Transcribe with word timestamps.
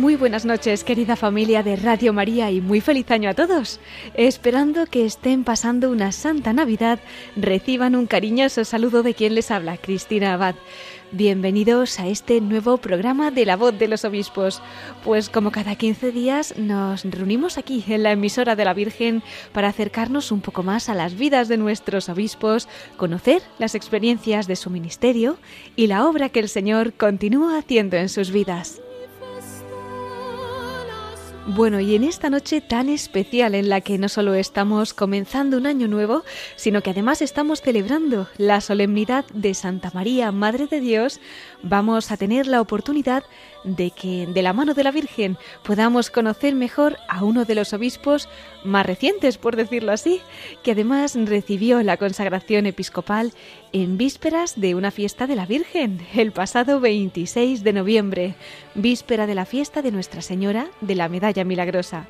Muy 0.00 0.16
buenas 0.16 0.46
noches, 0.46 0.82
querida 0.82 1.14
familia 1.14 1.62
de 1.62 1.76
Radio 1.76 2.14
María, 2.14 2.50
y 2.50 2.62
muy 2.62 2.80
feliz 2.80 3.10
año 3.10 3.28
a 3.28 3.34
todos. 3.34 3.80
Esperando 4.14 4.86
que 4.86 5.04
estén 5.04 5.44
pasando 5.44 5.90
una 5.90 6.10
santa 6.10 6.54
Navidad, 6.54 7.00
reciban 7.36 7.94
un 7.94 8.06
cariñoso 8.06 8.64
saludo 8.64 9.02
de 9.02 9.12
quien 9.12 9.34
les 9.34 9.50
habla, 9.50 9.76
Cristina 9.76 10.32
Abad. 10.32 10.54
Bienvenidos 11.12 12.00
a 12.00 12.08
este 12.08 12.40
nuevo 12.40 12.78
programa 12.78 13.30
de 13.30 13.44
La 13.44 13.56
Voz 13.56 13.78
de 13.78 13.88
los 13.88 14.06
Obispos. 14.06 14.62
Pues 15.04 15.28
como 15.28 15.52
cada 15.52 15.74
15 15.74 16.12
días 16.12 16.56
nos 16.56 17.04
reunimos 17.04 17.58
aquí 17.58 17.84
en 17.86 18.02
la 18.02 18.12
emisora 18.12 18.56
de 18.56 18.64
la 18.64 18.72
Virgen 18.72 19.22
para 19.52 19.68
acercarnos 19.68 20.32
un 20.32 20.40
poco 20.40 20.62
más 20.62 20.88
a 20.88 20.94
las 20.94 21.14
vidas 21.14 21.48
de 21.48 21.58
nuestros 21.58 22.08
obispos, 22.08 22.68
conocer 22.96 23.42
las 23.58 23.74
experiencias 23.74 24.46
de 24.46 24.56
su 24.56 24.70
ministerio 24.70 25.36
y 25.76 25.88
la 25.88 26.06
obra 26.06 26.30
que 26.30 26.40
el 26.40 26.48
Señor 26.48 26.94
continúa 26.94 27.58
haciendo 27.58 27.98
en 27.98 28.08
sus 28.08 28.30
vidas. 28.30 28.80
Bueno, 31.46 31.80
y 31.80 31.94
en 31.94 32.04
esta 32.04 32.28
noche 32.28 32.60
tan 32.60 32.90
especial 32.90 33.54
en 33.54 33.70
la 33.70 33.80
que 33.80 33.96
no 33.96 34.10
solo 34.10 34.34
estamos 34.34 34.92
comenzando 34.92 35.56
un 35.56 35.66
año 35.66 35.88
nuevo, 35.88 36.22
sino 36.54 36.82
que 36.82 36.90
además 36.90 37.22
estamos 37.22 37.62
celebrando 37.62 38.28
la 38.36 38.60
solemnidad 38.60 39.24
de 39.32 39.54
Santa 39.54 39.90
María, 39.94 40.32
Madre 40.32 40.66
de 40.66 40.80
Dios, 40.80 41.18
vamos 41.62 42.10
a 42.10 42.16
tener 42.16 42.46
la 42.46 42.60
oportunidad 42.60 43.24
de 43.64 43.90
que 43.90 44.26
de 44.26 44.42
la 44.42 44.52
mano 44.52 44.74
de 44.74 44.84
la 44.84 44.90
Virgen 44.90 45.36
podamos 45.62 46.10
conocer 46.10 46.54
mejor 46.54 46.96
a 47.08 47.24
uno 47.24 47.44
de 47.44 47.54
los 47.54 47.72
obispos 47.72 48.28
más 48.64 48.86
recientes, 48.86 49.38
por 49.38 49.56
decirlo 49.56 49.92
así, 49.92 50.20
que 50.62 50.72
además 50.72 51.16
recibió 51.16 51.82
la 51.82 51.96
consagración 51.96 52.66
episcopal 52.66 53.32
en 53.72 53.98
vísperas 53.98 54.58
de 54.58 54.74
una 54.74 54.90
fiesta 54.90 55.26
de 55.26 55.36
la 55.36 55.46
Virgen, 55.46 56.00
el 56.14 56.32
pasado 56.32 56.80
26 56.80 57.62
de 57.62 57.72
noviembre, 57.72 58.34
víspera 58.74 59.26
de 59.26 59.34
la 59.34 59.44
fiesta 59.44 59.82
de 59.82 59.92
Nuestra 59.92 60.22
Señora 60.22 60.68
de 60.80 60.94
la 60.94 61.08
Medalla 61.08 61.44
Milagrosa. 61.44 62.06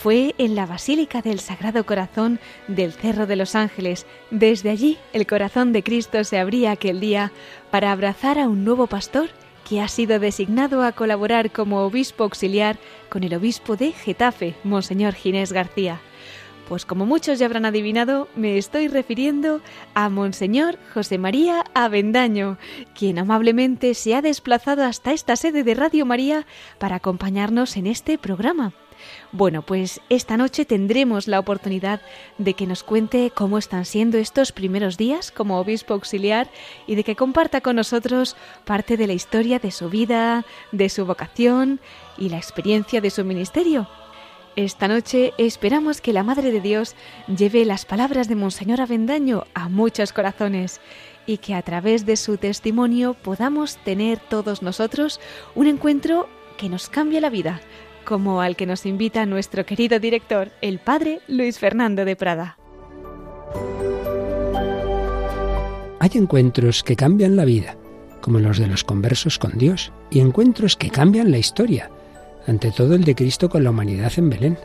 Fue 0.00 0.36
en 0.38 0.54
la 0.54 0.64
Basílica 0.64 1.22
del 1.22 1.40
Sagrado 1.40 1.84
Corazón 1.84 2.38
del 2.68 2.92
Cerro 2.92 3.26
de 3.26 3.34
los 3.34 3.56
Ángeles. 3.56 4.06
Desde 4.30 4.70
allí 4.70 4.96
el 5.12 5.26
corazón 5.26 5.72
de 5.72 5.82
Cristo 5.82 6.22
se 6.22 6.38
abría 6.38 6.70
aquel 6.70 7.00
día 7.00 7.32
para 7.72 7.90
abrazar 7.90 8.38
a 8.38 8.46
un 8.46 8.64
nuevo 8.64 8.86
pastor 8.86 9.28
que 9.68 9.80
ha 9.80 9.88
sido 9.88 10.20
designado 10.20 10.84
a 10.84 10.92
colaborar 10.92 11.50
como 11.50 11.80
obispo 11.80 12.22
auxiliar 12.22 12.78
con 13.08 13.24
el 13.24 13.34
obispo 13.34 13.74
de 13.74 13.90
Getafe, 13.90 14.54
Monseñor 14.62 15.14
Ginés 15.14 15.52
García. 15.52 16.00
Pues 16.68 16.84
como 16.84 17.04
muchos 17.04 17.40
ya 17.40 17.46
habrán 17.46 17.66
adivinado, 17.66 18.28
me 18.36 18.56
estoy 18.56 18.86
refiriendo 18.86 19.62
a 19.94 20.08
Monseñor 20.10 20.78
José 20.94 21.18
María 21.18 21.64
Avendaño, 21.74 22.56
quien 22.96 23.18
amablemente 23.18 23.94
se 23.94 24.14
ha 24.14 24.22
desplazado 24.22 24.84
hasta 24.84 25.12
esta 25.12 25.34
sede 25.34 25.64
de 25.64 25.74
Radio 25.74 26.06
María 26.06 26.46
para 26.78 26.96
acompañarnos 26.96 27.76
en 27.76 27.88
este 27.88 28.16
programa. 28.16 28.72
Bueno, 29.32 29.62
pues 29.62 30.00
esta 30.08 30.36
noche 30.36 30.64
tendremos 30.64 31.28
la 31.28 31.38
oportunidad 31.38 32.00
de 32.38 32.54
que 32.54 32.66
nos 32.66 32.82
cuente 32.82 33.30
cómo 33.34 33.58
están 33.58 33.84
siendo 33.84 34.18
estos 34.18 34.52
primeros 34.52 34.96
días 34.96 35.30
como 35.30 35.58
obispo 35.58 35.94
auxiliar 35.94 36.48
y 36.86 36.94
de 36.94 37.04
que 37.04 37.16
comparta 37.16 37.60
con 37.60 37.76
nosotros 37.76 38.36
parte 38.64 38.96
de 38.96 39.06
la 39.06 39.12
historia 39.12 39.58
de 39.58 39.70
su 39.70 39.88
vida, 39.88 40.44
de 40.72 40.88
su 40.88 41.06
vocación 41.06 41.80
y 42.16 42.28
la 42.28 42.36
experiencia 42.36 43.00
de 43.00 43.10
su 43.10 43.24
ministerio. 43.24 43.88
Esta 44.56 44.88
noche 44.88 45.34
esperamos 45.38 46.00
que 46.00 46.12
la 46.12 46.24
Madre 46.24 46.50
de 46.50 46.60
Dios 46.60 46.96
lleve 47.28 47.64
las 47.64 47.84
palabras 47.84 48.28
de 48.28 48.34
Monseñor 48.34 48.80
Avendaño 48.80 49.44
a 49.54 49.68
muchos 49.68 50.12
corazones 50.12 50.80
y 51.26 51.38
que 51.38 51.54
a 51.54 51.62
través 51.62 52.06
de 52.06 52.16
su 52.16 52.38
testimonio 52.38 53.14
podamos 53.14 53.76
tener 53.84 54.18
todos 54.18 54.62
nosotros 54.62 55.20
un 55.54 55.68
encuentro 55.68 56.28
que 56.56 56.68
nos 56.68 56.88
cambie 56.88 57.20
la 57.20 57.30
vida, 57.30 57.60
como 58.08 58.40
al 58.40 58.56
que 58.56 58.64
nos 58.64 58.86
invita 58.86 59.26
nuestro 59.26 59.66
querido 59.66 60.00
director, 60.00 60.48
el 60.62 60.78
padre 60.78 61.20
Luis 61.28 61.58
Fernando 61.58 62.06
de 62.06 62.16
Prada. 62.16 62.56
Hay 66.00 66.10
encuentros 66.14 66.82
que 66.82 66.96
cambian 66.96 67.36
la 67.36 67.44
vida, 67.44 67.76
como 68.22 68.38
los 68.38 68.56
de 68.56 68.66
los 68.66 68.82
conversos 68.82 69.38
con 69.38 69.58
Dios, 69.58 69.92
y 70.08 70.20
encuentros 70.20 70.74
que 70.74 70.88
cambian 70.88 71.30
la 71.30 71.36
historia, 71.36 71.90
ante 72.46 72.70
todo 72.70 72.94
el 72.94 73.04
de 73.04 73.14
Cristo 73.14 73.50
con 73.50 73.62
la 73.62 73.72
humanidad 73.72 74.14
en 74.16 74.30
Belén. 74.30 74.58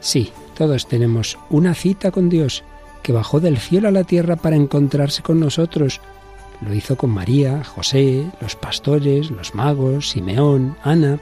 Sí, 0.00 0.32
todos 0.56 0.88
tenemos 0.88 1.38
una 1.50 1.74
cita 1.74 2.10
con 2.10 2.28
Dios, 2.28 2.64
que 3.04 3.12
bajó 3.12 3.38
del 3.38 3.58
cielo 3.58 3.86
a 3.86 3.92
la 3.92 4.02
tierra 4.02 4.34
para 4.34 4.56
encontrarse 4.56 5.22
con 5.22 5.38
nosotros. 5.38 6.00
Lo 6.60 6.74
hizo 6.74 6.96
con 6.96 7.10
María, 7.10 7.62
José, 7.62 8.26
los 8.40 8.56
pastores, 8.56 9.30
los 9.30 9.54
magos, 9.54 10.10
Simeón, 10.10 10.76
Ana, 10.82 11.20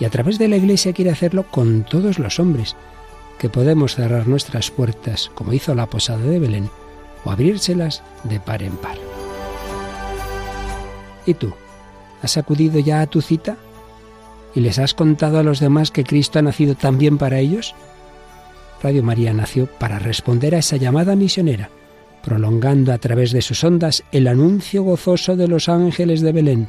y 0.00 0.04
a 0.04 0.10
través 0.10 0.38
de 0.38 0.48
la 0.48 0.56
Iglesia 0.56 0.92
quiere 0.92 1.10
hacerlo 1.10 1.44
con 1.50 1.84
todos 1.84 2.18
los 2.18 2.40
hombres, 2.40 2.76
que 3.38 3.48
podemos 3.48 3.94
cerrar 3.94 4.26
nuestras 4.26 4.70
puertas, 4.70 5.30
como 5.34 5.52
hizo 5.52 5.74
la 5.74 5.86
posada 5.86 6.24
de 6.24 6.38
Belén, 6.38 6.70
o 7.24 7.30
abrírselas 7.30 8.02
de 8.24 8.40
par 8.40 8.62
en 8.62 8.76
par. 8.76 8.96
¿Y 11.26 11.34
tú? 11.34 11.54
¿Has 12.22 12.36
acudido 12.36 12.78
ya 12.80 13.00
a 13.00 13.06
tu 13.06 13.20
cita? 13.20 13.56
¿Y 14.54 14.60
les 14.60 14.78
has 14.78 14.94
contado 14.94 15.38
a 15.38 15.42
los 15.42 15.60
demás 15.60 15.90
que 15.90 16.04
Cristo 16.04 16.38
ha 16.38 16.42
nacido 16.42 16.74
también 16.74 17.18
para 17.18 17.38
ellos? 17.38 17.74
Radio 18.82 19.02
María 19.02 19.32
nació 19.32 19.66
para 19.66 19.98
responder 19.98 20.54
a 20.54 20.58
esa 20.58 20.76
llamada 20.76 21.16
misionera, 21.16 21.70
prolongando 22.22 22.92
a 22.92 22.98
través 22.98 23.32
de 23.32 23.42
sus 23.42 23.64
ondas 23.64 24.04
el 24.12 24.28
anuncio 24.28 24.82
gozoso 24.82 25.36
de 25.36 25.48
los 25.48 25.68
ángeles 25.68 26.20
de 26.20 26.32
Belén. 26.32 26.68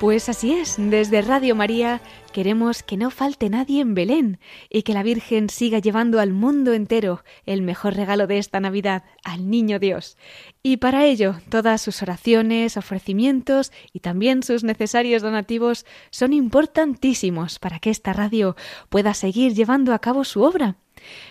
Pues 0.00 0.28
así 0.28 0.52
es, 0.52 0.76
desde 0.78 1.22
Radio 1.22 1.56
María 1.56 2.00
queremos 2.32 2.84
que 2.84 2.96
no 2.96 3.10
falte 3.10 3.50
nadie 3.50 3.80
en 3.80 3.94
Belén 3.94 4.38
y 4.70 4.82
que 4.82 4.92
la 4.92 5.02
Virgen 5.02 5.50
siga 5.50 5.80
llevando 5.80 6.20
al 6.20 6.32
mundo 6.32 6.72
entero 6.72 7.24
el 7.46 7.62
mejor 7.62 7.96
regalo 7.96 8.28
de 8.28 8.38
esta 8.38 8.60
Navidad, 8.60 9.02
al 9.24 9.50
Niño 9.50 9.80
Dios. 9.80 10.16
Y 10.62 10.76
para 10.76 11.04
ello, 11.04 11.34
todas 11.48 11.82
sus 11.82 12.00
oraciones, 12.00 12.76
ofrecimientos 12.76 13.72
y 13.92 13.98
también 13.98 14.44
sus 14.44 14.62
necesarios 14.62 15.22
donativos 15.22 15.84
son 16.10 16.32
importantísimos 16.32 17.58
para 17.58 17.80
que 17.80 17.90
esta 17.90 18.12
radio 18.12 18.54
pueda 18.90 19.14
seguir 19.14 19.52
llevando 19.52 19.92
a 19.92 19.98
cabo 19.98 20.22
su 20.22 20.42
obra. 20.42 20.76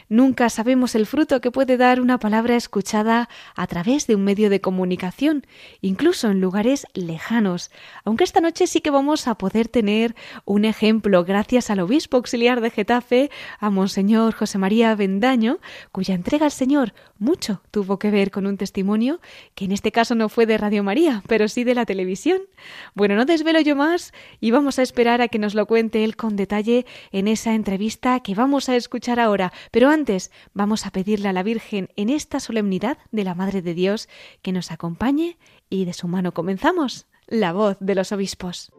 Nunca 0.10 0.50
sabemos 0.50 0.96
el 0.96 1.06
fruto 1.06 1.42
que 1.42 1.52
puede 1.52 1.76
dar 1.76 2.00
una 2.00 2.18
palabra 2.18 2.56
escuchada 2.56 3.28
a 3.56 3.68
través 3.68 4.08
de 4.08 4.16
un 4.16 4.24
medio 4.24 4.50
de 4.50 4.62
comunicación, 4.62 5.46
incluso 5.82 6.30
en 6.30 6.40
lugares 6.40 6.88
lejanos, 6.94 7.72
aunque 8.06 8.24
esta 8.24 8.40
noche 8.40 8.68
sí 8.68 8.80
que 8.80 8.90
vamos 8.90 9.28
a 9.28 9.36
poder 9.36 9.68
tener 9.68 10.16
un 10.46 10.64
ejemplo 10.64 11.26
gracias 11.26 11.70
al 11.70 11.82
obispo 11.82 12.18
auxiliar 12.18 12.62
de 12.62 12.70
Getafe, 12.70 13.32
a 13.60 13.70
Monseñor 13.70 14.34
José 14.34 14.58
María 14.58 14.96
Bendaño, 14.96 15.60
cuya 15.92 16.16
entrega 16.16 16.46
al 16.46 16.52
Señor 16.52 16.94
mucho 17.20 17.62
tuvo 17.72 18.00
que 18.00 18.12
ver 18.12 18.32
con 18.32 18.46
un 18.46 18.58
testimonio 18.58 19.20
que 19.56 19.66
en 19.66 19.72
este 19.72 19.92
caso 19.92 20.16
no 20.16 20.30
fue 20.30 20.46
de 20.46 20.58
Radio 20.58 20.84
María, 20.84 21.24
pero 21.28 21.48
sí 21.48 21.64
de 21.64 21.76
la 21.76 21.86
televisión. 21.86 22.42
Bueno, 22.94 23.16
no 23.16 23.26
desvelo 23.26 23.60
yo 23.60 23.76
más 23.76 24.14
y 24.40 24.52
vamos 24.52 24.80
a 24.80 24.84
esperar 24.84 25.22
a 25.22 25.28
que 25.28 25.40
nos 25.40 25.56
lo 25.56 25.66
cuente 25.66 26.04
él 26.04 26.16
con 26.16 26.36
detalle 26.36 26.86
en 27.12 27.28
esa 27.28 27.56
entrevista 27.56 28.20
que 28.20 28.36
vamos 28.36 28.70
a 28.70 28.76
escuchar 28.76 29.20
ahora. 29.20 29.52
Pero 29.72 29.90
vamos 30.54 30.86
a 30.86 30.92
pedirle 30.92 31.30
a 31.30 31.34
la 31.34 31.44
Virgen 31.44 31.90
en 31.96 32.10
esta 32.10 32.40
solemnidad 32.40 32.98
de 33.12 33.24
la 33.24 33.36
Madre 33.36 33.62
de 33.62 33.74
Dios 33.74 34.08
que 34.42 34.52
nos 34.52 34.72
acompañe 34.72 35.38
y 35.70 35.86
de 35.86 35.94
su 35.94 36.08
mano 36.08 36.34
comenzamos 36.34 37.08
la 37.26 37.54
voz 37.54 37.78
de 37.80 37.96
los 37.96 38.12
obispos. 38.12 38.72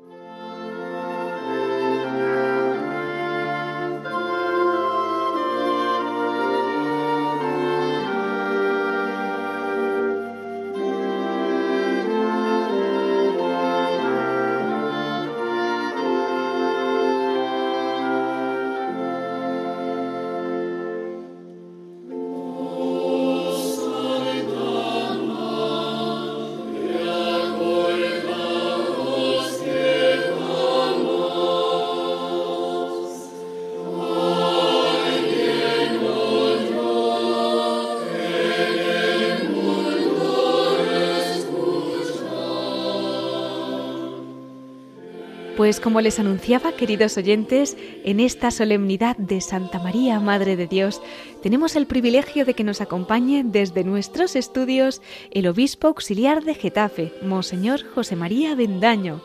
Pues 45.69 45.81
como 45.81 46.01
les 46.01 46.19
anunciaba, 46.19 46.73
queridos 46.73 47.19
oyentes, 47.19 47.77
en 48.03 48.21
esta 48.21 48.51
solemnidad 48.51 49.19
de 49.19 49.43
Santa 49.43 49.79
María, 49.79 50.19
Madre 50.19 50.57
de 50.57 50.67
Dios, 50.67 51.03
tenemos 51.43 51.77
el 51.77 51.87
privilegio 51.87 52.47
de 52.47 52.55
que 52.55 52.65
nos 52.65 52.81
acompañe 52.81 53.43
desde 53.45 53.85
nuestros 53.85 54.35
estudios 54.35 55.03
el 55.31 55.47
obispo 55.47 55.89
auxiliar 55.89 56.43
de 56.43 56.55
Getafe, 56.55 57.13
Monseñor 57.21 57.83
José 57.95 58.17
María 58.17 58.55
Bendaño. 58.55 59.21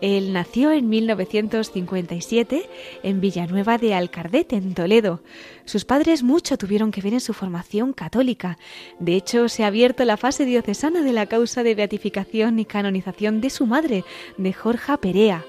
Él 0.00 0.32
nació 0.32 0.70
en 0.70 0.88
1957 0.88 2.70
en 3.02 3.20
Villanueva 3.20 3.76
de 3.76 3.92
Alcardete, 3.94 4.54
en 4.54 4.74
Toledo. 4.74 5.20
Sus 5.64 5.84
padres 5.84 6.22
mucho 6.22 6.56
tuvieron 6.56 6.92
que 6.92 7.02
ver 7.02 7.14
en 7.14 7.20
su 7.20 7.34
formación 7.34 7.92
católica. 7.94 8.58
De 9.00 9.16
hecho, 9.16 9.48
se 9.48 9.64
ha 9.64 9.66
abierto 9.66 10.04
la 10.04 10.16
fase 10.16 10.44
diocesana 10.44 11.02
de 11.02 11.12
la 11.12 11.26
causa 11.26 11.64
de 11.64 11.74
beatificación 11.74 12.60
y 12.60 12.64
canonización 12.64 13.40
de 13.40 13.50
su 13.50 13.66
madre, 13.66 14.04
de 14.38 14.52
Jorja 14.52 14.96
Perea. 14.96 15.44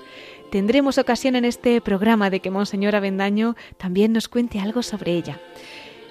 Tendremos 0.51 0.97
ocasión 0.97 1.37
en 1.37 1.45
este 1.45 1.79
programa 1.79 2.29
de 2.29 2.41
que 2.41 2.51
Monseñor 2.51 2.93
Avendaño 2.93 3.55
también 3.77 4.11
nos 4.11 4.27
cuente 4.27 4.59
algo 4.59 4.83
sobre 4.83 5.13
ella. 5.13 5.39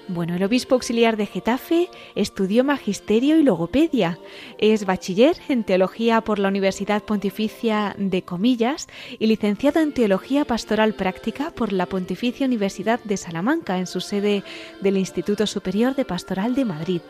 Bueno, 0.07 0.35
el 0.35 0.43
obispo 0.43 0.73
auxiliar 0.73 1.15
de 1.15 1.27
Getafe 1.27 1.87
estudió 2.15 2.63
magisterio 2.63 3.37
y 3.37 3.43
logopedia. 3.43 4.17
Es 4.57 4.85
bachiller 4.85 5.37
en 5.47 5.63
teología 5.63 6.21
por 6.21 6.39
la 6.39 6.47
Universidad 6.47 7.03
Pontificia 7.03 7.95
de 7.99 8.23
Comillas 8.23 8.87
y 9.19 9.27
licenciado 9.27 9.79
en 9.79 9.93
teología 9.93 10.43
pastoral 10.43 10.95
práctica 10.95 11.51
por 11.51 11.71
la 11.71 11.85
Pontificia 11.85 12.47
Universidad 12.47 12.99
de 13.03 13.17
Salamanca 13.17 13.77
en 13.77 13.85
su 13.85 14.01
sede 14.01 14.43
del 14.81 14.97
Instituto 14.97 15.45
Superior 15.45 15.93
de 15.93 16.03
Pastoral 16.03 16.55
de 16.55 16.65
Madrid. 16.65 17.01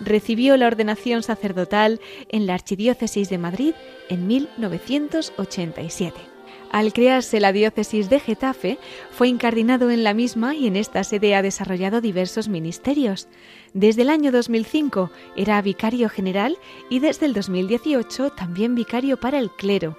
Recibió 0.00 0.58
la 0.58 0.66
ordenación 0.66 1.22
sacerdotal 1.22 1.98
en 2.28 2.46
la 2.46 2.52
Archidiócesis 2.52 3.30
de 3.30 3.38
Madrid 3.38 3.72
en 4.10 4.26
1987. 4.26 6.33
Al 6.74 6.92
crearse 6.92 7.38
la 7.38 7.52
diócesis 7.52 8.10
de 8.10 8.18
Getafe, 8.18 8.78
fue 9.12 9.28
incardinado 9.28 9.92
en 9.92 10.02
la 10.02 10.12
misma 10.12 10.56
y 10.56 10.66
en 10.66 10.74
esta 10.74 11.04
sede 11.04 11.36
ha 11.36 11.40
desarrollado 11.40 12.00
diversos 12.00 12.48
ministerios. 12.48 13.28
Desde 13.74 14.02
el 14.02 14.10
año 14.10 14.32
2005 14.32 15.08
era 15.36 15.62
vicario 15.62 16.08
general 16.08 16.58
y 16.90 16.98
desde 16.98 17.26
el 17.26 17.32
2018 17.32 18.30
también 18.30 18.74
vicario 18.74 19.20
para 19.20 19.38
el 19.38 19.52
clero. 19.52 19.96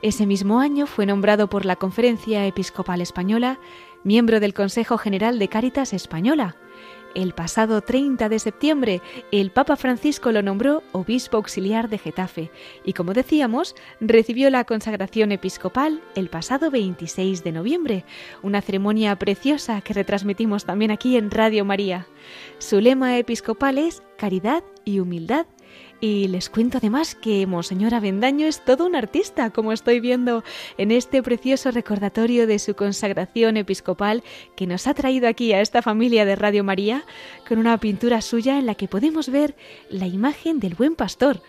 Ese 0.00 0.24
mismo 0.24 0.60
año 0.60 0.86
fue 0.86 1.04
nombrado 1.04 1.50
por 1.50 1.66
la 1.66 1.76
Conferencia 1.76 2.46
Episcopal 2.46 3.02
Española 3.02 3.58
miembro 4.02 4.38
del 4.38 4.54
Consejo 4.54 4.96
General 4.96 5.38
de 5.38 5.48
Cáritas 5.48 5.92
Española. 5.92 6.56
El 7.14 7.32
pasado 7.32 7.80
30 7.80 8.28
de 8.28 8.38
septiembre, 8.40 9.00
el 9.30 9.52
Papa 9.52 9.76
Francisco 9.76 10.32
lo 10.32 10.42
nombró 10.42 10.82
obispo 10.90 11.36
auxiliar 11.36 11.88
de 11.88 11.98
Getafe 11.98 12.50
y, 12.84 12.92
como 12.92 13.12
decíamos, 13.12 13.76
recibió 14.00 14.50
la 14.50 14.64
consagración 14.64 15.30
episcopal 15.30 16.02
el 16.16 16.28
pasado 16.28 16.72
26 16.72 17.44
de 17.44 17.52
noviembre, 17.52 18.04
una 18.42 18.62
ceremonia 18.62 19.16
preciosa 19.16 19.80
que 19.80 19.94
retransmitimos 19.94 20.64
también 20.64 20.90
aquí 20.90 21.16
en 21.16 21.30
Radio 21.30 21.64
María. 21.64 22.08
Su 22.58 22.80
lema 22.80 23.16
episcopal 23.16 23.78
es 23.78 24.02
Caridad 24.16 24.64
y 24.84 24.98
Humildad 24.98 25.46
y 26.00 26.28
les 26.28 26.50
cuento 26.50 26.78
además 26.78 27.14
que 27.14 27.46
Monseñor 27.46 27.94
Avendaño 27.94 28.46
es 28.46 28.64
todo 28.64 28.86
un 28.86 28.96
artista, 28.96 29.50
como 29.50 29.72
estoy 29.72 30.00
viendo 30.00 30.44
en 30.78 30.90
este 30.90 31.22
precioso 31.22 31.70
recordatorio 31.70 32.46
de 32.46 32.58
su 32.58 32.74
consagración 32.74 33.56
episcopal 33.56 34.22
que 34.56 34.66
nos 34.66 34.86
ha 34.86 34.94
traído 34.94 35.28
aquí 35.28 35.52
a 35.52 35.60
esta 35.60 35.82
familia 35.82 36.24
de 36.24 36.36
Radio 36.36 36.64
María, 36.64 37.04
con 37.48 37.58
una 37.58 37.78
pintura 37.78 38.20
suya 38.20 38.58
en 38.58 38.66
la 38.66 38.74
que 38.74 38.88
podemos 38.88 39.28
ver 39.28 39.56
la 39.88 40.06
imagen 40.06 40.60
del 40.60 40.74
buen 40.74 40.94
pastor. 40.96 41.40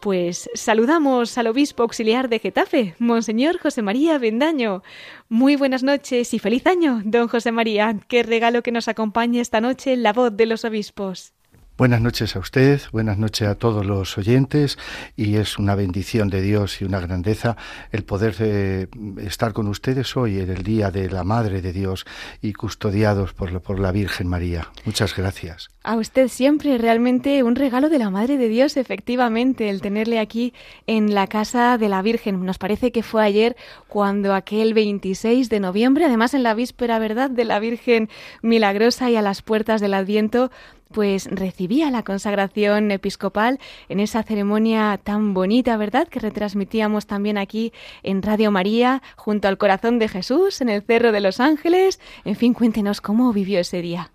Pues 0.00 0.48
saludamos 0.54 1.36
al 1.36 1.48
obispo 1.48 1.82
auxiliar 1.82 2.30
de 2.30 2.38
Getafe, 2.38 2.94
Monseñor 2.98 3.58
José 3.58 3.82
María 3.82 4.14
Avendaño. 4.14 4.82
Muy 5.28 5.56
buenas 5.56 5.82
noches 5.82 6.32
y 6.32 6.38
feliz 6.38 6.66
año, 6.66 7.02
don 7.04 7.28
José 7.28 7.52
María. 7.52 7.94
Qué 8.08 8.22
regalo 8.22 8.62
que 8.62 8.72
nos 8.72 8.88
acompañe 8.88 9.40
esta 9.40 9.60
noche 9.60 9.92
en 9.92 10.02
la 10.02 10.14
voz 10.14 10.34
de 10.34 10.46
los 10.46 10.64
obispos. 10.64 11.34
Buenas 11.80 12.02
noches 12.02 12.36
a 12.36 12.40
usted, 12.40 12.78
buenas 12.92 13.16
noches 13.16 13.48
a 13.48 13.54
todos 13.54 13.86
los 13.86 14.18
oyentes 14.18 14.76
y 15.16 15.36
es 15.36 15.58
una 15.58 15.74
bendición 15.74 16.28
de 16.28 16.42
Dios 16.42 16.82
y 16.82 16.84
una 16.84 17.00
grandeza 17.00 17.56
el 17.90 18.04
poder 18.04 18.34
eh, 18.40 18.86
estar 19.22 19.54
con 19.54 19.66
ustedes 19.66 20.14
hoy 20.14 20.40
en 20.40 20.50
el 20.50 20.62
Día 20.62 20.90
de 20.90 21.08
la 21.08 21.24
Madre 21.24 21.62
de 21.62 21.72
Dios 21.72 22.04
y 22.42 22.52
custodiados 22.52 23.32
por, 23.32 23.62
por 23.62 23.80
la 23.80 23.92
Virgen 23.92 24.28
María. 24.28 24.68
Muchas 24.84 25.16
gracias. 25.16 25.70
A 25.82 25.96
usted 25.96 26.28
siempre, 26.28 26.76
realmente 26.76 27.42
un 27.42 27.56
regalo 27.56 27.88
de 27.88 27.98
la 27.98 28.10
Madre 28.10 28.36
de 28.36 28.48
Dios, 28.48 28.76
efectivamente, 28.76 29.70
el 29.70 29.80
tenerle 29.80 30.18
aquí 30.18 30.52
en 30.86 31.14
la 31.14 31.28
casa 31.28 31.78
de 31.78 31.88
la 31.88 32.02
Virgen. 32.02 32.44
Nos 32.44 32.58
parece 32.58 32.92
que 32.92 33.02
fue 33.02 33.24
ayer 33.24 33.56
cuando 33.88 34.34
aquel 34.34 34.74
26 34.74 35.48
de 35.48 35.60
noviembre, 35.60 36.04
además 36.04 36.34
en 36.34 36.42
la 36.42 36.52
víspera, 36.52 36.98
¿verdad?, 36.98 37.30
de 37.30 37.46
la 37.46 37.58
Virgen 37.58 38.10
Milagrosa 38.42 39.08
y 39.08 39.16
a 39.16 39.22
las 39.22 39.40
puertas 39.40 39.80
del 39.80 39.94
Adviento, 39.94 40.50
pues 40.92 41.26
recibía 41.30 41.90
la 41.90 42.02
consagración 42.02 42.90
episcopal 42.90 43.58
en 43.88 44.00
esa 44.00 44.22
ceremonia 44.22 44.98
tan 45.02 45.34
bonita, 45.34 45.76
¿verdad?, 45.76 46.08
que 46.08 46.20
retransmitíamos 46.20 47.06
también 47.06 47.38
aquí 47.38 47.72
en 48.02 48.22
Radio 48.22 48.50
María, 48.50 49.02
junto 49.16 49.48
al 49.48 49.58
corazón 49.58 49.98
de 49.98 50.08
Jesús, 50.08 50.60
en 50.60 50.68
el 50.68 50.82
Cerro 50.82 51.12
de 51.12 51.20
los 51.20 51.40
Ángeles. 51.40 52.00
En 52.24 52.36
fin, 52.36 52.54
cuéntenos 52.54 53.00
cómo 53.00 53.32
vivió 53.32 53.60
ese 53.60 53.82
día. 53.82 54.10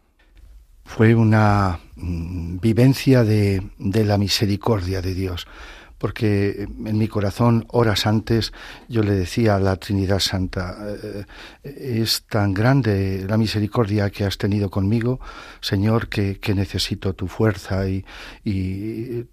Fue 0.83 1.15
una 1.15 1.79
mm, 1.95 2.59
vivencia 2.59 3.23
de, 3.23 3.63
de 3.79 4.05
la 4.05 4.17
misericordia 4.17 5.01
de 5.01 5.13
Dios 5.13 5.47
porque 5.97 6.67
en 6.85 6.97
mi 6.97 7.07
corazón, 7.07 7.65
horas 7.69 8.05
antes, 8.05 8.51
yo 8.89 9.01
le 9.01 9.13
decía 9.13 9.55
a 9.55 9.59
la 9.59 9.77
Trinidad 9.77 10.19
Santa, 10.19 10.75
eh, 11.03 11.25
es 11.63 12.23
tan 12.23 12.53
grande 12.53 13.25
la 13.27 13.37
misericordia 13.37 14.09
que 14.09 14.25
has 14.25 14.37
tenido 14.37 14.69
conmigo, 14.69 15.19
Señor, 15.61 16.09
que, 16.09 16.39
necesito 16.55 17.13
tu 17.13 17.27
fuerza 17.27 17.89
y, 17.89 18.05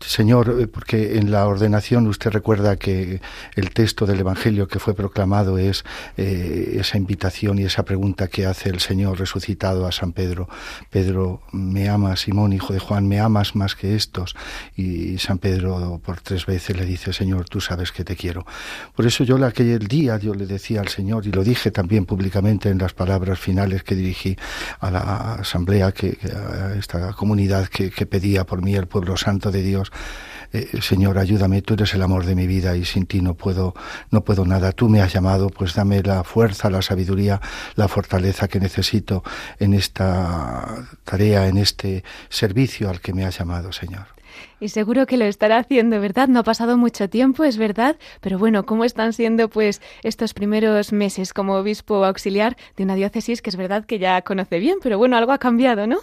Señor, 0.00 0.68
porque 0.70 1.18
en 1.18 1.30
la 1.30 1.46
ordenación 1.46 2.08
usted 2.08 2.30
recuerda 2.32 2.76
que 2.76 3.20
el 3.54 3.70
texto 3.70 4.06
del 4.06 4.18
Evangelio 4.18 4.66
que 4.66 4.80
fue 4.80 4.94
proclamado 4.94 5.56
es 5.56 5.84
eh, 6.16 6.78
esa 6.80 6.98
invitación 6.98 7.60
y 7.60 7.64
esa 7.64 7.84
pregunta 7.84 8.26
que 8.26 8.46
hace 8.46 8.70
el 8.70 8.80
Señor 8.80 9.20
resucitado 9.20 9.86
a 9.86 9.92
San 9.92 10.12
Pedro. 10.12 10.48
Pedro, 10.90 11.42
¿me 11.52 11.88
amas, 11.88 12.20
Simón, 12.20 12.52
hijo 12.52 12.72
de 12.72 12.80
Juan? 12.80 13.06
¿Me 13.06 13.20
amas 13.20 13.54
más 13.54 13.76
que 13.76 13.94
estos? 13.94 14.34
Y 14.74 15.18
San 15.18 15.38
Pedro 15.38 16.00
por 16.04 16.20
tres 16.20 16.44
veces 16.46 16.51
veces 16.52 16.76
le 16.76 16.84
dice, 16.84 17.12
Señor, 17.12 17.48
tú 17.48 17.60
sabes 17.60 17.92
que 17.92 18.04
te 18.04 18.16
quiero. 18.16 18.44
Por 18.94 19.06
eso 19.06 19.24
yo 19.24 19.42
aquel 19.44 19.86
día 19.88 20.18
yo 20.18 20.34
le 20.34 20.46
decía 20.46 20.80
al 20.80 20.88
Señor, 20.88 21.26
y 21.26 21.32
lo 21.32 21.42
dije 21.42 21.70
también 21.70 22.04
públicamente 22.04 22.68
en 22.68 22.78
las 22.78 22.92
palabras 22.92 23.38
finales 23.38 23.82
que 23.82 23.94
dirigí 23.94 24.36
a 24.80 24.90
la 24.90 25.34
asamblea, 25.34 25.92
que, 25.92 26.18
a 26.34 26.74
esta 26.78 27.12
comunidad 27.12 27.68
que, 27.68 27.90
pedía 28.06 28.44
por 28.44 28.62
mí 28.62 28.74
el 28.74 28.86
pueblo 28.86 29.16
santo 29.16 29.50
de 29.50 29.62
Dios, 29.62 29.90
eh, 30.52 30.68
Señor, 30.82 31.18
ayúdame, 31.18 31.62
tú 31.62 31.74
eres 31.74 31.94
el 31.94 32.02
amor 32.02 32.26
de 32.26 32.34
mi 32.34 32.46
vida 32.46 32.76
y 32.76 32.84
sin 32.84 33.06
ti 33.06 33.22
no 33.22 33.34
puedo, 33.34 33.74
no 34.10 34.22
puedo 34.22 34.44
nada. 34.44 34.72
Tú 34.72 34.88
me 34.88 35.00
has 35.00 35.12
llamado, 35.12 35.48
pues 35.48 35.74
dame 35.74 36.02
la 36.02 36.24
fuerza, 36.24 36.68
la 36.68 36.82
sabiduría, 36.82 37.40
la 37.76 37.88
fortaleza 37.88 38.48
que 38.48 38.60
necesito 38.60 39.24
en 39.58 39.72
esta 39.72 40.86
tarea, 41.04 41.48
en 41.48 41.56
este 41.56 42.04
servicio 42.28 42.90
al 42.90 43.00
que 43.00 43.14
me 43.14 43.24
has 43.24 43.38
llamado, 43.38 43.72
Señor. 43.72 44.21
Y 44.60 44.68
seguro 44.68 45.06
que 45.06 45.16
lo 45.16 45.24
estará 45.24 45.58
haciendo, 45.58 46.00
¿verdad? 46.00 46.28
No 46.28 46.40
ha 46.40 46.42
pasado 46.44 46.76
mucho 46.76 47.08
tiempo, 47.08 47.44
es 47.44 47.56
verdad, 47.56 47.96
pero 48.20 48.38
bueno, 48.38 48.64
¿cómo 48.64 48.84
están 48.84 49.12
siendo 49.12 49.48
pues 49.48 49.80
estos 50.02 50.34
primeros 50.34 50.92
meses 50.92 51.32
como 51.32 51.54
obispo 51.54 52.04
auxiliar 52.04 52.56
de 52.76 52.84
una 52.84 52.94
diócesis 52.94 53.42
que 53.42 53.50
es 53.50 53.56
verdad 53.56 53.84
que 53.84 53.98
ya 53.98 54.22
conoce 54.22 54.58
bien, 54.58 54.78
pero 54.82 54.98
bueno, 54.98 55.16
algo 55.16 55.32
ha 55.32 55.38
cambiado, 55.38 55.86
¿no? 55.86 55.98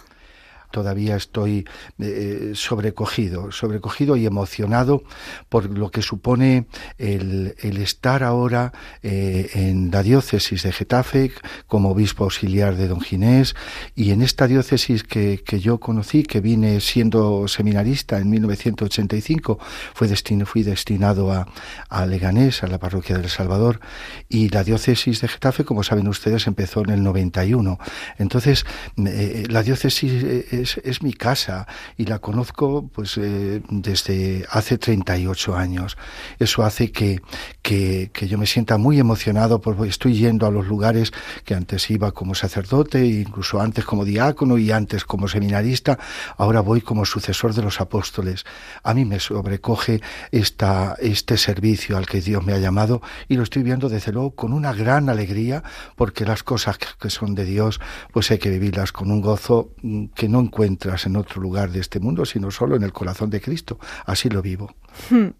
Todavía 0.70 1.16
estoy 1.16 1.66
eh, 1.98 2.52
sobrecogido, 2.54 3.52
sobrecogido 3.52 4.16
y 4.16 4.26
emocionado 4.26 5.02
por 5.48 5.66
lo 5.66 5.90
que 5.90 6.02
supone 6.02 6.66
el, 6.98 7.54
estar 7.60 8.22
ahora 8.22 8.72
eh, 9.02 9.50
en 9.54 9.90
la 9.90 10.02
diócesis 10.02 10.62
de 10.62 10.72
Getafe 10.72 11.32
como 11.66 11.90
obispo 11.90 12.24
auxiliar 12.24 12.76
de 12.76 12.88
Don 12.88 13.00
Ginés 13.00 13.54
y 13.94 14.10
en 14.10 14.22
esta 14.22 14.46
diócesis 14.46 15.04
que, 15.04 15.40
yo 15.60 15.78
conocí, 15.78 16.22
que 16.22 16.40
vine 16.40 16.80
siendo 16.80 17.48
seminarista 17.48 18.18
en 18.18 18.30
1985, 18.30 19.58
fue 19.94 20.08
destino, 20.08 20.46
fui 20.46 20.62
destinado 20.62 21.32
a, 21.32 21.46
a 21.88 22.06
Leganés, 22.06 22.62
a 22.62 22.66
la 22.66 22.78
parroquia 22.78 23.18
del 23.18 23.28
Salvador, 23.28 23.80
y 24.28 24.48
la 24.48 24.64
diócesis 24.64 25.20
de 25.20 25.28
Getafe, 25.28 25.64
como 25.64 25.82
saben 25.82 26.08
ustedes, 26.08 26.46
empezó 26.46 26.82
en 26.82 26.90
el 26.90 27.02
91. 27.02 27.78
Entonces, 28.18 28.64
eh, 28.96 29.44
la 29.48 29.62
diócesis 29.62 30.22
es, 30.62 31.02
mi 31.02 31.12
casa 31.12 31.66
y 31.96 32.06
la 32.06 32.18
conozco 32.18 32.88
pues 32.88 33.16
eh, 33.16 33.62
desde 33.70 34.44
hace 34.50 34.78
38 34.78 35.56
años. 35.56 35.96
Eso 36.38 36.62
hace 36.62 36.92
que, 36.92 37.20
que, 37.62 38.10
que, 38.12 38.28
yo 38.28 38.38
me 38.38 38.46
sienta 38.46 38.78
muy 38.78 38.98
emocionado 38.98 39.60
porque 39.60 39.88
estoy 39.88 40.14
yendo 40.14 40.46
a 40.46 40.50
los 40.50 40.66
lugares 40.66 41.12
que 41.44 41.54
antes 41.54 41.90
iba 41.90 42.12
como 42.12 42.34
sacerdote, 42.34 43.04
incluso 43.04 43.60
antes 43.60 43.84
como 43.84 44.04
diácono 44.04 44.58
y 44.58 44.70
antes 44.70 45.04
como 45.04 45.28
seminarista, 45.28 45.98
ahora 46.36 46.60
voy 46.60 46.80
como 46.80 47.04
sucesor 47.04 47.54
de 47.54 47.62
los 47.62 47.80
apóstoles. 47.80 48.44
A 48.82 48.94
mí 48.94 49.04
me 49.04 49.20
sobrecoge 49.20 50.00
esta, 50.30 50.96
este 51.00 51.36
servicio 51.36 51.96
al 51.96 52.06
que 52.06 52.20
Dios 52.20 52.44
me 52.44 52.52
ha 52.52 52.58
llamado 52.58 53.02
y 53.28 53.36
lo 53.36 53.42
estoy 53.42 53.62
viendo 53.62 53.88
desde 53.88 54.12
luego 54.12 54.32
con 54.32 54.52
una 54.52 54.72
gran 54.72 55.08
alegría 55.08 55.62
porque 55.96 56.24
las 56.24 56.42
cosas 56.42 56.78
que 56.78 57.10
son 57.10 57.34
de 57.34 57.44
Dios 57.44 57.80
pues 58.12 58.30
hay 58.30 58.38
que 58.38 58.50
vivirlas 58.50 58.92
con 58.92 59.10
un 59.10 59.20
gozo 59.20 59.72
mm, 59.82 60.06
que 60.14 60.28
no 60.28 60.40
encuentras 60.50 61.06
en 61.06 61.16
otro 61.16 61.40
lugar 61.40 61.70
de 61.70 61.78
este 61.78 62.00
mundo, 62.00 62.24
sino 62.24 62.50
solo 62.50 62.74
en 62.74 62.82
el 62.82 62.92
corazón 62.92 63.30
de 63.30 63.40
Cristo. 63.40 63.78
Así 64.04 64.28
lo 64.28 64.42
vivo. 64.42 64.74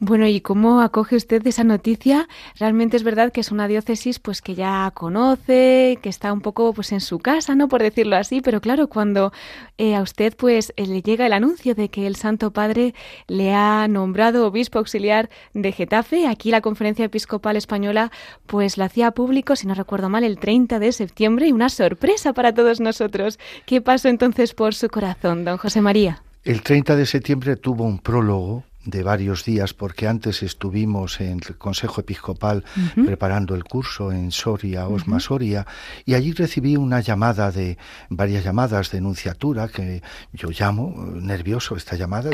Bueno, 0.00 0.26
¿y 0.26 0.40
cómo 0.40 0.80
acoge 0.80 1.16
usted 1.16 1.46
esa 1.46 1.64
noticia? 1.64 2.28
Realmente 2.58 2.96
es 2.96 3.02
verdad 3.02 3.32
que 3.32 3.40
es 3.40 3.50
una 3.50 3.68
diócesis 3.68 4.18
pues 4.18 4.42
que 4.42 4.54
ya 4.54 4.90
conoce, 4.94 5.98
que 6.02 6.08
está 6.08 6.32
un 6.32 6.40
poco 6.40 6.72
pues 6.72 6.92
en 6.92 7.00
su 7.00 7.18
casa, 7.18 7.54
¿no? 7.54 7.68
Por 7.68 7.82
decirlo 7.82 8.16
así, 8.16 8.40
pero 8.40 8.60
claro, 8.60 8.88
cuando 8.88 9.32
eh, 9.76 9.94
a 9.94 10.02
usted 10.02 10.36
pues 10.36 10.72
eh, 10.76 10.86
le 10.86 11.02
llega 11.02 11.26
el 11.26 11.32
anuncio 11.32 11.74
de 11.74 11.88
que 11.88 12.06
el 12.06 12.16
Santo 12.16 12.52
Padre 12.52 12.94
le 13.26 13.54
ha 13.54 13.86
nombrado 13.88 14.46
obispo 14.46 14.78
auxiliar 14.78 15.30
de 15.54 15.72
Getafe, 15.72 16.26
aquí 16.26 16.50
la 16.50 16.60
Conferencia 16.60 17.04
Episcopal 17.04 17.56
Española 17.56 18.10
pues 18.46 18.78
lo 18.78 18.84
hacía 18.84 19.10
público, 19.12 19.56
si 19.56 19.66
no 19.66 19.74
recuerdo 19.74 20.08
mal, 20.08 20.24
el 20.24 20.38
30 20.38 20.78
de 20.78 20.92
septiembre 20.92 21.48
y 21.48 21.52
una 21.52 21.68
sorpresa 21.68 22.32
para 22.32 22.54
todos 22.54 22.80
nosotros. 22.80 23.38
¿Qué 23.66 23.80
pasó 23.80 24.08
entonces 24.08 24.47
por 24.54 24.74
su 24.74 24.88
corazón, 24.88 25.44
don 25.44 25.58
José 25.58 25.80
María? 25.80 26.22
El 26.44 26.62
30 26.62 26.96
de 26.96 27.06
septiembre 27.06 27.56
tuvo 27.56 27.84
un 27.84 27.98
prólogo 27.98 28.64
de 28.88 29.02
varios 29.02 29.44
días, 29.44 29.74
porque 29.74 30.08
antes 30.08 30.42
estuvimos 30.42 31.20
en 31.20 31.40
el 31.46 31.58
Consejo 31.58 32.00
Episcopal 32.00 32.64
preparando 32.94 33.54
el 33.54 33.64
curso 33.64 34.10
en 34.12 34.32
Soria, 34.32 34.88
Osma 34.88 35.20
Soria, 35.20 35.66
y 36.06 36.14
allí 36.14 36.32
recibí 36.32 36.76
una 36.76 37.00
llamada 37.00 37.52
de, 37.52 37.76
varias 38.08 38.44
llamadas 38.44 38.90
de 38.90 38.98
enunciatura, 38.98 39.68
que 39.68 40.02
yo 40.32 40.48
llamo, 40.50 40.94
eh, 40.96 41.20
nervioso 41.20 41.76
esta 41.76 41.96
llamada, 41.96 42.30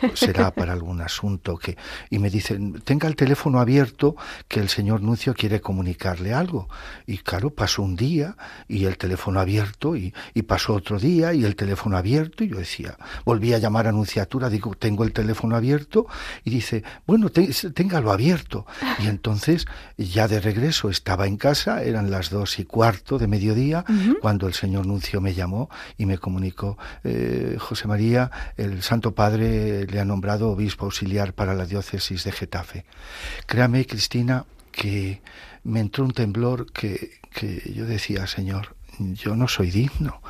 pues 0.00 0.18
será 0.18 0.50
para 0.54 0.72
algún 0.72 1.00
asunto 1.00 1.56
que, 1.56 1.76
y 2.10 2.18
me 2.18 2.28
dicen, 2.28 2.80
tenga 2.84 3.06
el 3.06 3.14
teléfono 3.14 3.60
abierto, 3.60 4.16
que 4.48 4.58
el 4.58 4.70
señor 4.70 5.00
Nuncio 5.00 5.32
quiere 5.34 5.60
comunicarle 5.60 6.34
algo. 6.34 6.68
Y 7.06 7.18
claro, 7.18 7.50
pasó 7.50 7.82
un 7.82 7.94
día, 7.94 8.36
y 8.66 8.86
el 8.86 8.98
teléfono 8.98 9.38
abierto, 9.38 9.94
y, 9.94 10.12
y 10.34 10.42
pasó 10.42 10.74
otro 10.74 10.98
día, 10.98 11.32
y 11.34 11.44
el 11.44 11.54
teléfono 11.54 11.96
abierto, 11.96 12.42
y 12.42 12.48
yo 12.48 12.56
decía, 12.56 12.96
volví 13.24 13.52
a 13.54 13.58
llamar 13.58 13.86
a 13.86 13.90
Anunciatura, 13.90 14.50
digo, 14.50 14.74
tengo 14.74 15.04
el 15.04 15.12
teléfono 15.12 15.54
abierto, 15.54 15.83
y 16.44 16.50
dice, 16.50 16.82
bueno, 17.06 17.30
téngalo 17.30 18.12
abierto. 18.12 18.66
Y 18.98 19.06
entonces, 19.06 19.66
ya 19.96 20.28
de 20.28 20.40
regreso, 20.40 20.90
estaba 20.90 21.26
en 21.26 21.36
casa, 21.36 21.82
eran 21.82 22.10
las 22.10 22.30
dos 22.30 22.58
y 22.58 22.64
cuarto 22.64 23.18
de 23.18 23.26
mediodía, 23.26 23.84
cuando 24.20 24.46
el 24.46 24.54
señor 24.54 24.86
Nuncio 24.86 25.20
me 25.20 25.34
llamó 25.34 25.68
y 25.98 26.06
me 26.06 26.18
comunicó, 26.18 26.78
eh, 27.04 27.56
José 27.58 27.88
María, 27.88 28.30
el 28.56 28.82
Santo 28.82 29.14
Padre 29.14 29.86
le 29.86 30.00
ha 30.00 30.04
nombrado 30.04 30.50
obispo 30.50 30.86
auxiliar 30.86 31.32
para 31.32 31.54
la 31.54 31.66
diócesis 31.66 32.24
de 32.24 32.32
Getafe. 32.32 32.84
Créame, 33.46 33.86
Cristina, 33.86 34.44
que 34.72 35.22
me 35.62 35.80
entró 35.80 36.04
un 36.04 36.12
temblor 36.12 36.70
que, 36.72 37.18
que 37.32 37.72
yo 37.74 37.86
decía, 37.86 38.26
Señor, 38.26 38.76
yo 38.98 39.36
no 39.36 39.48
soy 39.48 39.70
digno. 39.70 40.20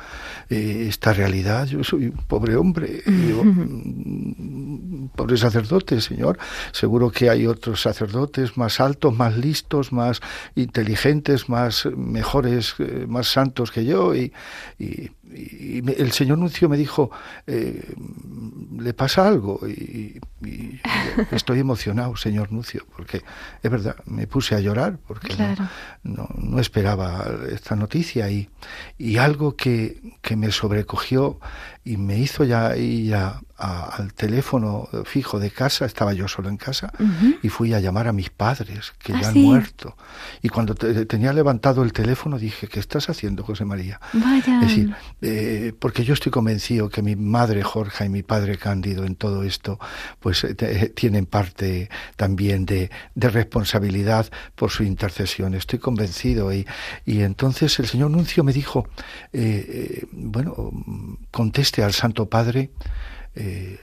Eh, 0.49 0.85
esta 0.87 1.13
realidad, 1.13 1.67
yo 1.67 1.83
soy 1.83 2.07
un 2.07 2.23
pobre 2.27 2.55
hombre, 2.55 3.01
mm, 3.05 5.07
pobre 5.15 5.37
sacerdote, 5.37 6.01
Señor. 6.01 6.37
Seguro 6.71 7.09
que 7.09 7.29
hay 7.29 7.47
otros 7.47 7.81
sacerdotes 7.81 8.57
más 8.57 8.79
altos, 8.79 9.15
más 9.15 9.37
listos, 9.37 9.91
más 9.91 10.21
inteligentes, 10.55 11.49
más 11.49 11.87
mejores, 11.95 12.75
eh, 12.79 13.05
más 13.07 13.27
santos 13.27 13.71
que 13.71 13.85
yo. 13.85 14.13
Y, 14.13 14.33
y, 14.77 15.09
el 15.35 16.11
señor 16.11 16.37
Nuncio 16.37 16.69
me 16.69 16.77
dijo, 16.77 17.11
eh, 17.47 17.93
¿le 18.77 18.93
pasa 18.93 19.27
algo? 19.27 19.59
Y, 19.67 20.19
estoy 21.31 21.59
emocionado, 21.59 22.15
señor 22.15 22.51
Nuncio, 22.51 22.85
porque 22.95 23.23
es 23.63 23.71
verdad, 23.71 23.95
me 24.05 24.27
puse 24.27 24.53
a 24.53 24.59
llorar 24.59 24.99
porque 25.07 25.35
no, 26.03 26.29
no, 26.35 26.59
esperaba 26.59 27.25
esta 27.51 27.75
noticia 27.75 28.29
y, 28.29 28.49
y 28.97 29.17
algo 29.17 29.55
que, 29.55 30.13
que 30.21 30.35
me 30.35 30.51
sobrecogió 30.51 31.39
y 31.83 31.97
me 31.97 32.19
hizo 32.19 32.43
ya 32.43 32.75
ir 33.57 33.65
al 33.65 34.13
teléfono 34.13 34.89
fijo 35.05 35.39
de 35.39 35.49
casa, 35.49 35.85
estaba 35.85 36.13
yo 36.13 36.27
solo 36.27 36.49
en 36.49 36.57
casa, 36.57 36.91
y 37.41 37.49
fui 37.49 37.73
a 37.73 37.79
llamar 37.79 38.07
a 38.07 38.13
mis 38.13 38.29
padres, 38.29 38.93
que 38.99 39.13
ya 39.13 39.27
¿Ah, 39.27 39.29
han 39.29 39.37
muerto. 39.37 39.95
Y 40.41 40.49
cuando 40.49 40.75
tenía 40.75 41.31
levantado 41.31 41.83
el 41.83 41.93
teléfono 41.93 42.37
dije, 42.37 42.67
¿qué 42.67 42.79
estás 42.79 43.09
haciendo, 43.09 43.43
José 43.43 43.65
María? 43.65 43.99
Vaya. 44.13 44.59
Es 44.61 44.67
decir, 44.67 44.95
eh, 45.21 45.73
porque 45.79 46.03
yo 46.03 46.13
estoy 46.13 46.31
convencido 46.31 46.89
que 46.89 47.01
mi 47.01 47.15
madre 47.15 47.63
Jorge 47.63 48.05
y 48.05 48.09
mi 48.09 48.23
padre 48.23 48.57
Cándido 48.57 49.05
en 49.05 49.15
todo 49.15 49.43
esto, 49.43 49.79
pues 50.19 50.43
eh, 50.43 50.55
eh, 50.59 50.91
tienen 50.93 51.25
parte 51.25 51.89
también 52.15 52.65
de, 52.65 52.89
de, 53.15 53.29
responsabilidad 53.29 54.29
por 54.55 54.69
su 54.69 54.83
intercesión. 54.83 55.53
Estoy 55.53 55.79
convencido. 55.79 56.53
Y, 56.53 56.67
y 57.05 57.21
entonces 57.21 57.79
el 57.79 57.87
señor 57.87 58.11
Nuncio 58.11 58.43
me 58.43 58.53
dijo, 58.53 58.87
bueno, 60.11 60.71
conteste 61.31 61.83
al 61.83 61.93
Santo 61.93 62.27
Padre 62.29 62.71
eh, 63.35 63.79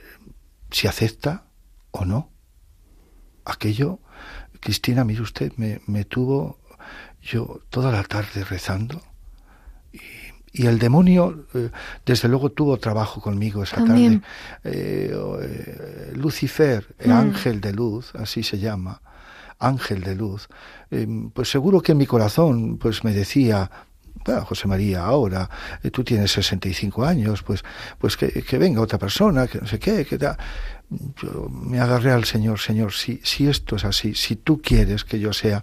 si 0.70 0.86
acepta 0.86 1.44
o 1.90 2.04
no. 2.04 2.30
Aquello, 3.44 3.98
Cristina, 4.60 5.04
mire 5.04 5.22
usted, 5.22 5.52
me, 5.56 5.80
me 5.86 6.04
tuvo 6.04 6.58
yo 7.20 7.60
toda 7.70 7.92
la 7.92 8.04
tarde 8.04 8.44
rezando. 8.44 9.00
Y, 9.92 10.66
el 10.66 10.78
demonio, 10.78 11.46
eh, 11.54 11.70
desde 12.04 12.28
luego, 12.28 12.50
tuvo 12.50 12.76
trabajo 12.76 13.20
conmigo 13.20 13.62
esa 13.62 13.84
tarde. 13.84 14.20
Eh, 14.64 16.12
Lucifer, 16.14 16.94
el 16.98 17.10
mm. 17.10 17.16
ángel 17.16 17.60
de 17.60 17.72
luz, 17.72 18.14
así 18.14 18.42
se 18.42 18.58
llama, 18.58 19.00
ángel 19.58 20.02
de 20.02 20.14
luz, 20.14 20.48
pues 21.32 21.48
seguro 21.48 21.80
que 21.80 21.92
en 21.92 21.98
mi 21.98 22.06
corazón 22.06 22.76
pues 22.78 23.02
me 23.04 23.12
decía, 23.12 23.70
José 24.44 24.68
María, 24.68 25.04
ahora 25.04 25.48
eh, 25.82 25.90
tú 25.90 26.04
tienes 26.04 26.32
65 26.32 27.04
años, 27.04 27.42
pues, 27.42 27.64
pues 27.98 28.16
que, 28.16 28.42
que, 28.42 28.58
venga 28.58 28.80
otra 28.80 28.98
persona, 28.98 29.46
que 29.46 29.58
no 29.58 29.66
sé 29.66 29.78
qué, 29.78 30.04
que 30.04 30.18
da. 30.18 30.36
Yo 31.22 31.48
me 31.48 31.80
agarré 31.80 32.12
al 32.12 32.24
Señor, 32.24 32.58
Señor, 32.58 32.92
si, 32.92 33.18
si 33.24 33.48
esto 33.48 33.76
es 33.76 33.84
así, 33.86 34.14
si 34.14 34.36
tú 34.36 34.60
quieres 34.60 35.04
que 35.04 35.18
yo 35.18 35.32
sea 35.32 35.62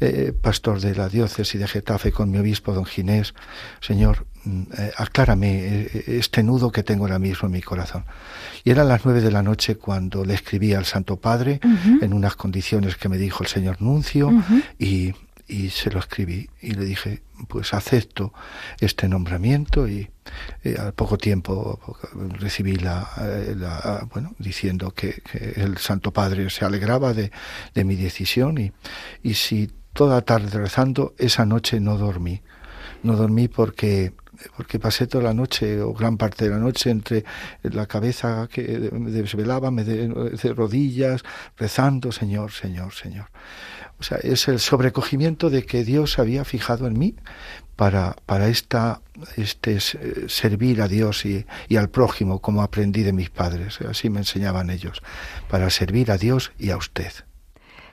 eh, 0.00 0.32
pastor 0.32 0.80
de 0.80 0.94
la 0.94 1.10
diócesis 1.10 1.60
de 1.60 1.68
Getafe 1.68 2.12
con 2.12 2.30
mi 2.30 2.38
obispo 2.38 2.72
don 2.72 2.86
Ginés, 2.86 3.34
Señor, 3.82 4.26
mm, 4.44 4.62
eh, 4.78 4.92
aclárame 4.96 5.86
este 6.06 6.42
nudo 6.42 6.72
que 6.72 6.82
tengo 6.82 7.04
ahora 7.04 7.18
mismo 7.18 7.46
en 7.46 7.52
mi 7.52 7.60
corazón. 7.60 8.06
Y 8.64 8.70
eran 8.70 8.88
las 8.88 9.04
nueve 9.04 9.20
de 9.20 9.30
la 9.30 9.42
noche 9.42 9.74
cuando 9.74 10.24
le 10.24 10.32
escribí 10.32 10.72
al 10.72 10.86
Santo 10.86 11.16
Padre 11.16 11.60
en 12.00 12.14
unas 12.14 12.36
condiciones 12.36 12.96
que 12.96 13.10
me 13.10 13.18
dijo 13.18 13.42
el 13.42 13.50
Señor 13.50 13.82
Nuncio 13.82 14.32
y 14.78 15.12
y 15.50 15.70
se 15.70 15.90
lo 15.90 15.98
escribí 15.98 16.48
y 16.60 16.72
le 16.72 16.84
dije, 16.84 17.22
pues 17.48 17.74
acepto 17.74 18.32
este 18.78 19.08
nombramiento 19.08 19.88
y 19.88 20.08
eh, 20.62 20.76
al 20.78 20.94
poco 20.94 21.18
tiempo 21.18 21.80
recibí 22.38 22.76
la, 22.76 23.08
eh, 23.20 23.56
bueno, 24.12 24.34
diciendo 24.38 24.92
que, 24.92 25.22
el 25.56 25.78
Santo 25.78 26.12
Padre 26.12 26.48
se 26.50 26.64
alegraba 26.64 27.12
de, 27.12 27.32
de 27.74 27.84
mi 27.84 27.96
decisión 27.96 28.58
y, 28.58 28.72
y 29.22 29.34
si 29.34 29.70
toda 29.92 30.22
tarde 30.22 30.56
rezando, 30.58 31.14
esa 31.18 31.44
noche 31.44 31.80
no 31.80 31.98
dormí. 31.98 32.42
No 33.02 33.16
dormí 33.16 33.48
porque 33.48 34.12
porque 34.56 34.78
pasé 34.78 35.06
toda 35.06 35.24
la 35.24 35.34
noche 35.34 35.80
o 35.80 35.92
gran 35.92 36.16
parte 36.16 36.44
de 36.44 36.50
la 36.50 36.58
noche 36.58 36.90
entre 36.90 37.24
la 37.62 37.86
cabeza 37.86 38.48
que 38.50 38.62
desvelaba, 38.62 39.70
me 39.70 39.84
de 39.84 40.54
rodillas, 40.54 41.22
rezando, 41.56 42.12
Señor, 42.12 42.52
Señor, 42.52 42.94
Señor. 42.94 43.26
O 44.00 44.02
sea, 44.02 44.18
es 44.18 44.48
el 44.48 44.58
sobrecogimiento 44.58 45.50
de 45.50 45.64
que 45.64 45.84
Dios 45.84 46.18
había 46.18 46.44
fijado 46.44 46.86
en 46.86 46.98
mí 46.98 47.14
para, 47.76 48.16
para 48.26 48.48
esta, 48.48 49.02
este 49.36 49.78
servir 49.80 50.82
a 50.82 50.88
Dios 50.88 51.24
y, 51.24 51.46
y, 51.68 51.76
al 51.76 51.90
prójimo, 51.90 52.40
como 52.40 52.62
aprendí 52.62 53.02
de 53.02 53.12
mis 53.12 53.30
padres. 53.30 53.80
Así 53.82 54.10
me 54.10 54.20
enseñaban 54.20 54.70
ellos, 54.70 55.02
para 55.48 55.70
servir 55.70 56.10
a 56.10 56.18
Dios 56.18 56.52
y 56.58 56.70
a 56.70 56.76
usted. 56.76 57.12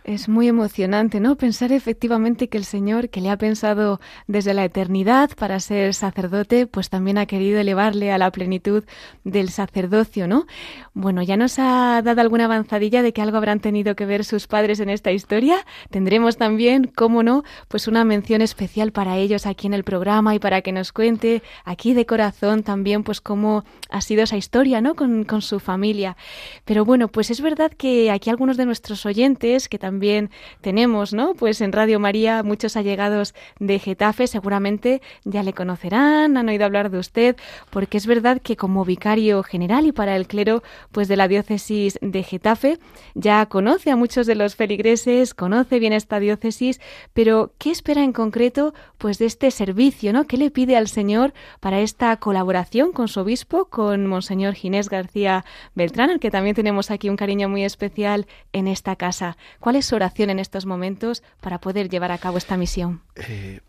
Es 0.07 0.29
muy 0.29 0.47
emocionante, 0.47 1.19
¿no? 1.19 1.35
Pensar 1.35 1.73
efectivamente 1.73 2.47
que 2.47 2.57
el 2.57 2.63
Señor, 2.63 3.09
que 3.09 3.19
le 3.19 3.29
ha 3.29 3.37
pensado 3.37 3.99
desde 4.25 4.53
la 4.53 4.63
eternidad 4.63 5.31
para 5.35 5.59
ser 5.59 5.93
sacerdote, 5.93 6.65
pues 6.65 6.89
también 6.89 7.17
ha 7.17 7.25
querido 7.25 7.59
elevarle 7.59 8.13
a 8.13 8.17
la 8.17 8.31
plenitud 8.31 8.85
del 9.25 9.49
sacerdocio, 9.49 10.25
¿no? 10.25 10.45
Bueno, 10.93 11.23
ya 11.23 11.35
nos 11.35 11.59
ha 11.59 12.01
dado 12.01 12.21
alguna 12.21 12.45
avanzadilla 12.45 13.01
de 13.01 13.11
que 13.11 13.21
algo 13.21 13.35
habrán 13.35 13.59
tenido 13.59 13.97
que 13.97 14.05
ver 14.05 14.23
sus 14.23 14.47
padres 14.47 14.79
en 14.79 14.87
esta 14.89 15.11
historia. 15.11 15.57
Tendremos 15.89 16.37
también, 16.37 16.89
cómo 16.95 17.21
no, 17.21 17.43
pues 17.67 17.89
una 17.89 18.05
mención 18.05 18.41
especial 18.41 18.93
para 18.93 19.17
ellos 19.17 19.45
aquí 19.45 19.67
en 19.67 19.73
el 19.73 19.83
programa 19.83 20.33
y 20.33 20.39
para 20.39 20.61
que 20.61 20.71
nos 20.71 20.93
cuente 20.93 21.43
aquí 21.65 21.93
de 21.93 22.05
corazón 22.05 22.63
también, 22.63 23.03
pues 23.03 23.19
cómo 23.19 23.65
ha 23.89 23.99
sido 23.99 24.23
esa 24.23 24.37
historia, 24.37 24.79
¿no? 24.79 24.95
Con, 24.95 25.25
con 25.25 25.41
su 25.41 25.59
familia. 25.59 26.15
Pero 26.63 26.85
bueno, 26.85 27.09
pues 27.09 27.29
es 27.29 27.41
verdad 27.41 27.73
que 27.73 28.09
aquí 28.09 28.29
algunos 28.29 28.55
de 28.55 28.65
nuestros 28.65 29.05
oyentes 29.05 29.67
que 29.67 29.77
también 29.77 29.96
también 29.97 30.29
tenemos, 30.61 31.11
¿no? 31.11 31.33
Pues 31.33 31.59
en 31.59 31.71
Radio 31.71 31.99
María 31.99 32.43
muchos 32.43 32.77
allegados 32.77 33.33
de 33.59 33.79
Getafe 33.79 34.27
seguramente 34.27 35.01
ya 35.23 35.41
le 35.41 35.53
conocerán, 35.53 36.37
han 36.37 36.49
oído 36.49 36.65
hablar 36.65 36.91
de 36.91 36.99
usted, 36.99 37.35
porque 37.71 37.97
es 37.97 38.05
verdad 38.05 38.39
que 38.39 38.55
como 38.55 38.85
vicario 38.85 39.41
general 39.41 39.87
y 39.87 39.91
para 39.91 40.15
el 40.15 40.27
clero 40.27 40.61
pues 40.91 41.07
de 41.07 41.17
la 41.17 41.27
diócesis 41.27 41.97
de 41.99 42.21
Getafe 42.21 42.77
ya 43.15 43.43
conoce 43.47 43.89
a 43.89 43.95
muchos 43.95 44.27
de 44.27 44.35
los 44.35 44.55
feligreses, 44.55 45.33
conoce 45.33 45.79
bien 45.79 45.93
esta 45.93 46.19
diócesis, 46.19 46.79
pero 47.13 47.53
¿qué 47.57 47.71
espera 47.71 48.03
en 48.03 48.13
concreto 48.13 48.75
pues 48.99 49.17
de 49.17 49.25
este 49.25 49.49
servicio, 49.49 50.13
¿no? 50.13 50.27
¿Qué 50.27 50.37
le 50.37 50.51
pide 50.51 50.77
al 50.77 50.89
Señor 50.89 51.33
para 51.59 51.79
esta 51.79 52.15
colaboración 52.17 52.91
con 52.91 53.07
su 53.07 53.21
obispo, 53.21 53.65
con 53.65 54.05
Monseñor 54.05 54.53
Ginés 54.53 54.89
García 54.89 55.43
Beltrán, 55.73 56.11
al 56.11 56.19
que 56.19 56.29
también 56.29 56.55
tenemos 56.55 56.91
aquí 56.91 57.09
un 57.09 57.17
cariño 57.17 57.49
muy 57.49 57.63
especial 57.63 58.27
en 58.53 58.67
esta 58.67 58.95
casa? 58.95 59.37
¿Cuál 59.59 59.77
es 59.88 59.94
oración 59.94 60.29
en 60.29 60.39
estos 60.39 60.65
momentos 60.65 61.24
para 61.39 61.60
poder 61.60 61.89
llevar 61.89 62.12
a 62.12 62.17
cabo 62.17 62.38
esta 62.38 62.58
misión? 62.58 63.01
Eh, 63.15 63.62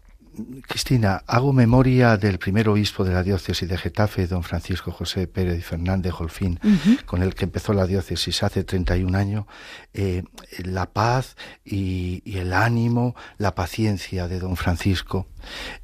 Cristina, 0.66 1.22
hago 1.26 1.52
memoria 1.52 2.16
del 2.16 2.38
primer 2.38 2.68
obispo 2.68 3.04
de 3.04 3.12
la 3.12 3.22
diócesis 3.22 3.68
de 3.68 3.76
Getafe, 3.76 4.26
don 4.26 4.42
Francisco 4.42 4.92
José 4.92 5.26
Pérez 5.26 5.64
Fernández 5.64 6.12
Golfín, 6.12 6.60
con 7.06 7.22
el 7.22 7.34
que 7.34 7.44
empezó 7.44 7.72
la 7.72 7.86
diócesis 7.86 8.42
hace 8.42 8.62
31 8.62 9.16
años. 9.18 9.46
Eh, 9.94 10.22
la 10.64 10.86
paz 10.86 11.36
y, 11.64 12.22
el 12.38 12.52
ánimo, 12.52 13.16
la 13.38 13.54
paciencia 13.54 14.28
de 14.28 14.38
don 14.38 14.56
Francisco. 14.56 15.26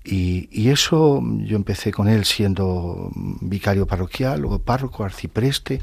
Y, 0.05 0.49
y, 0.53 0.71
eso 0.71 1.21
yo 1.39 1.57
empecé 1.57 1.91
con 1.91 2.09
él 2.09 2.25
siendo 2.25 3.11
vicario 3.41 3.87
parroquial, 3.87 4.41
luego 4.41 4.61
párroco, 4.61 5.05
arcipreste, 5.05 5.81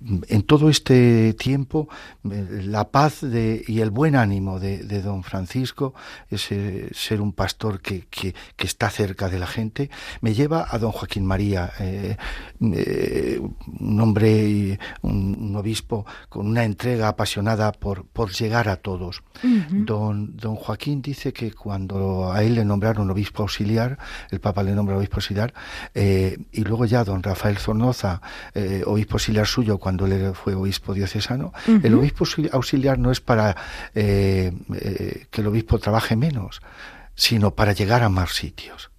en 0.00 0.42
todo 0.42 0.70
este 0.70 1.34
tiempo 1.34 1.88
eh, 2.30 2.62
la 2.64 2.90
paz 2.90 3.20
de, 3.20 3.64
y 3.66 3.80
el 3.80 3.90
buen 3.90 4.14
ánimo 4.14 4.60
de, 4.60 5.02
don 5.02 5.22
Francisco, 5.22 5.94
ese 6.30 6.88
ser 6.94 7.20
un 7.20 7.32
pastor 7.32 7.80
que, 7.80 8.06
que, 8.08 8.34
está 8.58 8.90
cerca 8.90 9.28
de 9.28 9.38
la 9.38 9.46
gente, 9.46 9.90
me 10.20 10.34
lleva 10.34 10.66
a 10.70 10.78
don 10.78 10.92
Joaquín 10.92 11.24
María, 11.24 11.72
eh, 11.80 12.16
eh, 12.60 13.40
un 13.80 14.00
hombre, 14.00 14.78
un, 15.02 15.36
un, 15.40 15.56
obispo 15.56 16.04
con 16.28 16.46
una 16.46 16.64
entrega 16.64 17.08
apasionada 17.08 17.72
por, 17.72 18.04
por 18.06 18.30
llegar 18.30 18.68
a 18.68 18.76
todos. 18.76 19.22
don, 19.70 20.36
don 20.36 20.56
Joaquín 20.56 21.00
dice 21.00 21.32
que 21.32 21.52
cuando 21.52 22.30
a 22.32 22.42
él 22.42 22.54
le 22.56 22.64
nombraron 22.64 23.10
obispo 23.10 23.42
auxiliar, 23.42 23.98
el 24.30 24.40
Papa 24.40 24.62
le 24.62 24.74
nombra 24.74 24.96
obispo 24.96 25.16
auxiliar, 25.16 25.54
y 25.94 26.64
luego 26.64 26.84
ya 26.84 27.04
don 27.04 27.22
Rafael 27.22 27.58
Zornoza, 27.58 28.20
obispo 28.86 29.14
auxiliar 29.14 29.46
suyo, 29.46 29.78
cuando 29.88 30.04
él 30.04 30.34
fue 30.34 30.54
obispo 30.54 30.92
diocesano, 30.92 31.54
el 31.66 31.94
obispo 31.94 32.26
auxiliar 32.52 32.98
no 32.98 33.10
es 33.10 33.22
para 33.22 33.56
eh, 33.94 34.52
eh, 34.74 35.26
que 35.30 35.40
el 35.40 35.46
obispo 35.46 35.78
trabaje 35.78 36.14
menos, 36.14 36.60
sino 37.14 37.54
para 37.54 37.72
llegar 37.72 38.02
a 38.02 38.10
más 38.10 38.34
sitios. 38.34 38.90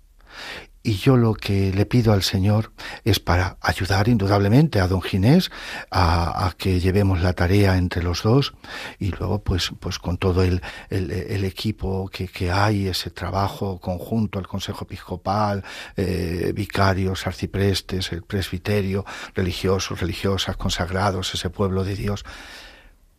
Y 0.82 0.94
yo 0.94 1.18
lo 1.18 1.34
que 1.34 1.74
le 1.74 1.86
pido 1.86 2.14
al 2.14 2.24
Señor 2.24 2.72
es 3.04 3.20
para 3.20 3.58
ayudar 3.62 4.08
indudablemente 4.08 4.80
a 4.80 4.88
don 4.88 5.02
Ginés 5.02 5.52
a, 5.92 6.54
que 6.58 6.80
llevemos 6.80 7.22
la 7.22 7.34
tarea 7.34 7.76
entre 7.76 8.02
los 8.02 8.24
dos 8.24 8.54
y 8.98 9.12
luego 9.12 9.44
pues, 9.44 9.72
pues 9.80 10.00
con 10.00 10.18
todo 10.18 10.42
el, 10.42 10.62
el, 10.90 11.44
equipo 11.44 12.10
que, 12.10 12.30
que, 12.30 12.50
hay, 12.50 12.88
ese 12.88 13.10
trabajo 13.10 13.80
conjunto, 13.80 14.40
el 14.40 14.48
Consejo 14.48 14.86
Episcopal, 14.86 15.66
eh, 15.98 16.54
vicarios, 16.56 17.28
arciprestes, 17.28 18.14
el 18.14 18.24
presbiterio, 18.24 19.06
religiosos, 19.36 20.00
religiosas, 20.00 20.56
consagrados, 20.56 21.34
ese 21.34 21.50
pueblo 21.50 21.84
de 21.84 21.96
Dios. 21.96 22.24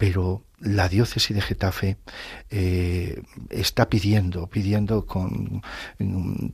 Pero 0.00 0.46
la 0.60 0.88
diócesis 0.88 1.36
de 1.36 1.42
Getafe 1.42 1.98
eh, 2.48 3.22
está 3.50 3.90
pidiendo, 3.90 4.46
pidiendo 4.46 5.04
con, 5.04 5.60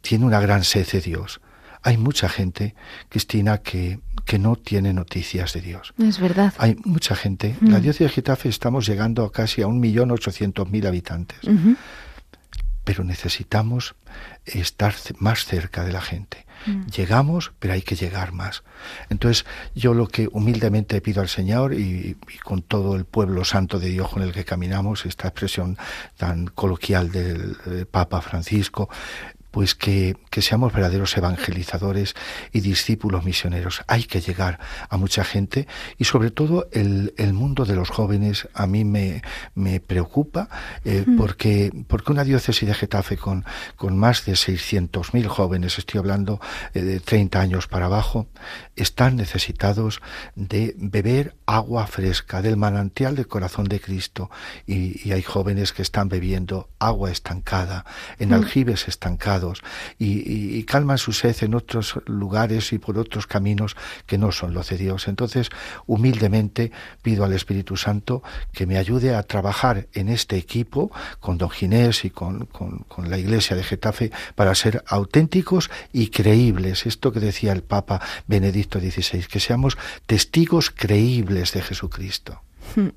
tiene 0.00 0.24
una 0.24 0.40
gran 0.40 0.64
sed 0.64 0.84
de 0.90 1.00
Dios. 1.00 1.40
Hay 1.82 1.96
mucha 1.96 2.28
gente, 2.28 2.74
Cristina, 3.08 3.58
que, 3.58 4.00
que 4.24 4.40
no 4.40 4.56
tiene 4.56 4.92
noticias 4.92 5.52
de 5.52 5.60
Dios. 5.60 5.94
Es 5.96 6.18
verdad. 6.18 6.54
Hay 6.58 6.76
mucha 6.84 7.14
gente. 7.14 7.54
La 7.60 7.78
mm. 7.78 7.82
diócesis 7.82 8.08
de 8.08 8.12
Getafe 8.14 8.48
estamos 8.48 8.84
llegando 8.84 9.30
casi 9.30 9.62
a 9.62 9.68
un 9.68 9.78
millón 9.78 10.10
ochocientos 10.10 10.68
mil 10.68 10.84
habitantes. 10.84 11.38
Pero 12.86 13.04
necesitamos 13.04 13.96
estar 14.46 14.94
más 15.18 15.44
cerca 15.44 15.84
de 15.84 15.92
la 15.92 16.00
gente. 16.00 16.46
Mm. 16.66 16.86
Llegamos, 16.86 17.52
pero 17.58 17.74
hay 17.74 17.82
que 17.82 17.96
llegar 17.96 18.32
más. 18.32 18.62
Entonces, 19.10 19.44
yo 19.74 19.92
lo 19.92 20.06
que 20.06 20.28
humildemente 20.30 21.00
pido 21.00 21.20
al 21.20 21.28
Señor 21.28 21.74
y, 21.74 22.16
con 22.44 22.62
todo 22.62 22.96
el 22.96 23.04
pueblo 23.04 23.44
santo 23.44 23.78
de 23.78 23.88
Dios 23.88 24.08
con 24.08 24.22
el 24.22 24.32
que 24.32 24.44
caminamos, 24.44 25.04
esta 25.04 25.28
expresión 25.28 25.76
tan 26.16 26.46
coloquial 26.46 27.10
del 27.10 27.86
Papa 27.90 28.22
Francisco, 28.22 28.88
pues 29.56 29.74
que, 29.74 30.18
que, 30.28 30.42
seamos 30.42 30.74
verdaderos 30.74 31.16
evangelizadores 31.16 32.14
y 32.52 32.60
discípulos 32.60 33.24
misioneros. 33.24 33.80
Hay 33.86 34.04
que 34.04 34.20
llegar 34.20 34.60
a 34.90 34.98
mucha 34.98 35.24
gente 35.24 35.66
y 35.96 36.04
sobre 36.04 36.30
todo 36.30 36.68
el, 36.72 37.14
el 37.16 37.32
mundo 37.32 37.64
de 37.64 37.74
los 37.74 37.88
jóvenes 37.88 38.48
a 38.52 38.66
mí 38.66 38.84
me, 38.84 39.22
me 39.54 39.80
preocupa 39.80 40.50
eh, 40.84 41.04
mm. 41.06 41.16
porque, 41.16 41.72
porque 41.88 42.12
una 42.12 42.24
diócesis 42.24 42.68
de 42.68 42.74
Getafe 42.74 43.16
con, 43.16 43.46
con 43.76 43.96
más 43.96 44.26
de 44.26 44.34
600.000 44.34 45.26
jóvenes, 45.26 45.78
estoy 45.78 46.00
hablando 46.00 46.38
eh, 46.74 46.82
de 46.82 47.00
30 47.00 47.40
años 47.40 47.66
para 47.66 47.86
abajo, 47.86 48.26
están 48.76 49.16
necesitados 49.16 50.02
de 50.34 50.74
beber 50.76 51.34
agua 51.46 51.86
fresca 51.86 52.42
del 52.42 52.58
manantial 52.58 53.16
del 53.16 53.26
corazón 53.26 53.64
de 53.68 53.80
Cristo 53.80 54.30
y, 54.66 55.12
hay 55.12 55.22
jóvenes 55.22 55.72
que 55.72 55.80
están 55.80 56.10
bebiendo 56.10 56.68
agua 56.78 57.10
estancada 57.10 57.86
en 58.18 58.30
mm. 58.30 58.34
aljibes 58.34 58.86
estancados 58.86 59.45
y, 59.98 60.62
calman 60.64 60.98
su 60.98 61.12
sed 61.12 61.36
en 61.42 61.54
otros 61.54 62.00
lugares 62.06 62.72
y 62.72 62.78
por 62.78 62.98
otros 62.98 63.26
caminos 63.26 63.76
que 64.06 64.18
no 64.18 64.32
son 64.32 64.52
los 64.52 64.68
de 64.70 64.78
Dios. 64.78 65.06
Entonces, 65.06 65.50
humildemente 65.86 66.72
pido 67.02 67.24
al 67.24 67.32
Espíritu 67.32 67.76
Santo 67.76 68.22
que 68.52 68.66
me 68.66 68.78
ayude 68.78 69.14
a 69.14 69.22
trabajar 69.22 69.86
en 69.92 70.08
este 70.08 70.36
equipo 70.36 70.90
con 71.20 71.38
don 71.38 71.50
Ginés 71.50 72.04
y 72.04 72.10
con, 72.10 72.46
con 72.46 73.10
la 73.10 73.18
Iglesia 73.18 73.56
de 73.56 73.62
Getafe 73.62 74.10
para 74.34 74.54
ser 74.54 74.82
auténticos 74.86 75.70
y 75.92 76.08
creíbles. 76.08 76.86
Esto 76.86 77.12
que 77.12 77.20
decía 77.20 77.52
el 77.52 77.62
Papa 77.62 78.00
Benedicto 78.26 78.80
XVI, 78.80 79.24
que 79.24 79.40
seamos 79.40 79.78
testigos 80.06 80.70
creíbles 80.70 81.52
de 81.52 81.62
Jesucristo. 81.62 82.45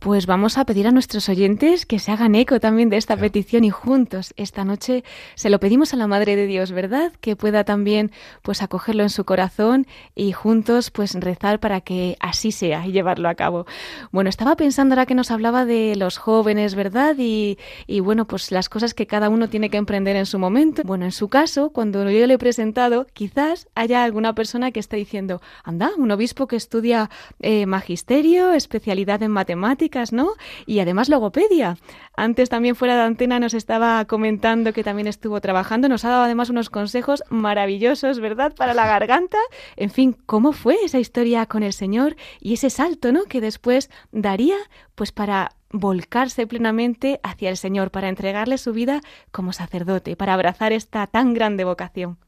Pues 0.00 0.24
vamos 0.24 0.56
a 0.56 0.64
pedir 0.64 0.86
a 0.86 0.92
nuestros 0.92 1.28
oyentes 1.28 1.84
que 1.84 1.98
se 1.98 2.10
hagan 2.10 2.34
eco 2.34 2.58
también 2.58 2.88
de 2.88 2.96
esta 2.96 3.18
petición 3.18 3.64
y 3.64 3.70
juntos 3.70 4.32
esta 4.38 4.64
noche 4.64 5.04
se 5.34 5.50
lo 5.50 5.60
pedimos 5.60 5.92
a 5.92 5.98
la 5.98 6.06
Madre 6.06 6.36
de 6.36 6.46
Dios, 6.46 6.72
¿verdad? 6.72 7.12
Que 7.20 7.36
pueda 7.36 7.64
también 7.64 8.10
pues 8.40 8.62
acogerlo 8.62 9.02
en 9.02 9.10
su 9.10 9.26
corazón 9.26 9.86
y 10.14 10.32
juntos 10.32 10.90
pues 10.90 11.12
rezar 11.12 11.60
para 11.60 11.82
que 11.82 12.16
así 12.18 12.50
sea 12.50 12.86
y 12.86 12.92
llevarlo 12.92 13.28
a 13.28 13.34
cabo. 13.34 13.66
Bueno, 14.10 14.30
estaba 14.30 14.56
pensando 14.56 14.94
ahora 14.94 15.04
que 15.04 15.14
nos 15.14 15.30
hablaba 15.30 15.66
de 15.66 15.96
los 15.96 16.16
jóvenes, 16.16 16.74
¿verdad? 16.74 17.16
Y, 17.18 17.58
y 17.86 18.00
bueno, 18.00 18.26
pues 18.26 18.52
las 18.52 18.70
cosas 18.70 18.94
que 18.94 19.06
cada 19.06 19.28
uno 19.28 19.50
tiene 19.50 19.68
que 19.68 19.76
emprender 19.76 20.16
en 20.16 20.24
su 20.24 20.38
momento. 20.38 20.82
Bueno, 20.82 21.04
en 21.04 21.12
su 21.12 21.28
caso, 21.28 21.70
cuando 21.70 22.10
yo 22.10 22.26
le 22.26 22.34
he 22.34 22.38
presentado, 22.38 23.06
quizás 23.12 23.68
haya 23.74 24.02
alguna 24.02 24.34
persona 24.34 24.70
que 24.70 24.80
esté 24.80 24.96
diciendo, 24.96 25.42
anda, 25.62 25.90
un 25.98 26.10
obispo 26.10 26.46
que 26.46 26.56
estudia 26.56 27.10
eh, 27.40 27.66
magisterio, 27.66 28.54
especialidad 28.54 29.09
en 29.18 29.30
matemáticas, 29.30 30.12
¿no? 30.12 30.34
Y 30.66 30.80
además 30.80 31.08
logopedia. 31.08 31.76
Antes 32.16 32.48
también 32.48 32.76
fuera 32.76 32.96
de 32.96 33.02
antena 33.02 33.40
nos 33.40 33.54
estaba 33.54 34.04
comentando 34.04 34.72
que 34.72 34.84
también 34.84 35.08
estuvo 35.08 35.40
trabajando, 35.40 35.88
nos 35.88 36.04
ha 36.04 36.10
dado 36.10 36.24
además 36.24 36.50
unos 36.50 36.70
consejos 36.70 37.24
maravillosos, 37.30 38.20
¿verdad? 38.20 38.54
Para 38.54 38.74
la 38.74 38.86
garganta. 38.86 39.38
En 39.76 39.90
fin, 39.90 40.16
¿cómo 40.26 40.52
fue 40.52 40.76
esa 40.84 40.98
historia 40.98 41.46
con 41.46 41.62
el 41.62 41.72
Señor 41.72 42.16
y 42.40 42.54
ese 42.54 42.70
salto, 42.70 43.12
¿no? 43.12 43.24
Que 43.24 43.40
después 43.40 43.90
daría 44.12 44.56
pues 44.94 45.12
para 45.12 45.52
volcarse 45.72 46.46
plenamente 46.46 47.20
hacia 47.22 47.48
el 47.48 47.56
Señor, 47.56 47.90
para 47.90 48.08
entregarle 48.08 48.58
su 48.58 48.72
vida 48.72 49.00
como 49.30 49.52
sacerdote, 49.52 50.16
para 50.16 50.34
abrazar 50.34 50.72
esta 50.72 51.06
tan 51.06 51.32
grande 51.32 51.64
vocación. 51.64 52.18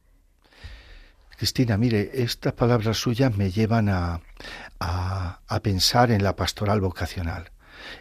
Cristina, 1.43 1.77
mire, 1.77 2.23
estas 2.23 2.53
palabras 2.53 2.99
suyas 2.99 3.37
me 3.37 3.51
llevan 3.51 3.89
a, 3.89 4.21
a, 4.79 5.61
pensar 5.61 6.13
en 6.13 6.23
la 6.23 6.37
pastoral 6.37 6.81
vocacional, 6.81 7.51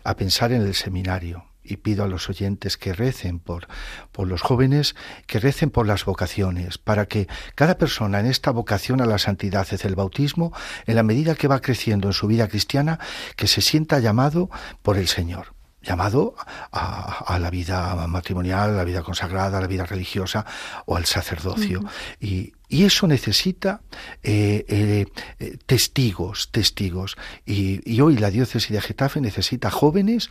a 0.04 0.15
pensar 0.15 0.51
en 0.51 0.62
el 0.62 0.75
seminario. 0.75 1.45
y 1.63 1.77
pido 1.77 2.04
a 2.04 2.08
los 2.08 2.30
oyentes 2.30 2.77
que 2.77 2.93
recen 2.93 3.39
por, 3.39 3.67
por 4.12 4.27
los 4.27 4.43
jóvenes, 4.43 4.95
que 5.25 5.39
recen 5.39 5.71
por 5.71 5.88
las 5.88 6.06
vocaciones, 6.06 6.77
para 6.77 7.08
que 7.08 7.27
cada 7.56 7.80
persona 7.80 8.19
en 8.19 8.27
esta 8.27 8.51
vocación 8.51 9.01
a 9.01 9.08
la 9.08 9.17
santidad 9.17 9.67
es 9.71 9.86
el 9.86 9.95
bautismo, 9.95 10.54
en 10.86 10.95
la 10.95 11.04
medida 11.04 11.34
que 11.34 11.47
va 11.47 11.62
creciendo 11.62 12.10
en 12.10 12.13
su 12.13 12.27
vida 12.27 12.47
cristiana, 12.47 12.99
que 13.36 13.47
se 13.47 13.62
sienta 13.62 13.97
llamado 13.97 14.51
por 14.84 14.97
el 14.97 15.08
Señor 15.08 15.56
llamado 15.81 16.35
a, 16.71 17.37
la 17.39 17.49
vida 17.49 18.07
matrimonial, 18.07 18.71
a 18.71 18.73
la 18.73 18.83
vida 18.83 19.01
consagrada, 19.01 19.57
a 19.57 19.61
la 19.61 19.67
vida 19.67 19.85
religiosa 19.85 20.45
o 20.85 20.95
al 20.95 21.05
sacerdocio. 21.05 21.83
y, 22.19 22.53
eso 22.69 23.05
necesita 23.05 23.81
eh, 24.23 24.63
eh, 24.69 25.05
eh, 25.39 25.57
testigos, 25.65 26.51
testigos. 26.51 27.17
Y, 27.45 27.81
y, 27.83 27.99
hoy 27.99 28.17
la 28.17 28.29
diócesis 28.29 28.71
de 28.71 28.79
Getafe 28.79 29.19
necesita 29.19 29.69
jóvenes 29.69 30.29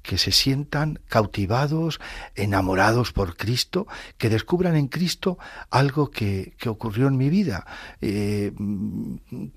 que 0.00 0.16
se 0.16 0.32
sientan 0.32 1.00
cautivados, 1.06 2.00
enamorados 2.34 3.12
por 3.12 3.36
Cristo, 3.36 3.86
que 4.16 4.30
descubran 4.30 4.74
en 4.74 4.88
Cristo 4.88 5.36
algo 5.68 6.10
que, 6.10 6.54
que 6.56 6.70
ocurrió 6.70 7.08
en 7.08 7.18
mi 7.18 7.28
vida. 7.28 7.66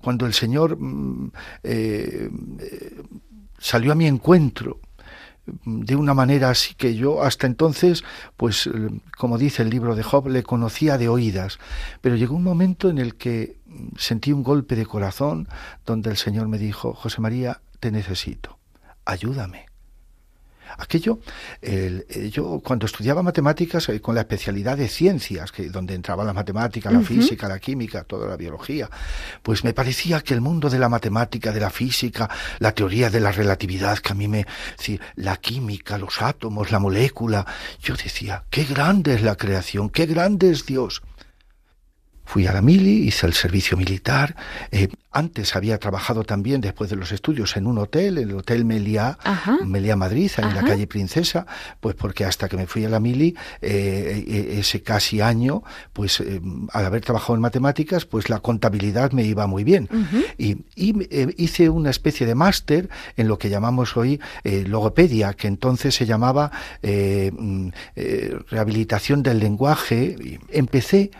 cuando 0.02 0.26
el 0.26 0.34
Señor 0.34 0.76
mm, 0.78 1.32
salió 3.58 3.92
a 3.92 3.94
mi 3.94 4.06
encuentro, 4.06 4.80
de 5.64 5.96
una 5.96 6.14
manera 6.14 6.50
así 6.50 6.74
que 6.74 6.94
yo 6.94 7.22
hasta 7.22 7.46
entonces, 7.46 8.04
pues 8.36 8.68
como 9.16 9.38
dice 9.38 9.62
el 9.62 9.70
libro 9.70 9.94
de 9.94 10.02
Job, 10.02 10.28
le 10.28 10.42
conocía 10.42 10.98
de 10.98 11.08
oídas, 11.08 11.58
pero 12.00 12.16
llegó 12.16 12.34
un 12.36 12.42
momento 12.42 12.90
en 12.90 12.98
el 12.98 13.14
que 13.14 13.56
sentí 13.96 14.32
un 14.32 14.42
golpe 14.42 14.76
de 14.76 14.86
corazón 14.86 15.48
donde 15.84 16.10
el 16.10 16.16
Señor 16.16 16.48
me 16.48 16.58
dijo, 16.58 16.94
José 16.94 17.20
María, 17.20 17.60
te 17.80 17.90
necesito, 17.90 18.58
ayúdame. 19.04 19.65
Aquello, 20.78 21.20
eh, 21.62 22.30
yo 22.32 22.60
cuando 22.62 22.86
estudiaba 22.86 23.22
matemáticas 23.22 23.88
eh, 23.88 24.00
con 24.00 24.14
la 24.14 24.22
especialidad 24.22 24.76
de 24.76 24.88
ciencias, 24.88 25.52
que 25.52 25.68
donde 25.70 25.94
entraba 25.94 26.24
la 26.24 26.32
matemática, 26.32 26.90
la 26.90 27.00
física, 27.00 27.48
la 27.48 27.58
química, 27.58 28.04
toda 28.04 28.28
la 28.28 28.36
biología, 28.36 28.88
pues 29.42 29.64
me 29.64 29.72
parecía 29.72 30.20
que 30.20 30.34
el 30.34 30.40
mundo 30.40 30.68
de 30.68 30.78
la 30.78 30.88
matemática, 30.88 31.52
de 31.52 31.60
la 31.60 31.70
física, 31.70 32.28
la 32.58 32.72
teoría 32.72 33.10
de 33.10 33.20
la 33.20 33.32
relatividad, 33.32 33.98
que 33.98 34.12
a 34.12 34.14
mí 34.14 34.28
me, 34.28 34.46
la 35.16 35.36
química, 35.36 35.98
los 35.98 36.20
átomos, 36.22 36.70
la 36.70 36.78
molécula, 36.78 37.46
yo 37.80 37.94
decía, 37.94 38.44
qué 38.50 38.64
grande 38.64 39.14
es 39.14 39.22
la 39.22 39.36
creación, 39.36 39.90
qué 39.90 40.06
grande 40.06 40.50
es 40.50 40.66
Dios. 40.66 41.02
Fui 42.26 42.44
a 42.48 42.52
la 42.52 42.60
mili, 42.60 43.06
hice 43.06 43.24
el 43.24 43.34
servicio 43.34 43.76
militar. 43.76 44.34
Eh, 44.72 44.88
antes 45.12 45.54
había 45.54 45.78
trabajado 45.78 46.24
también, 46.24 46.60
después 46.60 46.90
de 46.90 46.96
los 46.96 47.12
estudios, 47.12 47.56
en 47.56 47.68
un 47.68 47.78
hotel, 47.78 48.18
en 48.18 48.30
el 48.30 48.34
Hotel 48.34 48.64
Meliá, 48.64 49.16
Meliá 49.64 49.94
Madrid, 49.94 50.30
en 50.36 50.52
la 50.52 50.64
calle 50.64 50.88
Princesa, 50.88 51.46
pues 51.80 51.94
porque 51.94 52.24
hasta 52.24 52.48
que 52.48 52.56
me 52.56 52.66
fui 52.66 52.84
a 52.84 52.88
la 52.88 52.98
mili, 52.98 53.36
eh, 53.62 54.24
e, 54.26 54.58
ese 54.58 54.82
casi 54.82 55.20
año, 55.20 55.62
pues 55.92 56.20
eh, 56.20 56.40
al 56.72 56.84
haber 56.84 57.00
trabajado 57.02 57.36
en 57.36 57.40
matemáticas, 57.40 58.04
pues 58.04 58.28
la 58.28 58.40
contabilidad 58.40 59.12
me 59.12 59.22
iba 59.22 59.46
muy 59.46 59.62
bien. 59.62 59.88
Y, 60.36 60.56
hice 60.76 61.70
una 61.70 61.90
especie 61.90 62.26
de 62.26 62.34
máster 62.34 62.90
en 63.16 63.28
lo 63.28 63.38
que 63.38 63.48
llamamos 63.48 63.96
hoy 63.96 64.20
logopedia, 64.44 65.32
que 65.34 65.46
entonces 65.46 65.94
se 65.94 66.06
llamaba 66.06 66.50
mm, 66.82 67.68
rehabilitación 68.50 69.22
del 69.22 69.38
lenguaje. 69.38 70.40
Empecé 70.50 71.12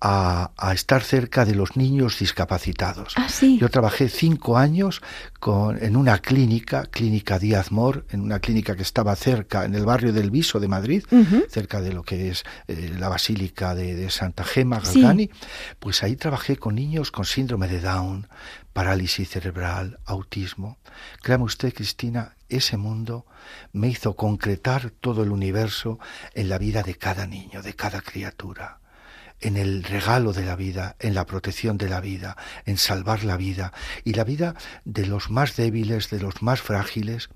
a, 0.00 0.72
estar 0.74 1.02
cerca 1.02 1.44
de 1.44 1.54
los 1.54 1.76
niños 1.76 2.18
discapacitados. 2.18 3.14
Ah, 3.16 3.28
Yo 3.40 3.68
trabajé 3.70 4.08
cinco 4.08 4.58
años 4.58 5.00
con, 5.40 5.82
en 5.82 5.96
una 5.96 6.18
clínica, 6.18 6.84
Clínica 6.86 7.38
Díaz 7.38 7.72
Mor, 7.72 8.04
en 8.10 8.20
una 8.20 8.40
clínica 8.40 8.76
que 8.76 8.82
estaba 8.82 9.16
cerca, 9.16 9.64
en 9.64 9.74
el 9.74 9.84
barrio 9.86 10.12
del 10.12 10.30
Viso 10.30 10.60
de 10.60 10.68
Madrid, 10.68 11.04
cerca 11.48 11.80
de 11.80 11.92
lo 11.92 12.02
que 12.02 12.28
es 12.28 12.44
eh, 12.68 12.94
la 12.98 13.08
Basílica 13.08 13.74
de, 13.74 14.10
Santa 14.10 14.44
Gema 14.44 14.80
Galgani. 14.80 15.30
Pues 15.80 16.02
ahí 16.02 16.16
trabajé 16.16 16.56
con 16.56 16.74
niños 16.74 17.10
con 17.10 17.24
síndrome 17.24 17.68
de 17.68 17.80
Down, 17.80 18.28
parálisis 18.72 19.30
cerebral, 19.30 19.98
autismo. 20.04 20.78
Créame 21.22 21.44
usted, 21.44 21.72
Cristina, 21.72 22.36
ese 22.48 22.76
mundo 22.76 23.26
me 23.72 23.88
hizo 23.88 24.14
concretar 24.14 24.90
todo 24.90 25.22
el 25.22 25.30
universo 25.32 25.98
en 26.34 26.48
la 26.48 26.58
vida 26.58 26.82
de 26.82 26.96
cada 26.96 27.26
niño, 27.26 27.62
de 27.62 27.74
cada 27.74 28.00
criatura 28.02 28.80
en 29.40 29.56
el 29.56 29.82
regalo 29.82 30.32
de 30.32 30.44
la 30.44 30.56
vida, 30.56 30.96
en 30.98 31.14
la 31.14 31.26
protección 31.26 31.76
de 31.78 31.88
la 31.88 32.00
vida, 32.00 32.36
en 32.64 32.78
salvar 32.78 33.24
la 33.24 33.36
vida. 33.36 33.72
Y 34.04 34.14
la 34.14 34.24
vida 34.24 34.54
de 34.84 35.06
los 35.06 35.30
más 35.30 35.56
débiles, 35.56 36.10
de 36.10 36.20
los 36.20 36.42
más 36.42 36.60
frágiles. 36.60 37.28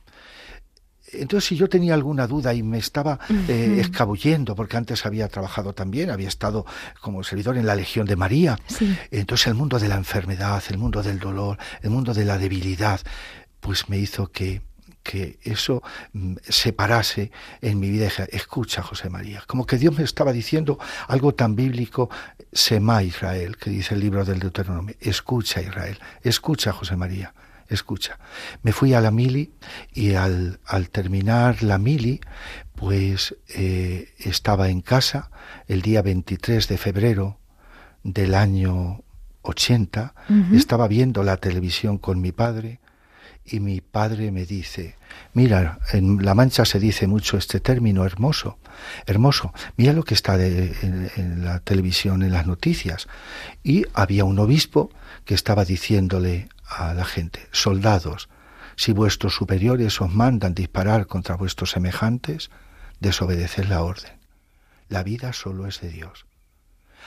Entonces, 1.12 1.48
si 1.48 1.56
yo 1.56 1.68
tenía 1.68 1.94
alguna 1.94 2.26
duda 2.26 2.54
y 2.54 2.62
me 2.62 2.78
estaba 2.78 3.18
eh, 3.48 3.78
escabullendo, 3.80 4.54
porque 4.54 4.76
antes 4.76 5.04
había 5.04 5.28
trabajado 5.28 5.72
también, 5.72 6.10
había 6.10 6.28
estado 6.28 6.64
como 7.00 7.24
servidor 7.24 7.56
en 7.56 7.66
la 7.66 7.74
Legión 7.74 8.06
de 8.06 8.14
María, 8.14 8.58
entonces 9.10 9.48
el 9.48 9.54
mundo 9.54 9.78
de 9.78 9.88
la 9.88 9.96
enfermedad, 9.96 10.62
el 10.68 10.78
mundo 10.78 11.02
del 11.02 11.18
dolor, 11.18 11.58
el 11.82 11.90
mundo 11.90 12.14
de 12.14 12.24
la 12.24 12.38
debilidad, 12.38 13.00
pues 13.58 13.88
me 13.88 13.98
hizo 13.98 14.30
que 14.30 14.62
que 15.02 15.38
eso 15.42 15.82
mm, 16.12 16.36
se 16.48 16.72
parase 16.72 17.30
en 17.60 17.80
mi 17.80 17.90
vida. 17.90 18.08
Escucha, 18.30 18.82
José 18.82 19.10
María, 19.10 19.42
como 19.46 19.66
que 19.66 19.78
Dios 19.78 19.96
me 19.96 20.04
estaba 20.04 20.32
diciendo 20.32 20.78
algo 21.08 21.34
tan 21.34 21.56
bíblico, 21.56 22.10
Sema 22.52 23.02
Israel, 23.02 23.56
que 23.56 23.70
dice 23.70 23.94
el 23.94 24.00
libro 24.00 24.24
del 24.24 24.38
Deuteronomio. 24.38 24.94
Escucha, 25.00 25.60
Israel, 25.60 25.98
escucha, 26.22 26.72
José 26.72 26.96
María, 26.96 27.34
escucha. 27.68 28.18
Me 28.62 28.72
fui 28.72 28.94
a 28.94 29.00
la 29.00 29.10
mili 29.10 29.52
y 29.92 30.14
al, 30.14 30.60
al 30.66 30.90
terminar 30.90 31.62
la 31.62 31.78
mili, 31.78 32.20
pues 32.74 33.36
eh, 33.48 34.14
estaba 34.18 34.68
en 34.68 34.80
casa 34.80 35.30
el 35.66 35.82
día 35.82 36.02
23 36.02 36.66
de 36.66 36.78
febrero 36.78 37.38
del 38.02 38.34
año 38.34 39.02
80, 39.42 40.14
estaba 40.52 40.86
viendo 40.86 41.22
la 41.22 41.38
televisión 41.38 41.98
con 41.98 42.20
mi 42.20 42.32
padre, 42.32 42.79
y 43.50 43.60
mi 43.60 43.80
padre 43.80 44.30
me 44.30 44.46
dice, 44.46 44.96
mira, 45.32 45.80
en 45.92 46.24
La 46.24 46.34
Mancha 46.34 46.64
se 46.64 46.78
dice 46.78 47.06
mucho 47.06 47.36
este 47.36 47.60
término 47.60 48.04
hermoso, 48.04 48.58
hermoso, 49.06 49.52
mira 49.76 49.92
lo 49.92 50.04
que 50.04 50.14
está 50.14 50.36
en, 50.44 51.44
la 51.44 51.60
televisión, 51.60 52.22
en 52.22 52.32
las 52.32 52.46
noticias. 52.46 53.08
Y 53.62 53.86
había 53.94 54.24
un 54.24 54.38
obispo 54.38 54.90
que 55.24 55.34
estaba 55.34 55.64
diciéndole 55.64 56.48
a 56.64 56.94
la 56.94 57.04
gente, 57.04 57.40
soldados, 57.50 58.28
si 58.76 58.92
vuestros 58.92 59.34
superiores 59.34 60.00
os 60.00 60.10
mandan 60.10 60.54
disparar 60.54 61.06
contra 61.06 61.36
vuestros 61.36 61.70
semejantes, 61.72 62.50
desobedeced 63.00 63.66
la 63.66 63.82
orden. 63.82 64.12
La 64.88 65.02
vida 65.02 65.32
solo 65.32 65.66
es 65.66 65.80
de 65.80 65.90
Dios. 65.90 66.26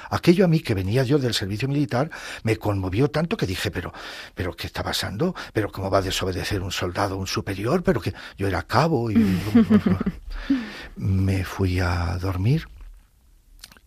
Aquello 0.09 0.45
a 0.45 0.47
mí 0.47 0.59
que 0.59 0.73
venía 0.73 1.03
yo 1.03 1.19
del 1.19 1.33
servicio 1.33 1.67
militar 1.67 2.09
me 2.43 2.57
conmovió 2.57 3.09
tanto 3.09 3.37
que 3.37 3.45
dije, 3.45 3.71
pero, 3.71 3.93
pero 4.35 4.55
¿qué 4.55 4.67
está 4.67 4.83
pasando? 4.83 5.35
¿Pero 5.53 5.71
cómo 5.71 5.89
va 5.89 5.99
a 5.99 6.01
desobedecer 6.01 6.61
un 6.61 6.71
soldado, 6.71 7.17
un 7.17 7.27
superior? 7.27 7.83
Pero 7.83 8.01
que 8.01 8.13
yo 8.37 8.47
era 8.47 8.63
cabo 8.63 9.11
y 9.11 9.15
me 10.95 11.43
fui 11.43 11.79
a 11.79 12.17
dormir 12.19 12.67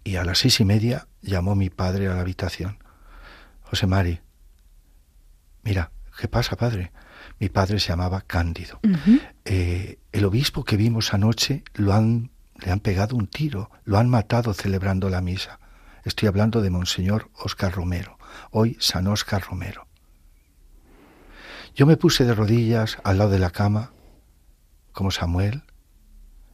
y 0.06 0.16
a 0.16 0.24
las 0.24 0.38
seis 0.38 0.60
y 0.60 0.64
media 0.64 1.08
llamó 1.20 1.56
mi 1.56 1.68
padre 1.68 2.06
a 2.06 2.14
la 2.14 2.20
habitación. 2.20 2.78
José 3.62 3.88
Mari, 3.88 4.20
mira, 5.64 5.90
¿qué 6.18 6.28
pasa, 6.28 6.56
padre? 6.56 6.92
Mi 7.40 7.48
padre 7.48 7.80
se 7.80 7.88
llamaba 7.88 8.20
Cándido. 8.20 8.78
Eh, 9.44 9.98
el 10.12 10.24
obispo 10.24 10.64
que 10.64 10.76
vimos 10.76 11.12
anoche 11.12 11.64
lo 11.74 11.92
han, 11.92 12.30
le 12.64 12.70
han 12.70 12.78
pegado 12.78 13.16
un 13.16 13.26
tiro, 13.26 13.70
lo 13.84 13.98
han 13.98 14.08
matado 14.08 14.54
celebrando 14.54 15.10
la 15.10 15.20
misa. 15.20 15.58
Estoy 16.06 16.28
hablando 16.28 16.62
de 16.62 16.70
Monseñor 16.70 17.30
Óscar 17.34 17.74
Romero, 17.74 18.16
hoy 18.52 18.76
San 18.78 19.08
Óscar 19.08 19.42
Romero. 19.42 19.88
Yo 21.74 21.84
me 21.84 21.96
puse 21.96 22.24
de 22.24 22.32
rodillas 22.32 22.98
al 23.02 23.18
lado 23.18 23.30
de 23.30 23.40
la 23.40 23.50
cama, 23.50 23.90
como 24.92 25.10
Samuel, 25.10 25.64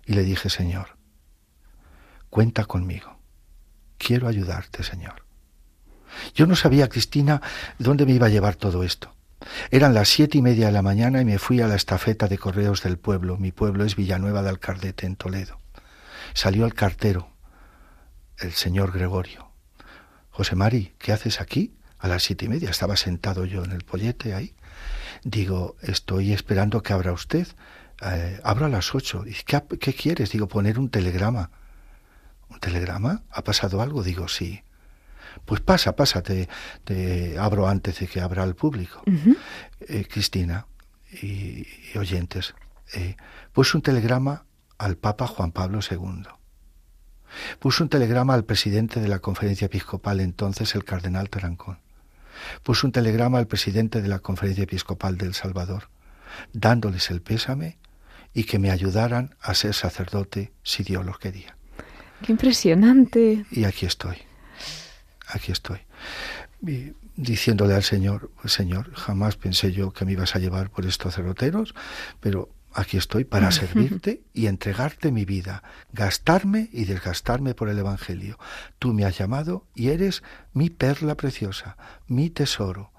y 0.07 0.15
le 0.15 0.23
dije, 0.23 0.49
Señor, 0.49 0.97
cuenta 2.31 2.65
conmigo. 2.65 3.19
Quiero 3.99 4.27
ayudarte, 4.27 4.85
Señor. 4.85 5.27
Yo 6.35 6.47
no 6.47 6.57
sabía, 6.57 6.89
Cristina, 6.89 7.43
dónde 7.79 8.07
me 8.07 8.13
iba 8.13 8.29
a 8.29 8.31
llevar 8.31 8.57
todo 8.57 8.83
esto. 8.83 9.15
Eran 9.71 9.93
las 9.93 10.09
siete 10.09 10.39
y 10.39 10.43
media 10.43 10.69
de 10.69 10.73
la 10.73 10.81
mañana 10.81 11.21
y 11.21 11.27
me 11.27 11.39
fui 11.39 11.61
a 11.61 11.69
la 11.69 11.75
estafeta 11.75 12.27
de 12.27 12.39
correos 12.39 12.83
del 12.83 12.97
pueblo. 12.97 13.37
Mi 13.37 13.53
pueblo 13.53 13.85
es 13.85 13.97
Villanueva 13.97 14.43
de 14.43 14.49
Alcardete, 14.49 15.05
en 15.05 15.17
Toledo. 15.17 15.61
Salió 16.33 16.65
el 16.65 16.73
cartero, 16.73 17.32
el 18.39 18.53
señor 18.53 18.93
Gregorio. 18.93 19.51
José 20.31 20.57
Mari, 20.57 20.95
¿qué 20.99 21.13
haces 21.13 21.41
aquí? 21.41 21.75
A 21.99 22.09
las 22.09 22.23
siete 22.23 22.47
y 22.47 22.49
media 22.49 22.71
estaba 22.71 22.97
sentado 22.97 23.45
yo 23.45 23.65
en 23.65 23.73
el 23.73 23.85
pollete 23.85 24.35
ahí. 24.35 24.55
Digo, 25.23 25.77
estoy 25.83 26.33
esperando 26.33 26.83
que 26.83 26.93
abra 26.93 27.13
usted. 27.13 27.47
Eh, 28.05 28.41
abro 28.43 28.67
a 28.67 28.69
las 28.69 28.95
ocho. 28.95 29.25
¿qué, 29.47 29.63
¿qué, 29.79 29.95
quieres? 29.95 30.33
Digo, 30.33 30.49
poner 30.49 30.79
un 30.79 30.89
telegrama. 30.89 31.51
¿Un 32.49 32.59
telegrama? 32.59 33.23
¿Ha 33.31 33.45
pasado 33.45 33.81
algo? 33.83 34.03
Digo, 34.03 34.27
sí. 34.27 34.63
Pues 35.45 35.61
pasa, 35.61 35.97
pasa, 35.97 36.23
te, 36.23 36.49
abro 37.39 37.69
antes 37.69 38.01
de 38.01 38.07
que 38.07 38.21
abra 38.21 38.43
al 38.43 38.55
público. 38.55 39.03
Eh, 39.81 40.07
Cristina 40.11 40.67
y, 41.23 41.67
oyentes, 41.97 42.55
eh, 42.95 43.17
pues 43.53 43.75
un 43.75 43.83
telegrama 43.83 44.45
al 44.79 44.97
Papa 44.97 45.27
Juan 45.27 45.53
Pablo 45.53 45.81
II. 45.89 46.25
Puso 47.59 47.85
un 47.85 47.91
telegrama 47.91 48.35
al 48.35 48.45
presidente 48.45 49.01
de 49.01 49.09
la 49.09 49.19
conferencia 49.19 49.67
episcopal 49.67 50.21
entonces, 50.21 50.75
el 50.75 50.85
cardenal 50.85 51.31
Tarancón. 51.31 51.79
Puso 52.63 52.87
un 52.87 52.93
telegrama 52.93 53.39
al 53.39 53.47
presidente 53.47 54.03
de 54.03 54.09
la 54.09 54.19
conferencia 54.19 54.65
episcopal 54.65 55.19
de 55.19 55.27
El 55.27 55.35
Salvador, 55.35 55.89
dándoles 56.53 57.11
el 57.11 57.21
pésame 57.21 57.79
y 58.35 58.45
que 58.45 58.59
me 58.59 58.71
ayudaran 58.71 59.37
a 59.41 59.55
ser 59.55 59.75
sacerdote 59.75 60.53
si 60.63 60.83
Dios 60.83 61.05
lo 61.05 61.13
quería. 61.15 61.57
Qué 62.23 62.33
impresionante. 62.33 63.45
Y 63.51 63.65
aquí 63.65 63.87
estoy. 63.87 64.17
Aquí 65.29 65.53
estoy. 65.53 65.81
diciéndole 67.17 67.75
al 67.75 67.83
Señor, 67.83 68.31
Señor, 68.45 68.93
jamás 68.95 69.37
pensé 69.37 69.73
yo 69.73 69.93
que 69.93 70.05
me 70.05 70.13
ibas 70.13 70.35
a 70.35 70.39
llevar 70.39 70.71
por 70.71 70.87
estos 70.87 71.15
cerroteros, 71.15 71.75
pero 72.21 72.49
aquí 72.75 72.97
estoy 72.97 73.25
para 73.25 73.51
servirte 73.51 74.23
y 74.33 74.47
entregarte 74.47 75.13
mi 75.13 75.25
vida, 75.25 75.63
gastarme 75.93 76.69
y 76.73 76.85
desgastarme 76.85 77.55
por 77.55 77.69
el 77.69 77.79
Evangelio. 77.79 78.39
Tú 78.79 78.93
me 78.93 79.05
has 79.05 79.19
llamado 79.19 79.67
y 79.75 79.89
eres 79.89 80.23
mi 80.53 80.71
perla 80.71 81.17
preciosa, 81.17 81.77
mi 82.07 82.31
tesoro, 82.31 82.93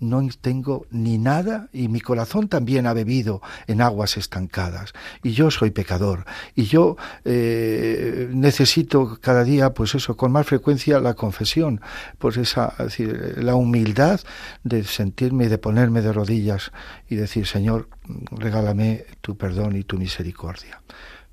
no 0.00 0.26
tengo 0.40 0.86
ni 0.90 1.18
nada 1.18 1.68
y 1.72 1.88
mi 1.88 2.00
corazón 2.00 2.48
también 2.48 2.86
ha 2.86 2.92
bebido 2.92 3.40
en 3.66 3.80
aguas 3.80 4.16
estancadas. 4.16 4.92
Y 5.22 5.32
yo 5.32 5.50
soy 5.50 5.70
pecador. 5.70 6.24
Y 6.54 6.64
yo 6.64 6.96
eh, 7.24 8.28
necesito 8.32 9.18
cada 9.20 9.44
día 9.44 9.74
pues 9.74 9.94
eso 9.94 10.16
con 10.16 10.32
más 10.32 10.46
frecuencia 10.46 11.00
la 11.00 11.14
confesión 11.14 11.80
pues 12.18 12.36
esa 12.36 12.74
decir, 12.78 13.34
la 13.38 13.54
humildad 13.54 14.20
de 14.64 14.84
sentirme 14.84 15.48
de 15.48 15.58
ponerme 15.58 16.02
de 16.02 16.12
rodillas 16.12 16.72
y 17.08 17.16
decir 17.16 17.46
Señor 17.46 17.88
regálame 18.30 19.04
tu 19.20 19.36
perdón 19.36 19.76
y 19.76 19.84
tu 19.84 19.98
misericordia 19.98 20.80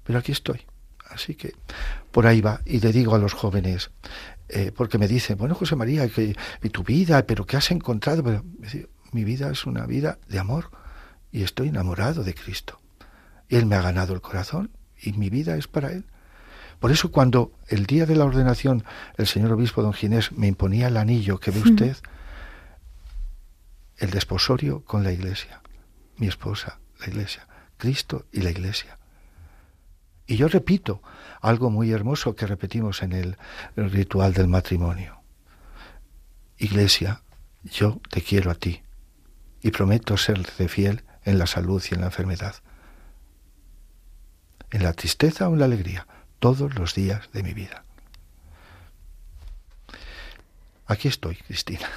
pero 0.05 0.19
aquí 0.19 0.31
estoy. 0.31 0.61
Así 1.09 1.35
que 1.35 1.53
por 2.11 2.27
ahí 2.27 2.41
va. 2.41 2.61
Y 2.65 2.79
le 2.79 2.91
digo 2.93 3.15
a 3.15 3.19
los 3.19 3.33
jóvenes 3.33 3.91
eh, 4.47 4.71
porque 4.75 4.97
me 4.97 5.07
dicen, 5.07 5.37
bueno, 5.37 5.55
José 5.55 5.75
María, 5.75 6.07
que, 6.07 6.35
y 6.61 6.69
tu 6.69 6.83
vida, 6.83 7.25
pero 7.25 7.45
¿qué 7.45 7.57
has 7.57 7.71
encontrado? 7.71 8.23
Pero, 8.23 8.43
mi 9.11 9.23
vida 9.23 9.49
es 9.49 9.65
una 9.65 9.85
vida 9.85 10.19
de 10.27 10.39
amor 10.39 10.71
y 11.31 11.43
estoy 11.43 11.69
enamorado 11.69 12.23
de 12.23 12.35
Cristo. 12.35 12.79
Él 13.49 13.65
me 13.65 13.75
ha 13.75 13.81
ganado 13.81 14.13
el 14.13 14.21
corazón 14.21 14.71
y 15.01 15.13
mi 15.13 15.29
vida 15.29 15.55
es 15.55 15.67
para 15.67 15.91
Él. 15.91 16.05
Por 16.79 16.91
eso 16.91 17.11
cuando 17.11 17.53
el 17.67 17.85
día 17.85 18.05
de 18.05 18.15
la 18.15 18.25
ordenación 18.25 18.83
el 19.17 19.27
señor 19.27 19.53
obispo 19.53 19.81
don 19.81 19.93
Ginés 19.93 20.31
me 20.33 20.47
imponía 20.47 20.87
el 20.87 20.97
anillo 20.97 21.39
que 21.39 21.51
ve 21.51 21.59
usted, 21.61 21.95
el 23.97 24.11
desposorio 24.11 24.83
con 24.83 25.03
la 25.03 25.11
iglesia, 25.11 25.61
mi 26.17 26.27
esposa, 26.27 26.79
la 26.99 27.07
iglesia, 27.07 27.47
Cristo 27.77 28.25
y 28.31 28.41
la 28.41 28.51
iglesia. 28.51 28.97
Y 30.27 30.37
yo 30.37 30.47
repito 30.47 31.01
algo 31.45 31.69
muy 31.69 31.91
hermoso 31.91 32.35
que 32.35 32.47
repetimos 32.47 33.03
en 33.03 33.13
el, 33.13 33.37
ritual 33.75 34.33
del 34.33 34.47
matrimonio. 34.47 35.21
Iglesia, 36.57 37.21
yo 37.63 38.01
te 38.09 38.21
quiero 38.21 38.51
a 38.51 38.55
ti 38.55 38.81
y 39.61 39.71
prometo 39.71 40.17
serte 40.17 40.67
fiel 40.67 41.03
en 41.23 41.37
la 41.37 41.45
salud 41.45 41.83
y 41.89 41.93
en 41.93 42.01
la 42.01 42.07
enfermedad, 42.07 42.55
en 44.71 44.83
la 44.83 44.93
tristeza 44.93 45.47
o 45.47 45.53
en 45.53 45.59
la 45.59 45.65
alegría, 45.65 46.07
todos 46.39 46.75
los 46.75 46.95
días 46.95 47.29
de 47.31 47.43
mi 47.43 47.53
vida. 47.53 47.83
Aquí 50.87 51.07
estoy, 51.07 51.35
Cristina. 51.35 51.87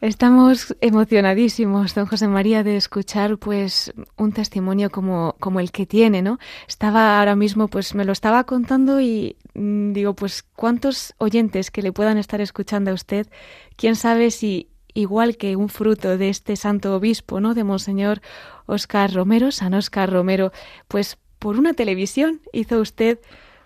Estamos 0.00 0.76
emocionadísimos, 0.80 1.94
don 1.94 2.06
José 2.06 2.28
María, 2.28 2.62
de 2.62 2.76
escuchar 2.76 3.38
pues 3.38 3.92
un 4.16 4.32
testimonio 4.32 4.90
como, 4.90 5.36
como 5.38 5.60
el 5.60 5.72
que 5.72 5.86
tiene, 5.86 6.22
¿no? 6.22 6.38
Estaba 6.68 7.18
ahora 7.18 7.36
mismo, 7.36 7.68
pues 7.68 7.94
me 7.94 8.04
lo 8.04 8.12
estaba 8.12 8.44
contando 8.44 9.00
y 9.00 9.36
mm, 9.54 9.92
digo, 9.92 10.14
pues 10.14 10.42
cuántos 10.42 11.14
oyentes 11.18 11.70
que 11.70 11.82
le 11.82 11.92
puedan 11.92 12.18
estar 12.18 12.40
escuchando 12.40 12.90
a 12.90 12.94
usted, 12.94 13.28
quién 13.76 13.96
sabe 13.96 14.30
si 14.30 14.68
igual 14.94 15.36
que 15.36 15.56
un 15.56 15.68
fruto 15.68 16.18
de 16.18 16.28
este 16.28 16.56
santo 16.56 16.94
obispo, 16.96 17.40
¿no? 17.40 17.54
De 17.54 17.64
Monseñor 17.64 18.20
Oscar 18.66 19.12
Romero, 19.12 19.52
San 19.52 19.74
Oscar 19.74 20.10
Romero, 20.10 20.52
pues 20.88 21.18
por 21.38 21.58
una 21.58 21.74
televisión 21.74 22.40
hizo 22.52 22.80
usted 22.80 23.18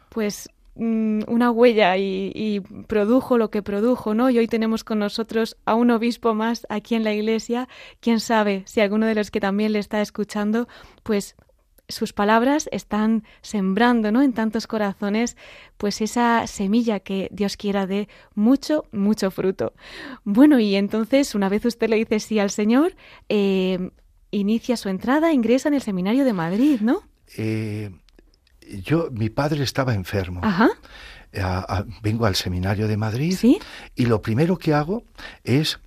pues 0.09 0.49
Mm, 0.77 1.21
una 1.29 1.53
huella 1.53 1.97
y, 1.97 2.61
produjo 2.89 3.39
lo 3.39 3.51
que 3.51 3.63
produjo, 3.63 4.15
¿no? 4.15 4.31
Y 4.31 4.39
hoy 4.39 4.49
tenemos 4.49 4.83
con 4.83 4.99
nosotros 4.99 5.57
a 5.65 5.75
un 5.75 5.91
obispo 5.91 6.35
más 6.35 6.67
aquí 6.69 6.95
en 6.95 7.05
la 7.05 7.13
iglesia. 7.13 7.69
Quién 8.01 8.21
sabe 8.21 8.65
si 8.67 8.81
alguno 8.81 9.07
de 9.07 9.15
los 9.15 9.31
que 9.31 9.41
también 9.41 9.73
le 9.73 9.79
está 9.79 10.01
escuchando, 10.01 10.69
pues 11.03 11.37
sus 11.89 12.13
palabras 12.13 12.69
están 12.73 13.25
sembrando, 13.43 14.11
¿no? 14.11 14.23
En 14.23 14.33
tantos 14.33 14.67
corazones, 14.67 15.37
pues 15.77 16.01
esa 16.01 16.47
semilla 16.47 16.99
que 17.01 17.29
Dios 17.31 17.57
quiera 17.57 17.87
de 17.87 18.09
mucho, 18.35 18.87
mucho 18.91 19.31
fruto. 19.31 19.75
Bueno, 20.25 20.59
y 20.59 20.75
entonces, 20.77 21.35
una 21.35 21.49
vez 21.49 21.65
usted 21.67 21.89
le 21.89 21.97
dice 21.97 22.21
sí 22.21 22.39
al 22.39 22.51
Señor, 22.51 22.97
eh, 23.29 23.91
inicia 24.31 24.77
su 24.77 24.89
entrada, 24.89 25.33
ingresa 25.33 25.69
en 25.69 25.75
el 25.75 25.83
seminario 25.83 26.25
de 26.25 26.33
Madrid, 26.33 26.81
¿no? 26.81 27.03
Eh, 27.37 27.91
yo, 28.83 29.09
mi 29.11 29.31
padre 29.31 29.63
estaba 29.63 29.95
enfermo. 29.95 30.41
vengo 32.03 32.27
al 32.27 32.37
seminario 32.37 32.87
de 32.89 32.97
Madrid 32.97 33.37
y 33.95 34.07
lo 34.07 34.23
primero 34.23 34.57
que 34.57 34.73
hago 34.73 35.03
es 35.43 35.81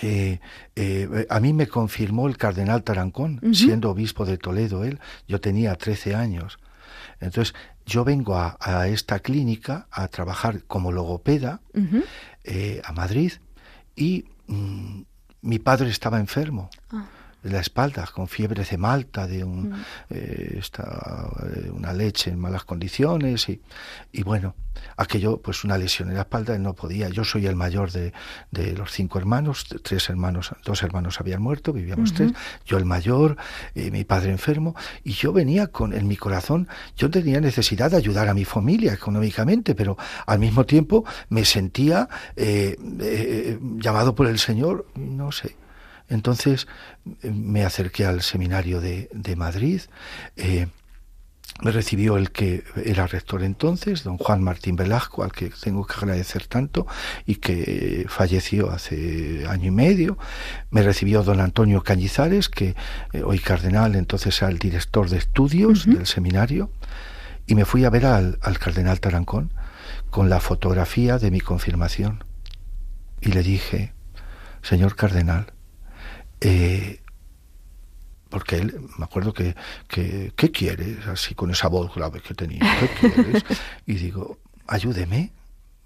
eh, 0.00 0.40
eh, 0.76 1.26
a 1.28 1.40
mí 1.40 1.52
me 1.52 1.66
confirmó 1.66 2.26
el 2.28 2.36
cardenal 2.36 2.82
Tarancón, 2.82 3.40
siendo 3.52 3.90
obispo 3.90 4.24
de 4.24 4.38
Toledo 4.38 4.84
él, 4.84 5.00
yo 5.28 5.40
tenía 5.40 5.74
13 5.74 6.14
años. 6.14 6.58
Entonces, 7.20 7.54
yo 7.84 8.04
vengo 8.04 8.36
a, 8.36 8.88
esta 8.88 9.18
clínica 9.18 9.86
a 9.90 10.08
trabajar 10.08 10.64
como 10.64 10.92
logopeda 10.92 11.60
eh, 12.44 12.80
a 12.84 12.92
Madrid 12.92 13.32
y 13.96 14.26
mm, 14.46 15.02
mi 15.42 15.58
padre 15.58 15.90
estaba 15.90 16.20
enfermo. 16.20 16.70
Ah 16.90 17.04
de 17.42 17.50
la 17.50 17.60
espalda, 17.60 18.08
con 18.12 18.28
fiebre 18.28 18.64
de 18.64 18.78
Malta, 18.78 19.26
de 19.26 19.44
un, 19.44 19.70
mm. 19.70 19.84
eh, 20.10 20.60
eh, 20.60 21.70
una 21.70 21.92
leche 21.92 22.30
en 22.30 22.38
malas 22.38 22.64
condiciones 22.64 23.48
y, 23.48 23.60
y, 24.12 24.22
bueno, 24.22 24.54
aquello, 24.96 25.40
pues 25.40 25.64
una 25.64 25.76
lesión 25.76 26.08
en 26.08 26.14
la 26.14 26.22
espalda, 26.22 26.54
él 26.54 26.62
no 26.62 26.74
podía. 26.74 27.08
Yo 27.08 27.24
soy 27.24 27.46
el 27.46 27.56
mayor 27.56 27.90
de, 27.90 28.12
de 28.50 28.72
los 28.72 28.92
cinco 28.92 29.18
hermanos, 29.18 29.66
tres 29.82 30.08
hermanos, 30.08 30.54
dos 30.64 30.82
hermanos 30.82 31.20
habían 31.20 31.42
muerto, 31.42 31.72
vivíamos 31.72 32.14
tres, 32.14 32.32
yo 32.64 32.78
el 32.78 32.84
mayor, 32.84 33.36
eh, 33.74 33.90
mi 33.90 34.04
padre 34.04 34.30
enfermo, 34.30 34.76
y 35.02 35.12
yo 35.12 35.32
venía 35.32 35.66
con, 35.66 35.92
en 35.92 36.06
mi 36.06 36.16
corazón, 36.16 36.68
yo 36.96 37.10
tenía 37.10 37.40
necesidad 37.40 37.90
de 37.90 37.96
ayudar 37.96 38.28
a 38.28 38.34
mi 38.34 38.44
familia 38.44 38.92
económicamente, 38.92 39.74
pero 39.74 39.96
al 40.26 40.38
mismo 40.38 40.64
tiempo 40.64 41.04
me 41.28 41.44
sentía 41.44 42.08
llamado 43.78 44.14
por 44.14 44.26
el 44.26 44.38
Señor, 44.38 44.86
no 44.94 45.32
sé, 45.32 45.56
entonces 46.08 46.66
me 47.22 47.64
acerqué 47.64 48.06
al 48.06 48.22
seminario 48.22 48.80
de, 48.80 49.08
Madrid. 49.36 49.80
Eh, 50.36 50.66
me 51.60 51.70
recibió 51.70 52.16
el 52.16 52.32
que 52.32 52.64
era 52.84 53.06
rector 53.06 53.42
entonces, 53.42 54.02
don 54.02 54.16
Juan 54.16 54.42
Martín 54.42 54.74
Velasco, 54.74 55.22
al 55.22 55.32
que 55.32 55.50
tengo 55.50 55.86
que 55.86 55.94
agradecer 55.94 56.46
tanto 56.46 56.86
y 57.26 57.36
que 57.36 58.06
falleció 58.08 58.70
hace 58.70 59.46
año 59.48 59.66
y 59.66 59.70
medio. 59.70 60.18
Me 60.70 60.82
recibió 60.82 61.22
don 61.22 61.40
Antonio 61.40 61.82
Cañizares, 61.82 62.48
que 62.48 62.74
eh, 63.12 63.22
hoy 63.22 63.38
cardenal, 63.38 63.94
entonces 63.94 64.40
era 64.40 64.50
el 64.50 64.58
director 64.58 65.08
de 65.08 65.18
estudios 65.18 65.86
del 65.86 66.06
seminario. 66.06 66.70
Y 67.46 67.54
me 67.54 67.64
fui 67.64 67.84
a 67.84 67.90
ver 67.90 68.06
al, 68.06 68.38
al 68.40 68.58
cardenal 68.58 69.00
Tarancón 69.00 69.52
con 70.10 70.30
la 70.30 70.40
fotografía 70.40 71.18
de 71.18 71.30
mi 71.30 71.40
confirmación. 71.40 72.24
Y 73.20 73.32
le 73.32 73.42
dije, 73.42 73.92
señor 74.62 74.96
cardenal, 74.96 75.52
eh, 76.42 77.00
porque 78.28 78.56
él, 78.56 78.80
me 78.96 79.04
acuerdo 79.04 79.34
que, 79.34 79.54
que, 79.88 80.32
¿qué 80.34 80.50
quieres? 80.50 81.06
Así 81.06 81.34
con 81.34 81.50
esa 81.50 81.68
voz 81.68 81.94
grave 81.94 82.20
que 82.20 82.34
tenía, 82.34 82.60
¿qué 82.80 83.12
quieres? 83.12 83.44
Y 83.86 83.94
digo, 83.94 84.38
ayúdeme, 84.66 85.32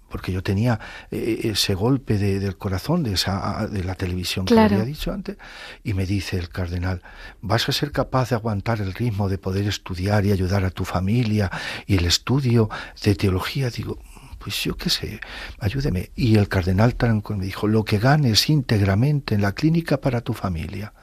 porque 0.09 0.31
yo 0.31 0.41
tenía 0.41 0.79
eh, 1.11 1.41
ese 1.43 1.73
golpe 1.73 2.17
de, 2.17 2.39
del 2.39 2.57
corazón 2.57 3.03
de, 3.03 3.13
esa, 3.13 3.67
de 3.67 3.83
la 3.83 3.95
televisión 3.95 4.45
que 4.45 4.57
había 4.57 4.85
dicho 4.85 5.11
antes, 5.11 5.37
y 5.83 5.93
me 5.93 6.05
dice 6.05 6.37
el 6.37 6.49
cardenal, 6.49 7.01
¿vas 7.41 7.67
a 7.67 7.71
ser 7.71 7.91
capaz 7.91 8.29
de 8.29 8.35
aguantar 8.35 8.79
el 8.79 8.93
ritmo 8.93 9.29
de 9.29 9.37
poder 9.37 9.67
estudiar 9.67 10.25
y 10.25 10.31
ayudar 10.31 10.63
a 10.63 10.71
tu 10.71 10.85
familia 10.85 11.51
y 11.85 11.97
el 11.97 12.05
estudio 12.05 12.69
de 13.03 13.15
teología? 13.15 13.69
Digo, 13.69 13.99
pues 14.37 14.63
yo 14.63 14.75
qué 14.75 14.89
sé, 14.89 15.19
ayúdeme. 15.59 16.11
Y 16.15 16.37
el 16.37 16.47
cardenal 16.47 16.95
Tarancón 16.95 17.39
me 17.39 17.45
dijo, 17.45 17.67
lo 17.67 17.83
que 17.83 17.99
ganes 17.99 18.49
íntegramente 18.49 19.35
en 19.35 19.41
la 19.41 19.53
clínica 19.53 19.99
para 19.99 20.21
tu 20.21 20.33
familia. 20.33 20.93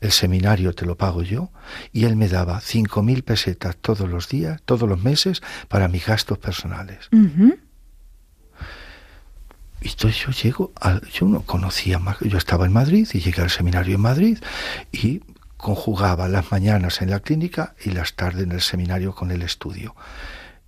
El 0.00 0.10
seminario 0.10 0.74
te 0.74 0.84
lo 0.84 0.96
pago 0.96 1.22
yo 1.22 1.52
y 1.92 2.04
él 2.06 2.16
me 2.16 2.28
daba 2.28 2.60
cinco 2.60 3.02
mil 3.02 3.22
pesetas 3.22 3.76
todos 3.76 4.08
los 4.08 4.28
días, 4.28 4.60
todos 4.64 4.88
los 4.88 5.00
meses 5.00 5.42
para 5.68 5.86
mis 5.86 6.04
gastos 6.04 6.38
personales. 6.38 7.08
Y 9.80 9.88
entonces 9.88 10.20
yo 10.24 10.30
llego, 10.30 10.72
yo 11.12 11.26
no 11.26 11.42
conocía 11.42 11.98
más, 11.98 12.18
yo 12.20 12.38
estaba 12.38 12.66
en 12.66 12.72
Madrid 12.72 13.08
y 13.12 13.20
llegué 13.20 13.42
al 13.42 13.50
seminario 13.50 13.94
en 13.96 14.00
Madrid 14.00 14.38
y 14.90 15.20
conjugaba 15.56 16.28
las 16.28 16.50
mañanas 16.50 17.00
en 17.02 17.10
la 17.10 17.20
clínica 17.20 17.74
y 17.84 17.90
las 17.90 18.14
tardes 18.14 18.44
en 18.44 18.52
el 18.52 18.60
seminario 18.60 19.14
con 19.14 19.30
el 19.30 19.42
estudio. 19.42 19.94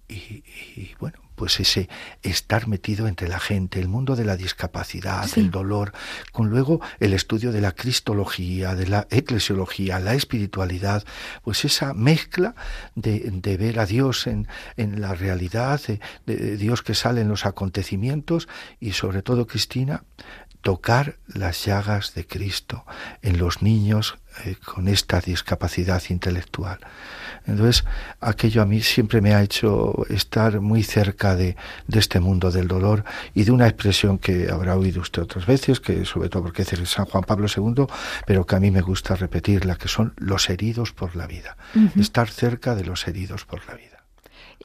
Y, 0.09 0.45
y 0.77 0.95
bueno, 1.01 1.19
pues 1.35 1.61
ese 1.61 1.89
estar 2.23 2.69
metido 2.69 3.09
entre 3.09 3.29
la 3.29 3.41
gente, 3.41 3.81
el 3.81 3.89
mundo 3.89 4.17
de 4.17 4.25
la 4.25 4.37
discapacidad, 4.37 5.29
el 5.37 5.51
dolor, 5.51 5.93
con 6.33 6.51
luego 6.51 6.81
el 7.01 7.13
estudio 7.13 7.53
de 7.53 7.61
la 7.61 7.73
cristología, 7.73 8.75
de 8.75 8.87
la 8.87 9.07
eclesiología, 9.11 9.99
la 9.99 10.15
espiritualidad, 10.15 11.05
pues 11.43 11.65
esa 11.65 11.95
mezcla 11.95 12.55
de, 12.95 13.21
de 13.33 13.57
ver 13.57 13.79
a 13.79 13.87
Dios 13.87 14.27
en, 14.27 14.49
en 14.77 15.01
la 15.01 15.15
realidad, 15.15 15.81
de, 16.27 16.57
Dios 16.57 16.83
que 16.83 16.95
sale 16.95 17.21
en 17.21 17.29
los 17.29 17.47
acontecimientos 17.47 18.49
y 18.81 18.93
sobre 18.93 19.23
todo, 19.23 19.47
Cristina, 19.47 20.05
tocar 20.65 21.19
las 21.27 21.67
llagas 21.67 22.15
de 22.15 22.27
Cristo 22.27 22.85
en 23.21 23.37
los 23.37 23.61
niños 23.61 24.17
eh, 24.45 24.57
con 24.65 24.89
esta 24.89 25.21
discapacidad 25.21 26.03
intelectual. 26.09 26.79
Entonces, 27.47 27.85
aquello 28.21 28.63
a 28.63 28.65
mí 28.65 28.81
siempre 28.81 29.21
me 29.21 29.35
ha 29.35 29.43
hecho 29.43 30.07
estar 30.09 30.61
muy 30.61 30.83
cerca 30.83 31.37
de, 31.37 31.57
de, 31.87 31.99
este 31.99 32.19
mundo 32.19 32.51
del 32.51 32.67
dolor 32.67 33.05
y 33.35 33.45
de 33.45 33.51
una 33.53 33.69
expresión 33.69 34.17
que 34.17 34.51
habrá 34.51 34.75
oído 34.75 35.03
usted 35.03 35.23
otras 35.23 35.45
veces, 35.45 35.81
que 35.81 36.07
sobre 36.07 36.31
todo 36.31 36.45
porque 36.45 36.63
es 36.63 36.89
San 36.89 37.05
Juan 37.05 37.25
Pablo 37.25 37.47
II, 37.55 37.85
pero 38.27 38.47
que 38.47 38.57
a 38.57 38.61
mí 38.61 38.71
me 38.71 38.81
gusta 38.81 39.17
repetirla, 39.17 39.77
que 39.77 39.89
son 39.89 40.15
los 40.17 40.49
heridos 40.49 40.93
por 40.93 41.15
la 41.15 41.27
vida. 41.27 41.59
Estar 41.95 42.31
cerca 42.31 42.75
de 42.75 42.85
los 42.85 43.07
heridos 43.07 43.45
por 43.45 43.67
la 43.67 43.75
vida. 43.75 43.94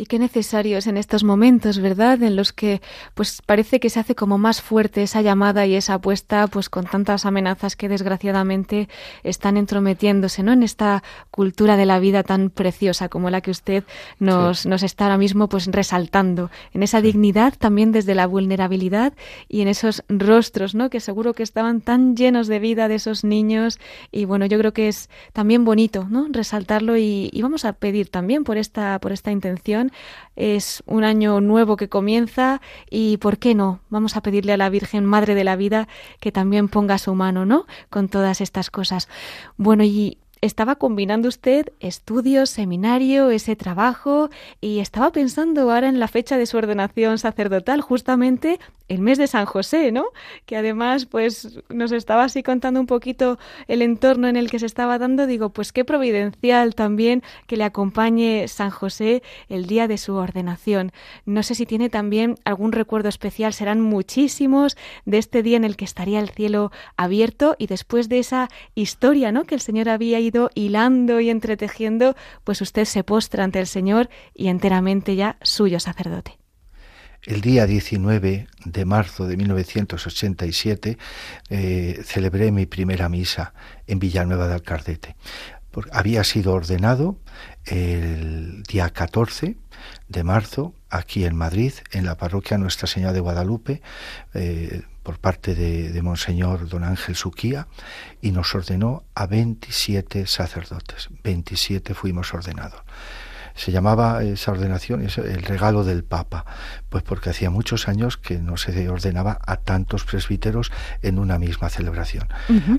Y 0.01 0.05
qué 0.05 0.17
necesario 0.17 0.77
es 0.77 0.87
en 0.87 0.95
estos 0.95 1.25
momentos, 1.25 1.79
¿verdad? 1.79 2.23
En 2.23 2.37
los 2.37 2.53
que 2.53 2.81
pues 3.15 3.41
parece 3.45 3.81
que 3.81 3.89
se 3.89 3.99
hace 3.99 4.15
como 4.15 4.37
más 4.37 4.61
fuerte 4.61 5.03
esa 5.03 5.21
llamada 5.21 5.65
y 5.65 5.75
esa 5.75 5.95
apuesta, 5.95 6.47
pues 6.47 6.69
con 6.69 6.85
tantas 6.85 7.25
amenazas 7.25 7.75
que 7.75 7.89
desgraciadamente 7.89 8.87
están 9.23 9.57
entrometiéndose, 9.57 10.41
¿no? 10.41 10.53
En 10.53 10.63
esta 10.63 11.03
cultura 11.31 11.75
de 11.75 11.85
la 11.85 11.99
vida 11.99 12.23
tan 12.23 12.49
preciosa 12.49 13.09
como 13.09 13.29
la 13.29 13.41
que 13.41 13.51
usted 13.51 13.83
nos, 14.19 14.65
nos 14.65 14.83
está 14.83 15.03
ahora 15.03 15.17
mismo 15.17 15.49
pues 15.49 15.65
resaltando, 15.65 16.49
en 16.73 16.81
esa 16.81 17.01
dignidad 17.01 17.55
también 17.59 17.91
desde 17.91 18.15
la 18.15 18.25
vulnerabilidad 18.25 19.11
y 19.49 19.59
en 19.59 19.67
esos 19.67 20.05
rostros, 20.07 20.75
¿no? 20.75 20.89
Que 20.89 21.01
seguro 21.01 21.33
que 21.33 21.43
estaban 21.43 21.81
tan 21.81 22.15
llenos 22.15 22.47
de 22.47 22.59
vida 22.59 22.87
de 22.87 22.95
esos 22.95 23.25
niños 23.25 23.79
y 24.13 24.23
bueno, 24.23 24.45
yo 24.45 24.57
creo 24.59 24.71
que 24.71 24.87
es 24.87 25.09
también 25.33 25.65
bonito, 25.65 26.07
¿no? 26.09 26.27
Resaltarlo 26.29 26.95
y, 26.95 27.29
y 27.33 27.41
vamos 27.41 27.65
a 27.65 27.73
pedir 27.73 28.07
también 28.07 28.45
por 28.45 28.57
esta, 28.57 28.97
por 28.99 29.11
esta 29.11 29.31
intención 29.31 29.88
es 30.35 30.83
un 30.85 31.03
año 31.03 31.41
nuevo 31.41 31.77
que 31.77 31.89
comienza 31.89 32.61
y, 32.89 33.17
¿por 33.17 33.37
qué 33.37 33.55
no? 33.55 33.81
Vamos 33.89 34.15
a 34.15 34.21
pedirle 34.21 34.53
a 34.53 34.57
la 34.57 34.69
Virgen 34.69 35.05
Madre 35.05 35.35
de 35.35 35.43
la 35.43 35.55
Vida 35.55 35.87
que 36.19 36.31
también 36.31 36.67
ponga 36.67 36.97
su 36.97 37.13
mano, 37.15 37.45
¿no? 37.45 37.65
Con 37.89 38.09
todas 38.09 38.41
estas 38.41 38.69
cosas. 38.69 39.07
Bueno, 39.57 39.83
y 39.83 40.17
estaba 40.41 40.75
combinando 40.75 41.27
usted 41.27 41.73
estudios, 41.79 42.49
seminario, 42.49 43.29
ese 43.29 43.55
trabajo 43.55 44.29
y 44.61 44.79
estaba 44.79 45.11
pensando 45.11 45.69
ahora 45.71 45.89
en 45.89 45.99
la 45.99 46.07
fecha 46.07 46.37
de 46.37 46.45
su 46.45 46.57
ordenación 46.57 47.17
sacerdotal, 47.17 47.81
justamente 47.81 48.59
el 48.89 48.99
mes 48.99 49.17
de 49.17 49.27
San 49.27 49.45
José, 49.45 49.91
¿no? 49.91 50.05
Que 50.45 50.57
además, 50.57 51.05
pues, 51.05 51.59
nos 51.69 51.91
estaba 51.91 52.23
así 52.23 52.43
contando 52.43 52.79
un 52.79 52.87
poquito 52.87 53.39
el 53.67 53.81
entorno 53.81 54.27
en 54.27 54.35
el 54.35 54.49
que 54.49 54.59
se 54.59 54.65
estaba 54.65 54.97
dando. 54.97 55.27
Digo, 55.27 55.49
pues 55.49 55.71
qué 55.71 55.85
providencial 55.85 56.75
también 56.75 57.23
que 57.47 57.55
le 57.55 57.63
acompañe 57.63 58.47
San 58.47 58.71
José 58.71 59.23
el 59.47 59.67
día 59.67 59.87
de 59.87 59.97
su 59.97 60.15
ordenación. 60.15 60.91
No 61.25 61.43
sé 61.43 61.55
si 61.55 61.65
tiene 61.65 61.89
también 61.89 62.35
algún 62.43 62.71
recuerdo 62.71 63.09
especial, 63.09 63.53
serán 63.53 63.79
muchísimos 63.79 64.75
de 65.05 65.19
este 65.19 65.43
día 65.43 65.57
en 65.57 65.63
el 65.63 65.77
que 65.77 65.85
estaría 65.85 66.19
el 66.19 66.29
cielo 66.29 66.71
abierto 66.97 67.55
y 67.59 67.67
después 67.67 68.09
de 68.09 68.19
esa 68.19 68.49
historia, 68.73 69.31
¿no? 69.31 69.45
Que 69.45 69.55
el 69.55 69.61
Señor 69.61 69.89
había 69.89 70.19
ido 70.19 70.49
hilando 70.55 71.19
y 71.19 71.29
entretejiendo, 71.29 72.15
pues 72.43 72.61
usted 72.61 72.85
se 72.85 73.03
postra 73.03 73.43
ante 73.43 73.59
el 73.59 73.67
Señor 73.67 74.09
y 74.33 74.47
enteramente 74.47 75.15
ya 75.15 75.37
suyo 75.41 75.79
sacerdote. 75.79 76.38
El 77.25 77.41
día 77.41 77.65
19 77.65 78.47
de 78.63 78.85
marzo 78.85 79.27
de 79.27 79.35
1987 79.35 80.97
eh, 81.49 82.01
celebré 82.05 82.51
mi 82.51 82.65
primera 82.65 83.09
misa 83.09 83.53
en 83.87 83.99
Villanueva 83.99 84.47
de 84.47 84.53
Alcardete. 84.53 85.15
había 85.91 86.23
sido 86.23 86.53
ordenado 86.53 87.17
el 87.65 88.63
día 88.63 88.89
14 88.89 89.57
de 90.07 90.23
marzo 90.23 90.73
aquí 90.89 91.25
en 91.25 91.35
Madrid, 91.35 91.73
en 91.91 92.05
la 92.05 92.15
parroquia 92.15 92.57
Nuestra 92.57 92.87
Señora 92.87 93.11
de 93.11 93.19
Guadalupe, 93.19 93.81
eh, 94.33 94.83
por 95.03 95.19
parte 95.19 95.55
de, 95.55 95.89
de, 95.89 96.01
Monseñor 96.01 96.69
Don 96.69 96.85
Ángel 96.85 97.15
Suquía, 97.15 97.67
y 98.21 98.31
nos 98.31 98.55
ordenó 98.55 99.03
a 99.13 99.27
27 99.27 100.25
sacerdotes. 100.25 101.09
27 101.23 101.93
fuimos 101.93 102.33
ordenados 102.33 102.81
se 103.55 103.71
llamaba 103.71 104.23
esa 104.23 104.51
ordenación 104.51 105.01
el 105.01 105.43
regalo 105.43 105.83
del 105.83 106.03
Papa, 106.03 106.45
pues 106.89 107.03
porque 107.03 107.29
hacía 107.29 107.49
muchos 107.49 107.87
años 107.87 108.17
que 108.17 108.39
no 108.39 108.57
se 108.57 108.89
ordenaba 108.89 109.39
a 109.45 109.57
tantos 109.57 110.03
presbíteros 110.03 110.71
en 111.01 111.19
una 111.19 111.39
misma 111.39 111.69
celebración. 111.69 112.27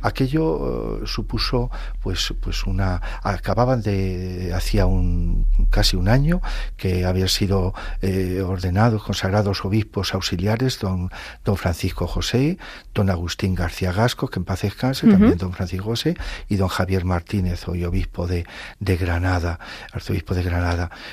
Aquello 0.02 1.02
eh, 1.02 1.06
supuso 1.06 1.70
pues 2.00 2.34
pues 2.40 2.64
una 2.64 3.00
acababan 3.22 3.82
de 3.82 4.52
hacía 4.54 4.86
un 4.86 5.46
casi 5.70 5.96
un 5.96 6.08
año 6.08 6.40
que 6.76 7.04
habían 7.04 7.28
sido 7.28 7.74
eh, 8.02 8.42
ordenados 8.42 9.02
consagrados 9.02 9.64
obispos 9.64 10.14
auxiliares 10.14 10.78
don 10.78 11.10
don 11.44 11.56
Francisco 11.56 12.06
José, 12.06 12.58
don 12.94 13.10
Agustín 13.10 13.54
García 13.54 13.92
Gasco, 13.92 14.28
que 14.28 14.38
en 14.38 14.44
paz 14.44 14.62
descanse, 14.62 15.06
también 15.06 15.36
don 15.38 15.52
Francisco 15.52 15.86
José 15.86 16.16
y 16.48 16.56
don 16.56 16.68
Javier 16.68 17.04
Martínez, 17.04 17.66
hoy 17.68 17.84
obispo 17.84 18.26
de, 18.26 18.46
de 18.78 18.96
Granada, 18.96 19.58
arzobispo 19.92 20.34
de 20.34 20.42
Granada 20.42 20.59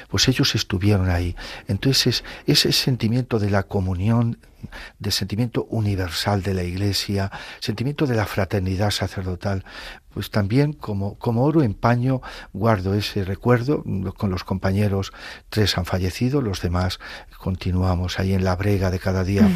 pues 0.09 0.27
ellos 0.27 0.55
estuvieron 0.55 1.09
ahí. 1.09 1.35
Entonces 1.67 2.23
ese 2.45 2.71
sentimiento 2.71 3.39
de 3.39 3.49
la 3.49 3.63
comunión, 3.63 4.37
del 4.99 5.11
sentimiento 5.11 5.65
universal 5.65 6.43
de 6.43 6.53
la 6.53 6.63
Iglesia, 6.63 7.31
sentimiento 7.59 8.05
de 8.05 8.15
la 8.15 8.25
fraternidad 8.25 8.91
sacerdotal, 8.91 9.63
pues 10.17 10.31
también 10.31 10.73
como, 10.73 11.15
como 11.19 11.43
oro 11.43 11.61
en 11.61 11.75
paño 11.75 12.21
guardo 12.51 12.95
ese 12.95 13.23
recuerdo. 13.23 13.83
Con 14.17 14.31
los 14.31 14.43
compañeros 14.43 15.13
tres 15.49 15.77
han 15.77 15.85
fallecido, 15.85 16.41
los 16.41 16.61
demás 16.61 16.99
continuamos 17.37 18.19
ahí 18.19 18.33
en 18.33 18.43
la 18.43 18.55
brega 18.55 18.89
de 18.89 18.99
cada 18.99 19.23
día 19.23 19.47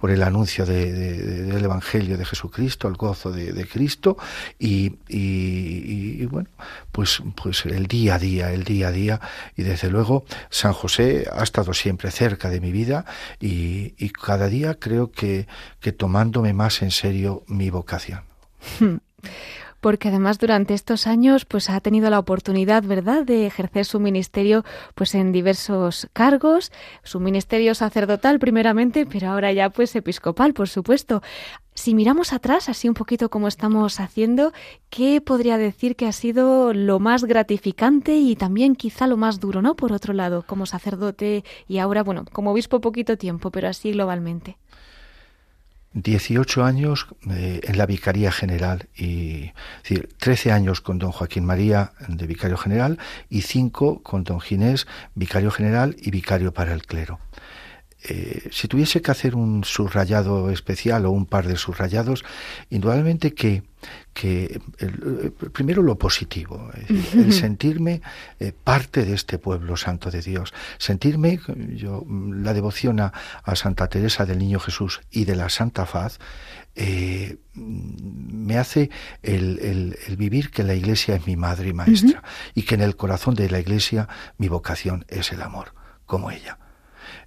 por, 0.00 0.10
el 0.10 0.22
anuncio 0.22 0.64
del 0.64 1.64
Evangelio 1.64 2.16
de 2.16 2.24
Jesucristo, 2.24 2.88
el 2.88 2.94
gozo 2.94 3.32
de, 3.32 3.66
Cristo 3.66 4.16
y, 4.58 6.24
bueno, 6.26 6.48
pues, 6.92 7.20
pues 7.34 7.66
el 7.66 7.86
día 7.88 8.14
a 8.14 8.18
día, 8.18 8.52
el 8.52 8.62
día 8.62 8.88
a 8.88 8.92
día 8.92 9.20
y 9.56 9.64
desde 9.64 9.90
luego 9.90 10.24
San 10.50 10.72
José 10.72 11.26
ha 11.32 11.42
estado 11.42 11.74
siempre 11.74 12.10
cerca 12.10 12.48
de 12.48 12.60
mi 12.60 12.70
vida 12.70 13.04
y, 13.40 13.94
cada 14.10 14.45
día 14.48 14.78
creo 14.78 15.10
que, 15.10 15.46
que 15.80 15.92
tomándome 15.92 16.52
más 16.52 16.82
en 16.82 16.90
serio 16.90 17.44
mi 17.46 17.70
vocación. 17.70 18.22
porque 19.80 20.08
además 20.08 20.38
durante 20.38 20.74
estos 20.74 21.06
años 21.06 21.44
pues 21.44 21.70
ha 21.70 21.80
tenido 21.80 22.10
la 22.10 22.18
oportunidad, 22.18 22.82
¿verdad?, 22.82 23.24
de 23.24 23.46
ejercer 23.46 23.84
su 23.84 24.00
ministerio 24.00 24.64
pues 24.94 25.14
en 25.14 25.32
diversos 25.32 26.08
cargos, 26.12 26.72
su 27.02 27.20
ministerio 27.20 27.74
sacerdotal 27.74 28.38
primeramente, 28.38 29.06
pero 29.06 29.28
ahora 29.28 29.52
ya 29.52 29.70
pues 29.70 29.94
episcopal, 29.96 30.54
por 30.54 30.68
supuesto. 30.68 31.22
Si 31.74 31.94
miramos 31.94 32.32
atrás, 32.32 32.70
así 32.70 32.88
un 32.88 32.94
poquito 32.94 33.28
como 33.28 33.48
estamos 33.48 34.00
haciendo, 34.00 34.52
¿qué 34.88 35.20
podría 35.20 35.58
decir 35.58 35.94
que 35.94 36.06
ha 36.06 36.12
sido 36.12 36.72
lo 36.72 37.00
más 37.00 37.24
gratificante 37.24 38.16
y 38.16 38.34
también 38.34 38.76
quizá 38.76 39.06
lo 39.06 39.18
más 39.18 39.40
duro, 39.40 39.60
¿no? 39.60 39.76
Por 39.76 39.92
otro 39.92 40.14
lado, 40.14 40.42
como 40.46 40.64
sacerdote 40.64 41.44
y 41.68 41.78
ahora, 41.78 42.02
bueno, 42.02 42.24
como 42.32 42.52
obispo 42.52 42.80
poquito 42.80 43.18
tiempo, 43.18 43.50
pero 43.50 43.68
así 43.68 43.92
globalmente. 43.92 44.56
18 45.96 46.62
años 46.62 47.06
eh, 47.30 47.60
en 47.64 47.78
la 47.78 47.86
Vicaría 47.86 48.30
General 48.30 48.86
y 48.94 49.52
decir, 49.82 50.10
13 50.18 50.52
años 50.52 50.82
con 50.82 50.98
don 50.98 51.10
Joaquín 51.10 51.46
María 51.46 51.92
de 52.06 52.26
Vicario 52.26 52.58
General 52.58 52.98
y 53.30 53.40
5 53.40 54.02
con 54.02 54.22
don 54.22 54.40
Ginés, 54.40 54.86
Vicario 55.14 55.50
General 55.50 55.96
y 55.98 56.10
Vicario 56.10 56.52
para 56.52 56.74
el 56.74 56.84
Clero. 56.84 57.18
Eh, 58.08 58.50
si 58.52 58.68
tuviese 58.68 59.02
que 59.02 59.10
hacer 59.10 59.34
un 59.34 59.64
subrayado 59.64 60.50
especial 60.50 61.06
o 61.06 61.10
un 61.10 61.26
par 61.26 61.48
de 61.48 61.56
subrayados, 61.56 62.24
indudablemente 62.70 63.34
que, 63.34 63.64
que 64.14 64.60
el, 64.78 65.32
primero 65.52 65.82
lo 65.82 65.98
positivo, 65.98 66.70
el 67.14 67.32
sentirme 67.32 68.02
eh, 68.38 68.52
parte 68.52 69.04
de 69.04 69.14
este 69.14 69.38
pueblo 69.38 69.76
santo 69.76 70.12
de 70.12 70.22
Dios, 70.22 70.54
sentirme, 70.78 71.40
yo 71.74 72.06
la 72.08 72.54
devoción 72.54 73.00
a, 73.00 73.12
Santa 73.54 73.88
Teresa 73.88 74.24
del 74.24 74.38
Niño 74.38 74.60
Jesús 74.60 75.00
y 75.10 75.24
de 75.24 75.34
la 75.34 75.48
Santa 75.48 75.84
Faz, 75.84 76.20
eh, 76.76 77.38
me 77.54 78.56
hace 78.58 78.90
el, 79.22 79.98
vivir 80.16 80.50
que 80.52 80.62
la 80.62 80.74
Iglesia 80.74 81.16
es 81.16 81.26
mi 81.26 81.34
madre 81.34 81.70
y 81.70 81.72
maestra 81.72 82.22
y 82.54 82.62
que 82.62 82.76
en 82.76 82.82
el 82.82 82.94
corazón 82.94 83.34
de 83.34 83.50
la 83.50 83.58
Iglesia 83.58 84.08
mi 84.38 84.46
vocación 84.46 85.04
es 85.08 85.32
el 85.32 85.42
amor, 85.42 85.74
como 86.04 86.30
ella. 86.30 86.58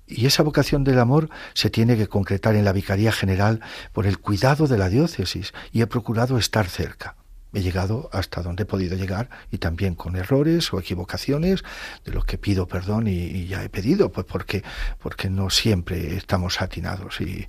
Y 0.09 0.25
esa 0.25 0.41
vocación 0.43 0.83
del 0.83 0.99
amor 0.99 1.29
se 1.53 1.69
tiene 1.69 1.95
que 1.95 2.07
concretar 2.07 2.55
en 2.55 2.65
la 2.65 2.73
Vicaría 2.73 3.11
General 3.11 3.61
por 3.93 4.07
el 4.07 4.17
cuidado 4.17 4.67
de 4.67 4.77
la 4.77 4.89
diócesis 4.89 5.53
y 5.71 5.81
he 5.81 5.87
procurado 5.87 6.37
estar 6.37 6.67
cerca 6.67 7.18
he 7.53 7.61
llegado 7.61 8.09
hasta 8.13 8.41
donde 8.41 8.63
he 8.63 8.65
podido 8.65 8.95
llegar 8.95 9.29
y 9.51 9.57
también 9.57 9.95
con 9.95 10.15
errores 10.15 10.71
o 10.73 10.79
equivocaciones 10.79 11.63
de 12.05 12.11
los 12.11 12.25
que 12.25 12.37
pido 12.37 12.67
perdón 12.67 13.07
y, 13.07 13.47
ya 13.47 13.63
he 13.63 13.69
pedido 13.69 14.11
pues 14.11 14.25
porque 14.27 14.63
porque 14.99 15.29
no 15.29 15.49
siempre 15.49 16.15
estamos 16.15 16.61
atinados 16.61 17.21
y, 17.21 17.47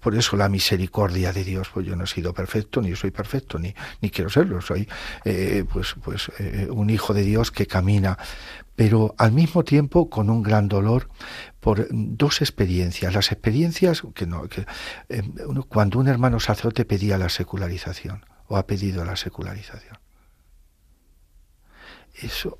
por 0.00 0.14
eso 0.14 0.36
la 0.36 0.48
misericordia 0.48 1.32
de 1.32 1.44
Dios 1.44 1.68
pues 1.72 1.86
yo 1.86 1.96
no 1.96 2.04
he 2.04 2.06
sido 2.06 2.32
perfecto 2.32 2.80
ni 2.80 2.94
soy 2.96 3.10
perfecto 3.10 3.58
ni 3.58 3.74
ni 4.00 4.10
quiero 4.10 4.30
serlo 4.30 4.60
soy 4.60 4.88
eh, 5.24 5.64
pues 5.70 5.94
pues 6.02 6.30
eh, 6.38 6.68
un 6.70 6.90
hijo 6.90 7.12
de 7.12 7.22
Dios 7.22 7.50
que 7.50 7.66
camina 7.66 8.18
pero 8.76 9.14
al 9.18 9.32
mismo 9.32 9.64
tiempo 9.64 10.10
con 10.10 10.30
un 10.30 10.42
gran 10.42 10.68
dolor 10.68 11.08
por 11.60 11.86
dos 11.90 12.42
experiencias. 12.42 13.14
Las 13.14 13.30
experiencias 13.30 14.02
que 14.14 14.26
no, 14.26 14.48
que, 14.48 14.66
eh, 15.08 15.22
cuando 15.68 16.00
un 16.00 16.08
hermano 16.08 16.40
sacerdote 16.40 16.84
pedía 16.84 17.16
la 17.16 17.28
secularización 17.28 18.24
o 18.48 18.56
ha 18.56 18.66
pedido 18.66 19.04
la 19.04 19.16
secularización. 19.16 19.98
Eso, 22.14 22.58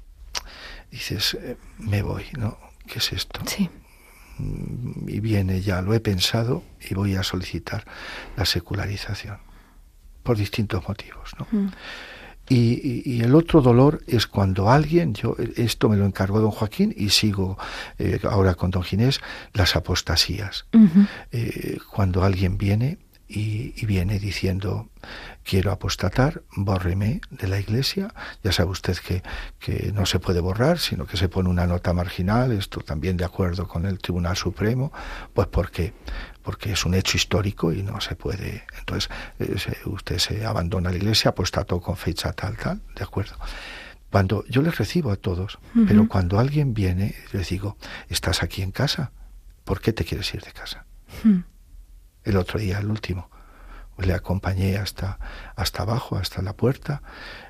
dices, 0.91 1.35
eh, 1.35 1.57
me 1.78 2.03
voy, 2.03 2.24
¿no? 2.37 2.59
¿Qué 2.87 2.99
es 2.99 3.12
esto? 3.12 3.41
Sí. 3.47 3.70
Y 5.07 5.20
viene 5.20 5.61
ya, 5.61 5.80
lo 5.80 5.95
he 5.95 6.01
pensado 6.01 6.64
y 6.80 6.95
voy 6.95 7.14
a 7.14 7.22
solicitar 7.22 7.85
la 8.37 8.45
secularización 8.45 9.39
por 10.24 10.37
distintos 10.37 10.87
motivos, 10.89 11.30
¿no? 11.39 11.47
Mm. 11.51 11.68
Y, 12.49 13.22
el 13.22 13.35
otro 13.35 13.62
dolor 13.62 14.03
es 14.07 14.26
cuando 14.26 14.70
alguien, 14.70 15.14
yo 15.14 15.35
esto 15.57 15.89
me 15.89 15.97
lo 15.97 16.05
encargó 16.05 16.41
don 16.41 16.51
Joaquín 16.51 16.95
y 16.95 17.09
sigo 17.09 17.57
eh, 17.99 18.20
ahora 18.24 18.55
con 18.55 18.70
don 18.70 18.82
Ginés, 18.82 19.20
las 19.55 19.76
apostasías. 19.76 20.66
Eh, 21.32 21.78
cuando 21.91 22.22
alguien 22.22 22.59
viene 22.59 22.99
y, 23.35 23.87
viene 23.87 24.18
diciendo 24.18 24.89
quiero 25.43 25.72
apostatar, 25.72 26.43
bórreme 26.57 27.20
de 27.30 27.49
la 27.49 27.59
iglesia. 27.59 28.14
Ya 28.43 28.53
sabe 28.53 28.70
usted 28.70 28.97
que, 28.97 29.22
que, 29.59 29.93
no 29.93 30.07
se 30.07 30.18
puede 30.18 30.41
borrar, 30.41 30.78
sino 30.78 31.07
que 31.07 31.16
se 31.16 31.28
pone 31.28 31.49
una 31.49 31.66
nota 31.66 31.93
marginal, 31.93 32.53
esto 32.53 32.80
también 32.80 33.16
de 33.16 33.24
acuerdo 33.24 33.66
con 33.68 33.87
el 33.87 33.99
Tribunal 33.99 34.37
Supremo, 34.37 34.93
pues 35.35 35.49
porque 35.49 35.93
porque 36.43 36.72
es 36.72 36.85
un 36.85 36.95
hecho 36.95 37.16
histórico 37.16 37.72
y 37.72 37.82
no 37.82 38.03
se 38.03 38.16
puede. 38.16 38.64
Entonces, 38.78 39.11
eh, 39.39 39.57
usted 39.87 40.18
se 40.18 40.45
abandona 40.45 40.91
la 40.91 40.97
iglesia, 40.97 41.30
apostató 41.30 41.80
con 41.80 41.97
fecha 41.97 42.32
tal, 42.32 42.57
tal, 42.59 42.82
de 42.95 43.03
acuerdo. 43.03 43.37
Cuando 44.11 44.45
yo 44.47 44.61
les 44.61 44.76
recibo 44.76 45.11
a 45.11 45.16
todos, 45.16 45.59
pero 45.89 46.07
cuando 46.07 46.39
alguien 46.39 46.72
viene, 46.72 47.16
les 47.32 47.49
digo, 47.49 47.76
estás 48.09 48.45
aquí 48.45 48.62
en 48.62 48.70
casa, 48.70 49.11
¿por 49.64 49.80
qué 49.80 49.93
te 49.93 50.05
quieres 50.05 50.32
ir 50.35 50.43
de 50.43 50.53
casa? 50.53 50.85
El 52.24 52.36
otro 52.36 52.58
día, 52.58 52.78
el 52.78 52.90
último. 52.90 53.30
Le 53.98 54.12
acompañé 54.12 54.76
hasta, 54.76 55.18
hasta 55.54 55.82
abajo, 55.82 56.16
hasta 56.16 56.42
la 56.42 56.54
puerta. 56.54 57.02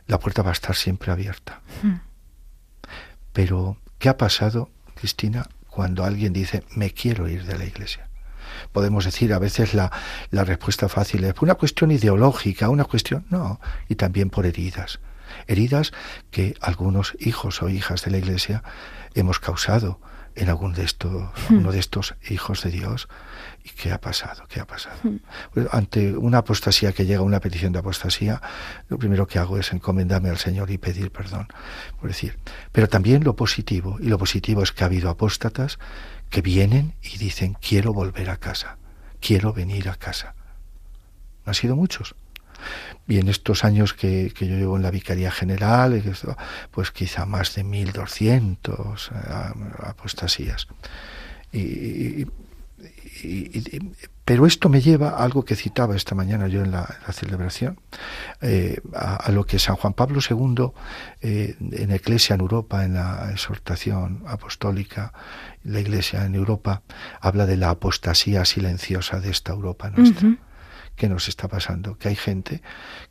La 0.06 0.18
puerta 0.18 0.42
va 0.42 0.50
a 0.50 0.52
estar 0.52 0.76
siempre 0.76 1.10
abierta. 1.10 1.62
Hmm. 1.82 2.00
Pero, 3.32 3.78
¿qué 3.98 4.08
ha 4.08 4.18
pasado, 4.18 4.70
Cristina, 4.94 5.48
cuando 5.68 6.04
alguien 6.04 6.32
dice, 6.32 6.62
me 6.76 6.92
quiero 6.92 7.28
ir 7.28 7.44
de 7.44 7.58
la 7.58 7.64
iglesia? 7.64 8.08
Podemos 8.72 9.04
decir 9.04 9.32
a 9.32 9.38
veces 9.38 9.74
la, 9.74 9.90
la 10.30 10.44
respuesta 10.44 10.88
fácil 10.88 11.24
es 11.24 11.34
una 11.40 11.54
cuestión 11.54 11.90
ideológica, 11.90 12.68
una 12.68 12.84
cuestión, 12.84 13.24
no, 13.30 13.60
y 13.88 13.94
también 13.94 14.30
por 14.30 14.46
heridas. 14.46 15.00
Heridas 15.46 15.92
que 16.30 16.54
algunos 16.60 17.16
hijos 17.18 17.62
o 17.62 17.68
hijas 17.68 18.04
de 18.04 18.10
la 18.10 18.18
iglesia 18.18 18.62
hemos 19.14 19.40
causado 19.40 19.98
en 20.36 20.48
algún 20.48 20.74
de 20.74 20.84
estos, 20.84 21.30
hmm. 21.48 21.56
uno 21.56 21.72
de 21.72 21.78
estos 21.78 22.14
hijos 22.28 22.62
de 22.62 22.70
Dios 22.70 23.08
¿Y 23.64 23.70
qué 23.70 23.92
ha 23.92 24.00
pasado? 24.00 24.46
¿Qué 24.46 24.60
ha 24.60 24.66
pasado? 24.66 24.98
Hmm. 25.02 25.16
Pues 25.52 25.66
ante 25.72 26.14
una 26.14 26.38
apostasía 26.38 26.92
que 26.92 27.06
llega, 27.06 27.22
una 27.22 27.40
petición 27.40 27.72
de 27.72 27.78
apostasía, 27.78 28.42
lo 28.88 28.98
primero 28.98 29.26
que 29.26 29.38
hago 29.38 29.58
es 29.58 29.72
encomendarme 29.72 30.28
al 30.28 30.36
Señor 30.36 30.70
y 30.70 30.76
pedir 30.76 31.10
perdón. 31.10 31.48
Por 31.98 32.10
decir. 32.10 32.38
Pero 32.72 32.88
también 32.88 33.24
lo 33.24 33.34
positivo, 33.34 33.96
y 34.00 34.08
lo 34.08 34.18
positivo 34.18 34.62
es 34.62 34.72
que 34.72 34.84
ha 34.84 34.86
habido 34.86 35.08
apóstatas 35.08 35.78
que 36.28 36.42
vienen 36.42 36.94
y 37.02 37.16
dicen, 37.16 37.54
quiero 37.54 37.94
volver 37.94 38.28
a 38.28 38.36
casa, 38.36 38.76
quiero 39.18 39.54
venir 39.54 39.88
a 39.88 39.94
casa. 39.94 40.34
No 41.46 41.50
han 41.50 41.54
sido 41.54 41.74
muchos. 41.74 42.14
Y 43.08 43.18
en 43.18 43.28
estos 43.28 43.64
años 43.64 43.94
que, 43.94 44.30
yo 44.38 44.46
llevo 44.46 44.76
en 44.76 44.82
la 44.82 44.90
Vicaría 44.90 45.30
General, 45.30 46.02
pues 46.70 46.90
quizá 46.90 47.24
más 47.24 47.54
de 47.54 47.64
1.200 47.64 49.10
eh, 49.10 49.86
apostasías. 49.86 50.66
y, 51.52 52.26
pero 54.24 54.46
esto 54.46 54.68
me 54.68 54.80
lleva 54.80 55.10
a 55.10 55.24
algo 55.24 55.44
que 55.44 55.54
citaba 55.54 55.94
esta 55.94 56.14
mañana 56.14 56.48
yo 56.48 56.62
en 56.62 56.70
la, 56.70 56.86
celebración, 57.12 57.78
eh, 58.40 58.80
a, 58.94 59.30
lo 59.30 59.44
que 59.44 59.58
San 59.58 59.76
Juan 59.76 59.92
Pablo 59.92 60.20
II 60.28 60.72
eh, 61.20 61.56
en 61.60 61.90
Iglesia 61.90 62.34
en 62.34 62.40
Europa, 62.40 62.84
en 62.84 62.94
la 62.94 63.30
exhortación 63.30 64.22
apostólica, 64.26 65.12
la 65.62 65.80
Iglesia 65.80 66.24
en 66.24 66.34
Europa, 66.34 66.82
habla 67.20 67.46
de 67.46 67.56
la 67.56 67.70
apostasía 67.70 68.44
silenciosa 68.44 69.20
de 69.20 69.30
esta 69.30 69.52
Europa 69.52 69.90
nuestra. 69.90 70.36
¿Qué 70.96 71.08
nos 71.08 71.28
está 71.28 71.48
pasando? 71.48 71.98
Que 71.98 72.08
hay 72.08 72.16
gente 72.16 72.62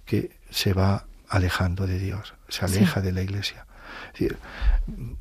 que 0.06 0.38
se 0.49 0.74
va 0.74 1.06
alejando 1.30 1.86
de 1.86 1.99
Dios, 1.99 2.34
se 2.47 2.66
aleja 2.66 3.01
de 3.01 3.12
la 3.12 3.22
Iglesia. 3.22 3.68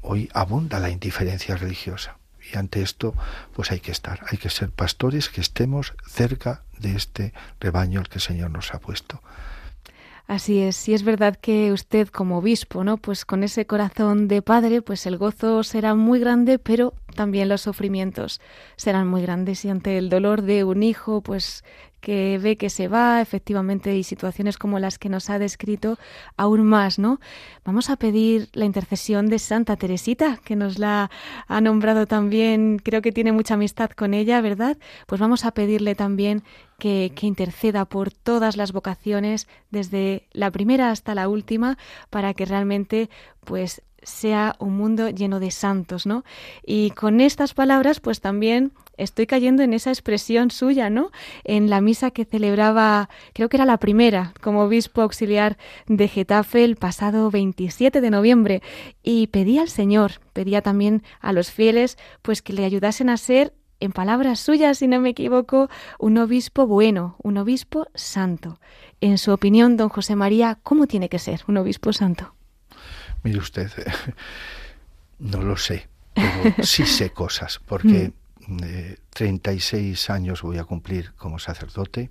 hoy 0.01 0.31
abunda 0.33 0.79
la 0.79 0.91
indiferencia 0.91 1.57
religiosa 1.57 2.17
y 2.53 2.57
ante 2.57 2.83
esto, 2.83 3.15
pues 3.53 3.71
hay 3.71 3.81
que 3.81 3.93
estar, 3.93 4.21
hay 4.31 4.39
que 4.39 4.51
ser 4.51 4.71
pastores 4.71 5.29
que 5.29 5.41
estemos 5.41 5.95
cerca 6.07 6.63
de 6.79 6.97
este 6.97 7.33
rebaño 7.61 8.01
al 8.01 8.09
que 8.09 8.17
el 8.17 8.23
Señor 8.23 8.51
nos 8.51 8.75
ha 8.75 8.81
puesto. 8.81 9.21
Así 10.27 10.61
es, 10.61 10.89
y 10.89 10.95
es 10.95 11.03
verdad 11.03 11.37
que 11.37 11.73
usted 11.73 12.09
como 12.09 12.39
obispo, 12.39 12.85
¿no? 12.85 12.97
Pues 12.97 13.25
con 13.25 13.43
ese 13.43 13.67
corazón 13.67 14.29
de 14.29 14.41
padre, 14.41 14.81
pues 14.81 15.05
el 15.07 15.19
gozo 15.19 15.63
será 15.63 15.95
muy 15.95 16.21
grande, 16.21 16.59
pero 16.59 16.95
también 17.17 17.49
los 17.49 17.61
sufrimientos 17.63 18.41
serán 18.77 19.09
muy 19.09 19.23
grandes 19.23 19.65
y 19.65 19.69
ante 19.69 19.99
el 19.99 20.09
dolor 20.09 20.43
de 20.43 20.65
un 20.65 20.83
hijo, 20.85 21.23
pues 21.23 21.65
que 22.03 22.39
ve 22.43 22.57
que 22.57 22.69
se 22.69 22.89
va, 22.89 23.23
efectivamente, 23.23 23.97
y 23.97 24.03
situaciones 24.03 24.59
como 24.59 24.81
las 24.81 24.99
que 24.99 25.09
nos 25.09 25.31
ha 25.31 25.39
descrito, 25.39 25.99
aún 26.37 26.65
más, 26.65 26.99
¿no? 26.99 27.21
Vamos 27.65 27.91
a 27.91 27.97
pedir 27.97 28.49
la 28.53 28.65
intercesión 28.65 29.29
de 29.29 29.39
Santa 29.39 29.77
Teresita, 29.77 30.41
que 30.45 30.57
nos 30.57 30.81
la 30.81 31.11
ha 31.47 31.61
nombrado 31.61 32.07
también, 32.07 32.79
creo 32.83 33.03
que 33.03 33.13
tiene 33.13 33.31
mucha 33.31 33.55
amistad 33.55 33.91
con 33.91 34.15
ella, 34.15 34.41
¿verdad? 34.41 34.77
Pues 35.07 35.21
vamos 35.21 35.45
a 35.45 35.53
pedirle 35.53 35.95
también 35.95 36.43
que, 36.79 37.13
que, 37.15 37.29
interceda 37.29 37.85
por 37.85 38.13
todas 38.13 38.57
las 38.57 38.73
vocaciones, 38.73 39.47
desde 39.71 40.27
la 40.33 40.51
primera 40.51 40.91
hasta 40.91 41.15
la 41.15 41.29
última, 41.29 41.79
para 42.11 42.35
que 42.35 42.47
realmente, 42.47 43.11
pues, 43.45 43.81
sea 44.03 44.57
un 44.59 44.77
mundo 44.77 45.11
lleno 45.11 45.41
de 45.41 45.51
santos, 45.51 46.07
¿no? 46.07 46.25
Y 46.65 46.91
con 46.91 47.21
estas 47.21 47.55
palabras, 47.55 48.01
pues 48.01 48.21
también 48.21 48.73
estoy 48.97 49.27
cayendo 49.27 49.63
en 49.63 49.73
esa 49.73 49.91
expresión 49.91 50.51
suya, 50.51 50.91
¿no? 50.91 51.11
En 51.45 51.71
la 51.71 51.81
misa 51.81 52.11
que 52.11 52.25
celebraba, 52.25 53.09
creo 53.33 53.49
que 53.49 53.57
era 53.57 53.67
la 53.67 53.79
primera, 53.79 54.35
como 54.41 54.63
obispo 54.63 55.03
auxiliar 55.03 55.57
de 55.87 56.09
Getafe 56.09 56.65
el 56.65 56.77
pasado 56.77 57.31
27 57.31 58.01
de 58.01 58.11
noviembre, 58.11 58.63
y 59.03 59.29
pedía 59.29 59.63
al 59.63 59.69
Señor, 59.69 60.21
pedía 60.33 60.63
también 60.63 61.03
a 61.21 61.33
los 61.33 61.51
fieles, 61.51 61.99
pues 62.23 62.43
que 62.43 62.53
le 62.53 62.65
ayudasen 62.65 63.09
a 63.09 63.17
ser 63.17 63.55
en 63.81 63.91
palabras 63.91 64.39
suyas, 64.39 64.79
si 64.79 64.87
no 64.87 65.01
me 65.01 65.11
equivoco, 65.11 65.69
un 65.99 66.17
obispo 66.19 66.69
bueno, 66.69 67.17
un 67.23 67.37
obispo 67.37 67.89
santo. 67.95 68.61
En 69.01 69.19
su 69.19 69.33
opinión, 69.33 69.77
don 69.77 69.89
José 69.89 70.15
María, 70.15 70.59
¿cómo 70.63 70.87
tiene 70.87 71.09
que 71.09 71.19
ser 71.19 71.43
un 71.49 71.57
obispo 71.57 71.93
santo? 71.93 72.35
Mire 73.23 73.39
usted, 73.39 73.71
no 75.19 75.43
lo 75.43 75.57
sé, 75.57 75.89
pero 76.15 76.55
sí 76.65 76.85
sé 76.87 77.11
cosas, 77.15 77.61
porque 77.65 78.13
36 79.11 80.09
mm. 80.09 80.13
años 80.13 80.43
voy 80.43 80.59
a 80.59 80.65
cumplir 80.65 81.13
como 81.13 81.39
sacerdote, 81.39 82.11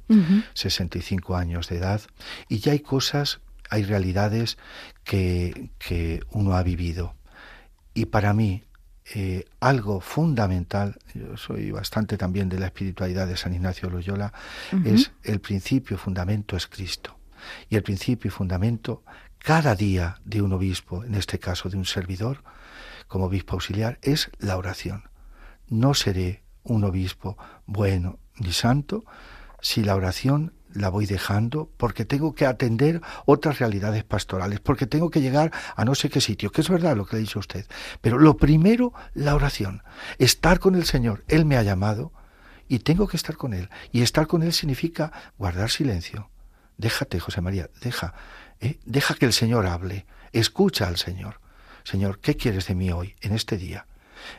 65 0.53 1.35
años 1.35 1.67
de 1.67 1.77
edad, 1.77 2.01
y 2.47 2.59
ya 2.59 2.71
hay 2.71 2.79
cosas, 2.79 3.41
hay 3.69 3.83
realidades 3.83 4.57
que, 5.03 5.69
que 5.77 6.21
uno 6.31 6.55
ha 6.55 6.63
vivido. 6.63 7.15
Y 7.93 8.05
para 8.05 8.33
mí, 8.33 8.63
eh, 9.13 9.45
algo 9.59 9.99
fundamental, 9.99 10.95
yo 11.13 11.35
soy 11.35 11.71
bastante 11.71 12.17
también 12.17 12.47
de 12.47 12.59
la 12.59 12.67
espiritualidad 12.67 13.27
de 13.27 13.35
San 13.35 13.53
Ignacio 13.53 13.89
Loyola, 13.89 14.31
es 14.85 15.11
el 15.23 15.41
principio 15.41 15.97
fundamento 15.97 16.55
es 16.55 16.67
Cristo. 16.67 17.17
Y 17.69 17.75
el 17.75 17.83
principio 17.83 18.29
y 18.29 18.31
fundamento 18.31 19.03
cada 19.43 19.75
día 19.75 20.19
de 20.23 20.41
un 20.41 20.53
obispo, 20.53 21.03
en 21.03 21.15
este 21.15 21.39
caso 21.39 21.69
de 21.69 21.77
un 21.77 21.85
servidor, 21.85 22.43
como 23.07 23.25
obispo 23.25 23.53
auxiliar, 23.53 23.97
es 24.01 24.29
la 24.39 24.57
oración. 24.57 25.09
No 25.67 25.93
seré 25.93 26.43
un 26.63 26.83
obispo 26.83 27.37
bueno 27.65 28.19
ni 28.37 28.51
santo 28.51 29.03
si 29.61 29.83
la 29.83 29.95
oración 29.95 30.53
la 30.73 30.89
voy 30.89 31.05
dejando 31.05 31.69
porque 31.77 32.05
tengo 32.05 32.33
que 32.33 32.45
atender 32.45 33.01
otras 33.25 33.59
realidades 33.59 34.03
pastorales, 34.03 34.59
porque 34.59 34.87
tengo 34.87 35.09
que 35.09 35.21
llegar 35.21 35.51
a 35.75 35.85
no 35.85 35.95
sé 35.95 36.09
qué 36.09 36.21
sitio, 36.21 36.51
que 36.51 36.61
es 36.61 36.69
verdad 36.69 36.95
lo 36.95 37.05
que 37.05 37.15
le 37.15 37.23
dicho 37.23 37.39
usted. 37.39 37.65
Pero 37.99 38.19
lo 38.19 38.37
primero, 38.37 38.93
la 39.13 39.35
oración, 39.35 39.83
estar 40.17 40.59
con 40.59 40.75
el 40.75 40.85
Señor. 40.85 41.23
Él 41.27 41.45
me 41.45 41.57
ha 41.57 41.63
llamado 41.63 42.13
y 42.67 42.79
tengo 42.79 43.07
que 43.07 43.17
estar 43.17 43.35
con 43.37 43.53
Él. 43.53 43.69
Y 43.91 44.01
estar 44.01 44.27
con 44.27 44.43
Él 44.43 44.53
significa 44.53 45.11
guardar 45.37 45.69
silencio, 45.69 46.29
déjate, 46.77 47.19
José 47.19 47.41
María, 47.41 47.69
deja, 47.81 48.13
¿eh? 48.61 48.79
deja 48.85 49.15
que 49.15 49.25
el 49.25 49.33
Señor 49.33 49.65
hable, 49.65 50.05
escucha 50.31 50.87
al 50.87 50.97
Señor. 50.97 51.39
Señor, 51.83 52.19
¿qué 52.19 52.35
quieres 52.35 52.67
de 52.67 52.75
mí 52.75 52.91
hoy, 52.91 53.15
en 53.21 53.33
este 53.33 53.57
día? 53.57 53.87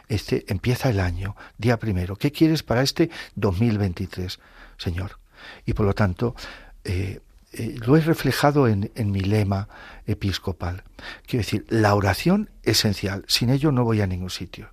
Este 0.09 0.45
empieza 0.49 0.91
el 0.91 1.01
año, 1.01 1.37
día 1.59 1.79
primero. 1.79 2.17
¿Qué 2.17 2.31
quieres 2.31 2.63
para 2.63 2.83
este 2.83 3.11
2023, 3.35 4.39
Señor? 4.79 5.19
Y 5.67 5.73
por 5.75 5.87
lo 5.87 5.93
tanto, 5.93 6.37
eh, 6.85 7.21
eh, 7.53 7.77
lo 7.85 7.97
he 7.97 8.01
reflejado 8.01 8.69
en, 8.69 8.91
mi 9.07 9.21
lema 9.21 9.69
episcopal. 10.07 10.85
Quiero 11.27 11.43
decir, 11.45 11.67
la 11.69 11.95
oración 11.97 12.51
esencial. 12.63 13.25
Sin 13.27 13.51
ello 13.51 13.73
no 13.73 13.83
voy 13.83 14.01
a 14.01 14.07
ningún 14.07 14.31
sitio. 14.31 14.71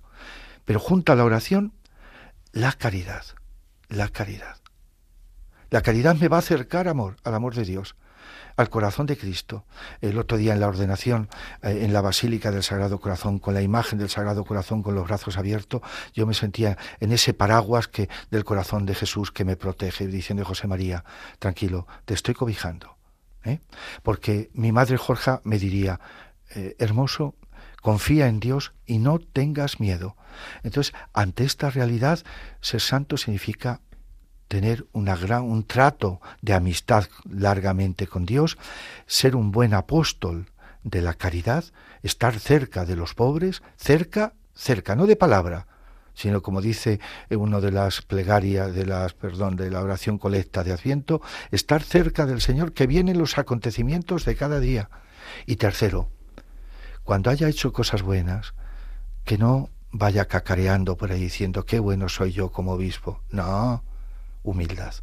Pero 0.64 0.78
junto 0.78 1.12
a 1.12 1.16
la 1.16 1.24
oración, 1.24 1.72
la 2.52 2.72
caridad. 2.72 3.24
La 3.88 4.08
caridad. 4.08 4.58
La 5.70 5.82
caridad 5.82 6.14
me 6.14 6.28
va 6.28 6.36
a 6.36 6.40
acercar 6.40 6.86
amor, 6.86 7.16
al 7.24 7.34
amor 7.34 7.56
de 7.56 7.64
Dios 7.64 7.96
al 8.56 8.70
corazón 8.70 9.06
de 9.06 9.16
Cristo. 9.16 9.64
El 10.00 10.18
otro 10.18 10.36
día 10.36 10.52
en 10.52 10.60
la 10.60 10.68
ordenación, 10.68 11.28
eh, 11.62 11.80
en 11.82 11.92
la 11.92 12.00
Basílica 12.00 12.50
del 12.50 12.62
Sagrado 12.62 13.00
Corazón, 13.00 13.38
con 13.38 13.54
la 13.54 13.62
imagen 13.62 13.98
del 13.98 14.10
Sagrado 14.10 14.44
Corazón 14.44 14.82
con 14.82 14.94
los 14.94 15.06
brazos 15.06 15.36
abiertos, 15.36 15.82
yo 16.12 16.26
me 16.26 16.34
sentía 16.34 16.78
en 17.00 17.12
ese 17.12 17.34
paraguas 17.34 17.88
que, 17.88 18.08
del 18.30 18.44
corazón 18.44 18.86
de 18.86 18.94
Jesús 18.94 19.30
que 19.32 19.44
me 19.44 19.56
protege, 19.56 20.06
diciendo 20.06 20.44
José 20.44 20.66
María, 20.66 21.04
tranquilo, 21.38 21.86
te 22.04 22.14
estoy 22.14 22.34
cobijando. 22.34 22.96
¿eh? 23.44 23.60
Porque 24.02 24.50
mi 24.54 24.72
madre 24.72 24.96
Jorge 24.96 25.38
me 25.44 25.58
diría, 25.58 26.00
eh, 26.54 26.76
hermoso, 26.78 27.34
confía 27.80 28.28
en 28.28 28.40
Dios 28.40 28.72
y 28.86 28.98
no 28.98 29.18
tengas 29.18 29.80
miedo. 29.80 30.16
Entonces, 30.62 30.94
ante 31.12 31.44
esta 31.44 31.70
realidad, 31.70 32.20
ser 32.60 32.80
santo 32.80 33.16
significa 33.16 33.80
tener 34.50 34.84
una 34.92 35.14
gran, 35.14 35.44
un 35.44 35.62
trato 35.62 36.20
de 36.42 36.54
amistad 36.54 37.04
largamente 37.30 38.08
con 38.08 38.26
Dios, 38.26 38.58
ser 39.06 39.36
un 39.36 39.52
buen 39.52 39.74
apóstol 39.74 40.50
de 40.82 41.02
la 41.02 41.14
caridad, 41.14 41.62
estar 42.02 42.36
cerca 42.36 42.84
de 42.84 42.96
los 42.96 43.14
pobres, 43.14 43.62
cerca, 43.76 44.32
cerca, 44.52 44.96
no 44.96 45.06
de 45.06 45.14
palabra, 45.14 45.68
sino 46.14 46.42
como 46.42 46.60
dice 46.60 46.98
uno 47.30 47.60
de 47.60 47.70
las 47.70 48.02
plegarias 48.02 48.74
de 48.74 48.86
las 48.86 49.14
perdón 49.14 49.54
de 49.54 49.70
la 49.70 49.82
oración 49.82 50.18
colecta 50.18 50.64
de 50.64 50.72
Adviento, 50.72 51.22
estar 51.52 51.84
cerca 51.84 52.26
del 52.26 52.40
Señor 52.40 52.72
que 52.72 52.88
vienen 52.88 53.18
los 53.18 53.38
acontecimientos 53.38 54.24
de 54.24 54.34
cada 54.34 54.58
día. 54.58 54.90
Y 55.46 55.56
tercero, 55.56 56.08
cuando 57.04 57.30
haya 57.30 57.48
hecho 57.48 57.72
cosas 57.72 58.02
buenas, 58.02 58.54
que 59.24 59.38
no 59.38 59.70
vaya 59.92 60.24
cacareando 60.24 60.96
por 60.96 61.12
ahí 61.12 61.20
diciendo 61.20 61.64
qué 61.64 61.78
bueno 61.78 62.08
soy 62.08 62.32
yo 62.32 62.50
como 62.50 62.72
obispo. 62.72 63.20
No, 63.30 63.84
humildad. 64.42 64.94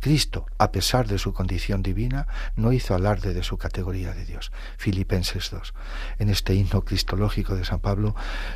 Cristo, 0.00 0.46
a 0.58 0.72
pesar 0.72 1.06
de 1.06 1.18
su 1.18 1.32
condición 1.32 1.82
divina, 1.82 2.26
no 2.54 2.72
hizo 2.72 2.94
alarde 2.94 3.34
de 3.34 3.42
su 3.42 3.56
categoría 3.56 4.12
de 4.14 4.24
Dios. 4.24 4.52
Filipenses 4.76 5.50
2. 5.50 5.74
En 6.18 6.28
este 6.28 6.54
himno 6.54 6.82
cristológico 6.84 7.54
de 7.54 7.64
San 7.64 7.80
Pablo 7.80 8.14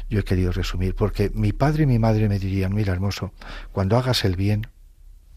yo 0.09 0.20
he 0.20 0.24
querido 0.24 0.53
resumir, 0.53 0.94
porque 0.94 1.30
mi 1.34 1.53
padre 1.53 1.84
y 1.84 1.86
mi 1.86 1.98
madre 1.98 2.28
me 2.28 2.38
dirían, 2.38 2.74
mira 2.74 2.92
hermoso, 2.92 3.32
cuando 3.72 3.96
hagas 3.96 4.24
el 4.24 4.36
bien, 4.36 4.68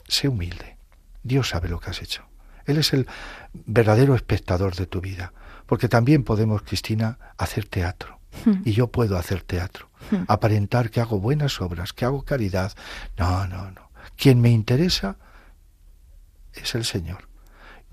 sé 0.07 0.27
humilde. 0.27 0.77
Dios 1.23 1.49
sabe 1.49 1.69
lo 1.69 1.79
que 1.79 1.89
has 1.89 2.01
hecho. 2.01 2.25
Él 2.65 2.77
es 2.77 2.93
el 2.93 3.07
verdadero 3.53 4.15
espectador 4.15 4.75
de 4.75 4.87
tu 4.87 5.01
vida, 5.01 5.33
porque 5.65 5.89
también 5.89 6.23
podemos, 6.23 6.61
Cristina, 6.63 7.17
hacer 7.37 7.65
teatro. 7.65 8.19
Hmm. 8.45 8.61
Y 8.65 8.71
yo 8.71 8.87
puedo 8.87 9.17
hacer 9.17 9.43
teatro, 9.43 9.89
hmm. 10.11 10.23
aparentar 10.27 10.89
que 10.89 11.01
hago 11.01 11.19
buenas 11.19 11.61
obras, 11.61 11.93
que 11.93 12.05
hago 12.05 12.23
caridad. 12.23 12.73
No, 13.17 13.47
no, 13.47 13.71
no. 13.71 13.82
Quien 14.17 14.41
me 14.41 14.49
interesa 14.49 15.17
es 16.53 16.75
el 16.75 16.85
Señor. 16.85 17.27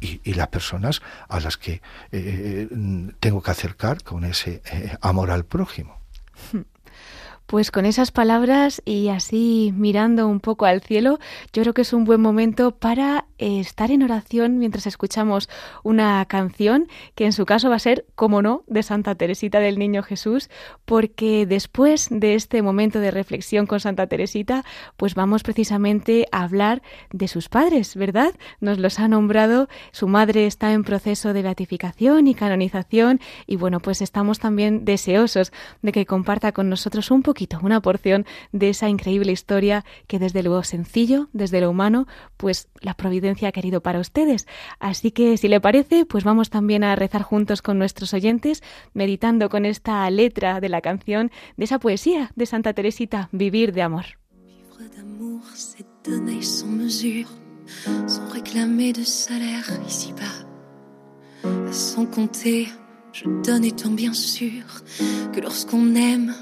Y, 0.02 0.32
las 0.32 0.48
personas 0.48 1.02
a 1.28 1.40
las 1.40 1.58
que 1.58 1.72
eh, 1.72 1.80
eh, 2.12 2.68
tengo 3.20 3.42
que 3.42 3.50
acercar 3.50 4.02
con 4.02 4.24
ese 4.24 4.62
eh, 4.72 4.96
amor 5.02 5.30
al 5.30 5.44
prójimo. 5.44 6.00
Pues 7.46 7.72
con 7.72 7.84
esas 7.84 8.12
palabras 8.12 8.80
y 8.84 9.08
así 9.08 9.74
mirando 9.76 10.28
un 10.28 10.38
poco 10.38 10.66
al 10.66 10.82
cielo, 10.82 11.18
yo 11.52 11.62
creo 11.62 11.74
que 11.74 11.82
es 11.82 11.92
un 11.92 12.04
buen 12.04 12.20
momento 12.20 12.70
para 12.70 13.26
estar 13.40 13.90
en 13.90 14.02
oración 14.02 14.58
mientras 14.58 14.86
escuchamos 14.86 15.48
una 15.82 16.24
canción 16.26 16.88
que 17.14 17.24
en 17.24 17.32
su 17.32 17.46
caso 17.46 17.70
va 17.70 17.76
a 17.76 17.80
ser, 17.80 18.04
como 18.14 18.42
no, 18.42 18.64
de 18.66 18.82
Santa 18.82 19.14
Teresita 19.14 19.60
del 19.60 19.78
Niño 19.78 20.02
Jesús, 20.02 20.50
porque 20.84 21.46
después 21.46 22.08
de 22.10 22.34
este 22.34 22.62
momento 22.62 23.00
de 23.00 23.10
reflexión 23.10 23.66
con 23.66 23.80
Santa 23.80 24.06
Teresita, 24.06 24.64
pues 24.96 25.14
vamos 25.14 25.42
precisamente 25.42 26.26
a 26.32 26.42
hablar 26.42 26.82
de 27.12 27.28
sus 27.28 27.48
padres, 27.48 27.96
¿verdad? 27.96 28.34
Nos 28.60 28.78
los 28.78 28.98
ha 28.98 29.08
nombrado, 29.08 29.68
su 29.92 30.06
madre 30.06 30.46
está 30.46 30.72
en 30.72 30.84
proceso 30.84 31.32
de 31.32 31.42
beatificación 31.42 32.26
y 32.26 32.34
canonización 32.34 33.20
y 33.46 33.56
bueno, 33.56 33.80
pues 33.80 34.02
estamos 34.02 34.38
también 34.38 34.84
deseosos 34.84 35.52
de 35.82 35.92
que 35.92 36.06
comparta 36.06 36.52
con 36.52 36.68
nosotros 36.68 37.10
un 37.10 37.22
poquito 37.22 37.58
una 37.62 37.80
porción 37.80 38.26
de 38.52 38.70
esa 38.70 38.88
increíble 38.88 39.32
historia 39.32 39.84
que 40.06 40.18
desde 40.18 40.42
lo 40.42 40.62
sencillo, 40.62 41.28
desde 41.32 41.60
lo 41.60 41.70
humano, 41.70 42.06
pues 42.36 42.68
la 42.80 42.94
providencia 42.94 43.29
ha 43.46 43.52
querido 43.52 43.80
para 43.80 44.00
ustedes. 44.00 44.46
Así 44.78 45.10
que 45.10 45.36
si 45.36 45.48
le 45.48 45.60
parece, 45.60 46.04
pues 46.04 46.24
vamos 46.24 46.50
también 46.50 46.84
a 46.84 46.96
rezar 46.96 47.22
juntos 47.22 47.62
con 47.62 47.78
nuestros 47.78 48.14
oyentes, 48.14 48.62
meditando 48.94 49.48
con 49.48 49.64
esta 49.64 50.08
letra 50.10 50.60
de 50.60 50.68
la 50.68 50.80
canción, 50.80 51.30
de 51.56 51.64
esa 51.64 51.78
poesía 51.78 52.30
de 52.36 52.46
Santa 52.46 52.72
Teresita, 52.72 53.28
Vivir 53.32 53.72
de 53.72 53.82
amor. 53.82 54.04
Sans 61.72 62.06
compter, 62.06 62.68
je 63.12 63.24
donne 63.44 63.64
étant 63.64 63.90
bien 63.90 64.12
sûr 64.12 64.62
que 65.32 65.40
lorsqu'on 65.40 65.94
aime, 65.94 66.34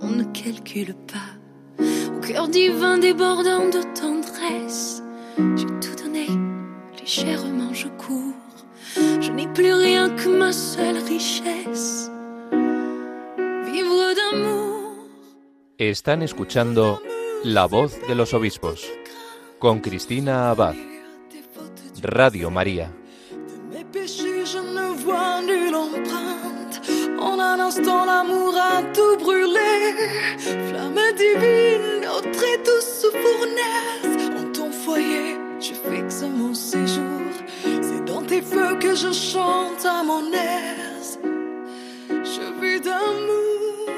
on 0.00 0.10
ne 0.10 0.24
calcule 0.24 0.94
pas. 0.94 1.84
Au 2.16 2.20
cœur 2.20 2.48
divin 2.48 2.98
débordant 2.98 3.68
de 3.68 3.82
tendresse, 3.98 5.02
j'ai 5.56 5.66
tout 5.66 5.95
légèrement 7.06 7.72
je 7.72 7.88
cours. 8.04 8.34
Je 9.20 9.30
n'ai 9.30 9.46
plus 9.48 9.72
rien 9.72 10.10
que 10.10 10.28
ma 10.28 10.52
seule 10.52 10.98
richesse, 10.98 12.10
vivre 13.70 14.14
d'amour. 14.18 15.06
Están 15.78 16.22
escuchando 16.22 17.00
La 17.44 17.66
voz 17.66 17.92
de 18.08 18.14
los 18.14 18.34
obispos 18.34 18.90
con 19.58 19.80
Cristina 19.80 20.50
Abad. 20.50 20.74
Radio 22.02 22.50
María. 22.50 22.90
De 23.30 23.76
mes 23.76 23.84
péchés, 23.84 24.44
je 24.44 24.58
ne 24.58 24.86
vois 25.04 25.40
nulle 25.42 25.74
empreinte. 25.74 26.80
En 27.18 27.38
un 27.38 27.60
instant, 27.60 28.04
l'amour 28.04 28.54
a 28.56 28.82
tout 28.94 29.16
brûlé. 29.22 29.72
Flamme 30.68 31.12
divine, 31.16 32.06
ton 32.64 32.80
foyer, 33.22 33.46
je 34.02 34.05
fixe 35.90 36.22
mon 36.22 36.54
séjour. 36.54 37.32
C'est 37.62 38.04
dans 38.04 38.22
tes 38.22 38.42
feux 38.42 38.76
que 38.78 38.94
je 38.94 39.12
chante 39.12 39.84
à 39.84 40.02
mon 40.02 40.32
aise. 40.32 41.18
Je 42.08 42.44
vis 42.60 42.80
d'amour. 42.80 43.90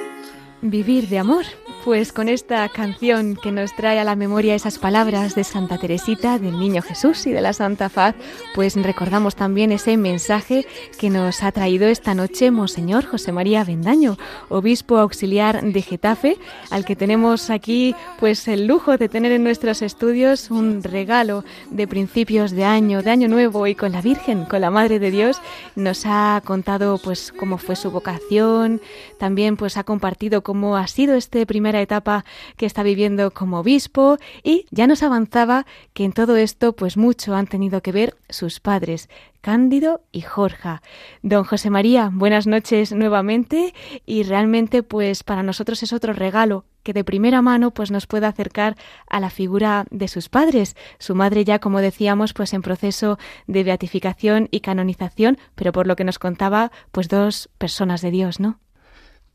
Vivir 0.62 1.04
de 1.10 1.16
amor. 1.16 1.44
Pues 1.84 2.12
con 2.12 2.28
esta 2.28 2.68
canción 2.68 3.36
que 3.36 3.52
nos 3.52 3.74
trae 3.74 3.98
a 3.98 4.04
la 4.04 4.16
memoria 4.16 4.54
esas 4.54 4.78
palabras 4.78 5.34
de 5.34 5.44
Santa 5.44 5.78
Teresita, 5.78 6.38
del 6.38 6.58
Niño 6.58 6.82
Jesús 6.82 7.26
y 7.26 7.32
de 7.32 7.40
la 7.40 7.52
Santa 7.52 7.88
Faz, 7.88 8.14
pues 8.54 8.74
recordamos 8.74 9.36
también 9.36 9.72
ese 9.72 9.96
mensaje 9.96 10.66
que 10.98 11.08
nos 11.08 11.42
ha 11.42 11.52
traído 11.52 11.86
esta 11.86 12.14
noche 12.14 12.50
Monseñor 12.50 13.06
José 13.06 13.32
María 13.32 13.64
Bendaño, 13.64 14.18
obispo 14.48 14.98
auxiliar 14.98 15.62
de 15.62 15.80
Getafe, 15.80 16.36
al 16.70 16.84
que 16.84 16.96
tenemos 16.96 17.48
aquí 17.48 17.94
pues 18.18 18.48
el 18.48 18.66
lujo 18.66 18.98
de 18.98 19.08
tener 19.08 19.32
en 19.32 19.44
nuestros 19.44 19.80
estudios 19.80 20.50
un 20.50 20.82
regalo 20.82 21.44
de 21.70 21.86
principios 21.86 22.50
de 22.50 22.64
año, 22.64 23.02
de 23.02 23.10
año 23.10 23.28
nuevo 23.28 23.66
y 23.66 23.74
con 23.74 23.92
la 23.92 24.02
Virgen, 24.02 24.44
con 24.44 24.60
la 24.60 24.70
Madre 24.70 24.98
de 24.98 25.10
Dios, 25.10 25.40
nos 25.76 26.04
ha 26.04 26.42
contado 26.44 26.98
pues 26.98 27.32
cómo 27.32 27.56
fue 27.56 27.76
su 27.76 27.90
vocación, 27.90 28.82
también 29.18 29.56
pues 29.56 29.76
ha 29.76 29.84
compartido 29.84 30.42
cómo 30.42 30.76
ha 30.76 30.86
sido 30.86 31.14
este 31.14 31.46
primer 31.46 31.77
etapa 31.80 32.24
que 32.56 32.66
está 32.66 32.82
viviendo 32.82 33.30
como 33.30 33.60
obispo 33.60 34.18
y 34.42 34.66
ya 34.70 34.86
nos 34.86 35.02
avanzaba 35.02 35.66
que 35.92 36.04
en 36.04 36.12
todo 36.12 36.36
esto 36.36 36.74
pues 36.74 36.96
mucho 36.96 37.34
han 37.34 37.46
tenido 37.46 37.82
que 37.82 37.92
ver 37.92 38.16
sus 38.28 38.60
padres, 38.60 39.08
Cándido 39.40 40.02
y 40.12 40.22
Jorge. 40.22 40.80
Don 41.22 41.44
José 41.44 41.70
María, 41.70 42.10
buenas 42.12 42.46
noches 42.46 42.92
nuevamente 42.92 43.72
y 44.04 44.24
realmente 44.24 44.82
pues 44.82 45.22
para 45.22 45.42
nosotros 45.42 45.82
es 45.82 45.92
otro 45.92 46.12
regalo 46.12 46.64
que 46.82 46.92
de 46.92 47.04
primera 47.04 47.42
mano 47.42 47.70
pues 47.70 47.90
nos 47.90 48.06
pueda 48.06 48.28
acercar 48.28 48.76
a 49.08 49.20
la 49.20 49.30
figura 49.30 49.86
de 49.90 50.08
sus 50.08 50.28
padres, 50.28 50.76
su 50.98 51.14
madre 51.14 51.44
ya 51.44 51.58
como 51.58 51.80
decíamos 51.80 52.32
pues 52.32 52.52
en 52.52 52.62
proceso 52.62 53.18
de 53.46 53.64
beatificación 53.64 54.48
y 54.50 54.60
canonización, 54.60 55.38
pero 55.54 55.72
por 55.72 55.86
lo 55.86 55.96
que 55.96 56.04
nos 56.04 56.18
contaba 56.18 56.72
pues 56.90 57.08
dos 57.08 57.48
personas 57.58 58.00
de 58.00 58.10
Dios, 58.10 58.40
¿no? 58.40 58.58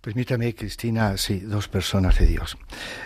Permítame, 0.04 0.54
Cristina, 0.54 1.16
sí, 1.16 1.39
dos 1.39 1.70
personas 1.70 2.20
de 2.20 2.26
Dios, 2.26 2.58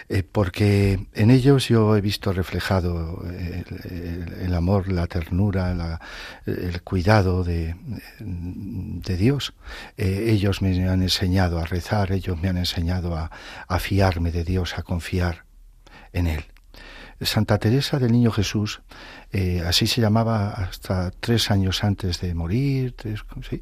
eh, 0.09 0.23
porque 0.23 1.05
en 1.13 1.29
ellos 1.29 1.67
yo 1.67 1.95
he 1.95 2.01
visto 2.01 2.33
reflejado 2.33 3.23
el, 3.29 4.51
amor, 4.55 4.91
la 4.91 5.05
ternura, 5.05 5.99
el 6.47 6.81
cuidado 6.81 7.43
de, 7.43 7.75
de 8.17 9.15
Dios. 9.15 9.53
Eh, 9.95 10.29
ellos 10.29 10.63
me 10.63 10.89
han 10.89 11.03
enseñado 11.03 11.59
a 11.59 11.65
rezar, 11.65 12.11
ellos 12.11 12.41
me 12.41 12.49
han 12.49 12.57
enseñado 12.57 13.15
a, 13.15 13.29
a 13.67 13.77
fiarme 13.77 14.31
de 14.31 14.43
Dios, 14.43 14.79
a 14.79 14.81
confiar 14.81 15.45
en 16.13 16.25
Él. 16.25 16.45
Santa 17.21 17.57
Teresa 17.57 17.99
del 17.99 18.11
Niño 18.11 18.31
Jesús, 18.31 18.81
eh, 19.31 19.63
así 19.65 19.87
se 19.87 20.01
llamaba 20.01 20.49
hasta 20.49 21.11
tres 21.11 21.49
años 21.49 21.83
antes 21.83 22.21
de 22.21 22.33
morir, 22.35 22.95
¿sí? 23.49 23.61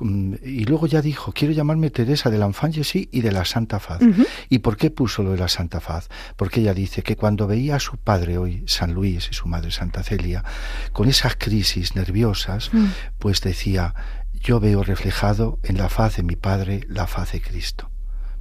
Y 0.00 0.64
luego 0.64 0.86
ya 0.86 1.00
dijo, 1.00 1.32
quiero 1.32 1.54
llamarme 1.54 1.90
Teresa 1.90 2.30
de 2.30 2.38
la 2.38 2.50
sí 2.82 3.08
y 3.12 3.20
de 3.22 3.32
la 3.32 3.44
Santa 3.44 3.80
Faz. 3.80 4.00
¿Y 4.48 4.58
por 4.58 4.76
qué 4.76 4.90
puso 4.90 5.22
lo 5.22 5.32
de 5.32 5.38
la 5.38 5.48
Santa 5.48 5.80
Faz? 5.80 6.08
Porque 6.36 6.60
ella 6.60 6.74
dice 6.74 7.02
que 7.02 7.16
cuando 7.16 7.46
veía 7.46 7.76
a 7.76 7.80
su 7.80 7.96
padre 7.96 8.38
hoy, 8.38 8.64
San 8.66 8.92
Luis, 8.92 9.28
y 9.30 9.34
su 9.34 9.48
madre 9.48 9.70
Santa 9.70 10.02
Celia, 10.02 10.44
con 10.92 11.08
esas 11.08 11.36
crisis 11.36 11.94
nerviosas, 11.94 12.72
mm. 12.72 12.86
pues 13.18 13.40
decía, 13.40 13.94
yo 14.34 14.60
veo 14.60 14.82
reflejado 14.82 15.58
en 15.62 15.78
la 15.78 15.88
faz 15.88 16.16
de 16.16 16.22
mi 16.22 16.36
padre 16.36 16.84
la 16.88 17.06
faz 17.06 17.32
de 17.32 17.40
Cristo. 17.40 17.90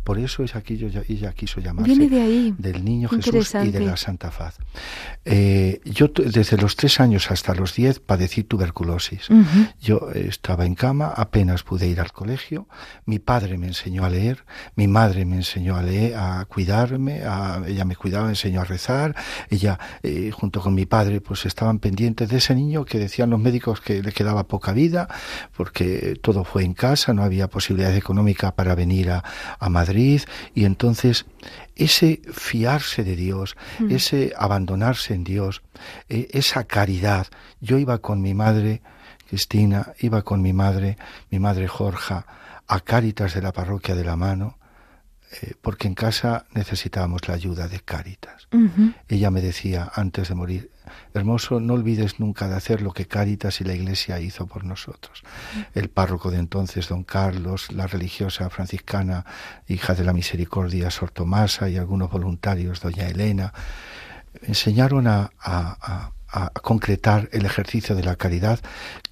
Por 0.05 0.19
eso 0.19 0.43
es 0.43 0.55
aquí 0.55 0.75
ella 1.09 1.33
quiso 1.33 1.59
llamarse 1.59 1.95
del 2.59 2.85
Niño 2.85 3.09
Jesús 3.09 3.55
y 3.55 3.71
de 3.71 3.79
la 3.79 3.97
Santa 3.97 4.29
Faz. 4.29 4.59
Eh, 5.25 5.81
yo 5.83 6.09
desde 6.09 6.57
los 6.57 6.75
tres 6.75 6.99
años 6.99 7.31
hasta 7.31 7.55
los 7.55 7.73
diez 7.73 7.99
padecí 7.99 8.43
tuberculosis. 8.43 9.29
Yo 9.81 10.11
estaba 10.13 10.67
en 10.67 10.75
cama, 10.75 11.07
apenas 11.07 11.63
pude 11.63 11.87
ir 11.87 11.99
al 11.99 12.11
colegio. 12.11 12.67
Mi 13.07 13.17
padre 13.17 13.57
me 13.57 13.65
enseñó 13.65 14.05
a 14.05 14.09
leer, 14.11 14.45
mi 14.75 14.87
madre 14.87 15.25
me 15.25 15.37
enseñó 15.37 15.75
a 15.75 15.81
leer, 15.81 16.15
a 16.15 16.45
cuidarme, 16.45 17.23
ella 17.65 17.83
me 17.83 17.95
cuidaba, 17.95 18.25
me 18.25 18.33
enseñó 18.33 18.61
a 18.61 18.65
rezar. 18.65 19.15
Ella, 19.49 19.79
eh, 20.03 20.29
junto 20.29 20.61
con 20.61 20.75
mi 20.75 20.85
padre, 20.85 21.19
pues 21.19 21.47
estaban 21.47 21.79
pendientes 21.79 22.29
de 22.29 22.37
ese 22.37 22.53
niño 22.53 22.85
que 22.85 22.99
decían 22.99 23.31
los 23.31 23.39
médicos 23.39 23.81
que 23.81 24.03
le 24.03 24.11
quedaba 24.11 24.47
poca 24.47 24.71
vida, 24.71 25.07
porque 25.57 26.19
todo 26.21 26.43
fue 26.43 26.63
en 26.63 26.75
casa, 26.75 27.11
no 27.15 27.23
había 27.23 27.49
posibilidad 27.49 27.95
económica 27.95 28.53
para 28.53 28.75
venir 28.75 29.09
a, 29.09 29.23
a 29.57 29.67
Madrid 29.67 29.94
y 29.95 30.65
entonces 30.65 31.25
ese 31.75 32.21
fiarse 32.31 33.03
de 33.03 33.15
Dios, 33.15 33.55
mm. 33.79 33.91
ese 33.91 34.33
abandonarse 34.37 35.13
en 35.13 35.23
Dios, 35.23 35.61
eh, 36.09 36.27
esa 36.31 36.65
caridad. 36.65 37.27
Yo 37.61 37.77
iba 37.77 37.99
con 37.99 38.21
mi 38.21 38.33
madre, 38.33 38.81
Cristina, 39.27 39.93
iba 39.99 40.21
con 40.21 40.41
mi 40.41 40.53
madre, 40.53 40.97
mi 41.31 41.39
madre 41.39 41.67
Jorja, 41.67 42.25
a 42.67 42.79
Cáritas 42.79 43.33
de 43.33 43.41
la 43.41 43.51
parroquia 43.51 43.95
de 43.95 44.03
la 44.03 44.15
mano, 44.15 44.57
eh, 45.41 45.53
porque 45.61 45.87
en 45.87 45.95
casa 45.95 46.45
necesitábamos 46.53 47.27
la 47.27 47.33
ayuda 47.33 47.67
de 47.67 47.79
Cáritas. 47.79 48.47
Ella 49.09 49.31
me 49.31 49.41
decía 49.41 49.91
antes 49.93 50.29
de 50.29 50.35
morir, 50.35 50.71
hermoso, 51.13 51.59
no 51.59 51.73
olvides 51.73 52.19
nunca 52.19 52.47
de 52.47 52.55
hacer 52.55 52.81
lo 52.81 52.93
que 52.93 53.05
Cáritas 53.05 53.59
y 53.59 53.63
la 53.63 53.73
Iglesia 53.73 54.19
hizo 54.19 54.47
por 54.47 54.63
nosotros. 54.63 55.23
El 55.73 55.89
párroco 55.89 56.31
de 56.31 56.37
entonces, 56.37 56.87
don 56.87 57.03
Carlos, 57.03 57.71
la 57.71 57.87
religiosa 57.87 58.49
franciscana, 58.49 59.25
hija 59.67 59.93
de 59.93 60.03
la 60.03 60.13
misericordia, 60.13 60.91
Sor 60.91 61.11
Tomasa 61.11 61.69
y 61.69 61.77
algunos 61.77 62.09
voluntarios, 62.09 62.81
doña 62.81 63.07
Elena, 63.07 63.53
enseñaron 64.41 65.07
a, 65.07 65.31
a 65.41 66.11
a 66.35 66.49
concretar 66.49 67.29
el 67.31 67.45
ejercicio 67.45 67.95
de 67.95 68.03
la 68.03 68.17
caridad 68.17 68.59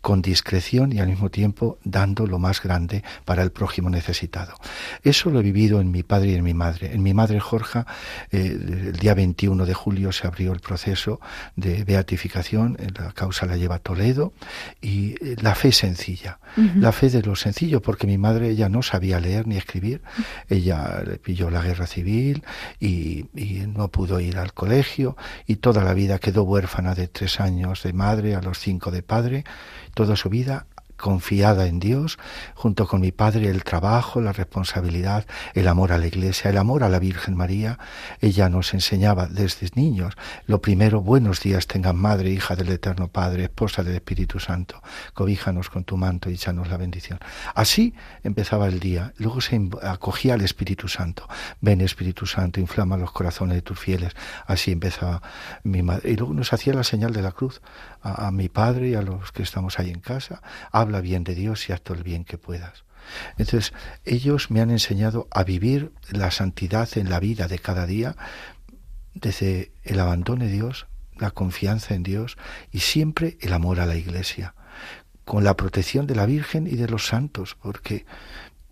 con 0.03 0.21
discreción 0.21 0.91
y 0.91 0.99
al 0.99 1.07
mismo 1.07 1.29
tiempo 1.29 1.79
dando 1.85 2.27
lo 2.27 2.37
más 2.37 2.61
grande 2.61 3.05
para 3.23 3.41
el 3.41 3.53
prójimo 3.53 3.89
necesitado. 3.89 4.53
Eso 5.01 5.29
lo 5.29 5.39
he 5.39 5.43
vivido 5.43 5.79
en 5.79 5.91
mi 5.91 6.03
padre 6.03 6.31
y 6.31 6.35
en 6.35 6.43
mi 6.43 6.53
madre. 6.53 6.93
En 6.93 7.01
mi 7.01 7.13
madre 7.13 7.39
Jorge, 7.39 7.85
eh, 8.29 8.57
el 8.91 8.97
día 8.97 9.13
21 9.13 9.65
de 9.65 9.73
julio 9.73 10.11
se 10.11 10.27
abrió 10.27 10.51
el 10.51 10.59
proceso 10.59 11.21
de 11.55 11.85
beatificación, 11.85 12.75
la 12.99 13.13
causa 13.13 13.45
la 13.45 13.55
lleva 13.55 13.79
Toledo, 13.79 14.33
y 14.81 15.13
eh, 15.13 15.37
la 15.41 15.55
fe 15.55 15.71
sencilla, 15.71 16.37
la 16.75 16.91
fe 16.91 17.09
de 17.09 17.21
lo 17.21 17.37
sencillo, 17.37 17.81
porque 17.81 18.05
mi 18.05 18.17
madre 18.17 18.49
ella 18.49 18.67
no 18.67 18.83
sabía 18.83 19.21
leer 19.21 19.47
ni 19.47 19.55
escribir, 19.55 20.01
ella 20.49 21.01
le 21.07 21.17
pilló 21.17 21.49
la 21.49 21.61
guerra 21.61 21.87
civil 21.87 22.43
y, 22.77 23.27
y 23.33 23.63
no 23.73 23.87
pudo 23.87 24.19
ir 24.19 24.37
al 24.37 24.53
colegio 24.53 25.15
y 25.47 25.55
toda 25.55 25.81
la 25.81 25.93
vida 25.93 26.19
quedó 26.19 26.43
huérfana 26.43 26.93
de 26.93 27.07
tres 27.07 27.39
años 27.39 27.83
de 27.83 27.93
madre 27.93 28.35
a 28.35 28.41
los 28.41 28.59
cinco 28.59 28.91
de 28.91 29.01
padre 29.01 29.45
toda 29.93 30.15
su 30.15 30.29
vida 30.29 30.65
confiada 30.97 31.67
en 31.67 31.79
Dios, 31.79 32.19
junto 32.53 32.87
con 32.87 33.01
mi 33.01 33.11
padre, 33.11 33.49
el 33.49 33.63
trabajo, 33.63 34.21
la 34.21 34.33
responsabilidad, 34.33 35.25
el 35.53 35.67
amor 35.67 35.91
a 35.91 35.97
la 35.97 36.07
Iglesia, 36.07 36.51
el 36.51 36.57
amor 36.57 36.83
a 36.83 36.89
la 36.89 36.99
Virgen 36.99 37.35
María. 37.35 37.79
Ella 38.21 38.49
nos 38.49 38.73
enseñaba 38.73 39.27
desde 39.27 39.63
niños, 39.75 40.15
lo 40.45 40.61
primero, 40.61 41.01
buenos 41.01 41.41
días 41.41 41.67
tengan 41.67 41.95
madre, 41.95 42.29
hija 42.29 42.55
del 42.55 42.69
Eterno 42.69 43.07
Padre, 43.07 43.45
esposa 43.45 43.83
del 43.83 43.95
Espíritu 43.95 44.39
Santo, 44.39 44.81
cobíjanos 45.13 45.69
con 45.69 45.83
tu 45.83 45.97
manto 45.97 46.29
y 46.29 46.33
échanos 46.33 46.67
la 46.67 46.77
bendición. 46.77 47.19
Así 47.55 47.93
empezaba 48.23 48.67
el 48.67 48.79
día, 48.79 49.13
luego 49.17 49.41
se 49.41 49.59
acogía 49.81 50.33
al 50.33 50.41
Espíritu 50.41 50.87
Santo. 50.87 51.27
Ven 51.61 51.81
Espíritu 51.81 52.25
Santo, 52.25 52.59
inflama 52.59 52.97
los 52.97 53.11
corazones 53.11 53.55
de 53.55 53.61
tus 53.61 53.79
fieles. 53.79 54.13
Así 54.45 54.71
empezaba 54.71 55.21
mi 55.63 55.81
madre. 55.81 56.11
Y 56.11 56.15
luego 56.15 56.33
nos 56.33 56.51
hacía 56.53 56.73
la 56.73 56.83
señal 56.83 57.13
de 57.13 57.21
la 57.21 57.31
cruz 57.31 57.61
a, 58.01 58.31
mi 58.31 58.49
padre 58.49 58.89
y 58.89 58.95
a 58.95 59.01
los 59.01 59.31
que 59.31 59.43
estamos 59.43 59.79
ahí 59.79 59.89
en 59.89 60.01
casa, 60.01 60.41
habla 60.83 61.01
bien 61.01 61.23
de 61.23 61.35
Dios 61.35 61.67
y 61.67 61.73
haz 61.73 61.81
todo 61.81 61.97
el 61.97 62.03
bien 62.03 62.23
que 62.23 62.37
puedas. 62.37 62.85
Entonces, 63.37 63.73
ellos 64.05 64.49
me 64.49 64.61
han 64.61 64.71
enseñado 64.71 65.27
a 65.31 65.43
vivir 65.43 65.91
la 66.09 66.31
santidad 66.31 66.87
en 66.95 67.09
la 67.09 67.19
vida 67.19 67.47
de 67.47 67.59
cada 67.59 67.85
día, 67.85 68.15
desde 69.13 69.71
el 69.83 69.99
abandono 69.99 70.45
de 70.45 70.51
Dios, 70.51 70.87
la 71.17 71.31
confianza 71.31 71.93
en 71.95 72.03
Dios 72.03 72.37
y 72.71 72.79
siempre 72.79 73.37
el 73.41 73.53
amor 73.53 73.79
a 73.79 73.85
la 73.85 73.95
Iglesia, 73.95 74.55
con 75.25 75.43
la 75.43 75.55
protección 75.55 76.07
de 76.07 76.15
la 76.15 76.25
Virgen 76.25 76.67
y 76.67 76.75
de 76.75 76.87
los 76.87 77.07
santos, 77.07 77.55
porque 77.61 78.05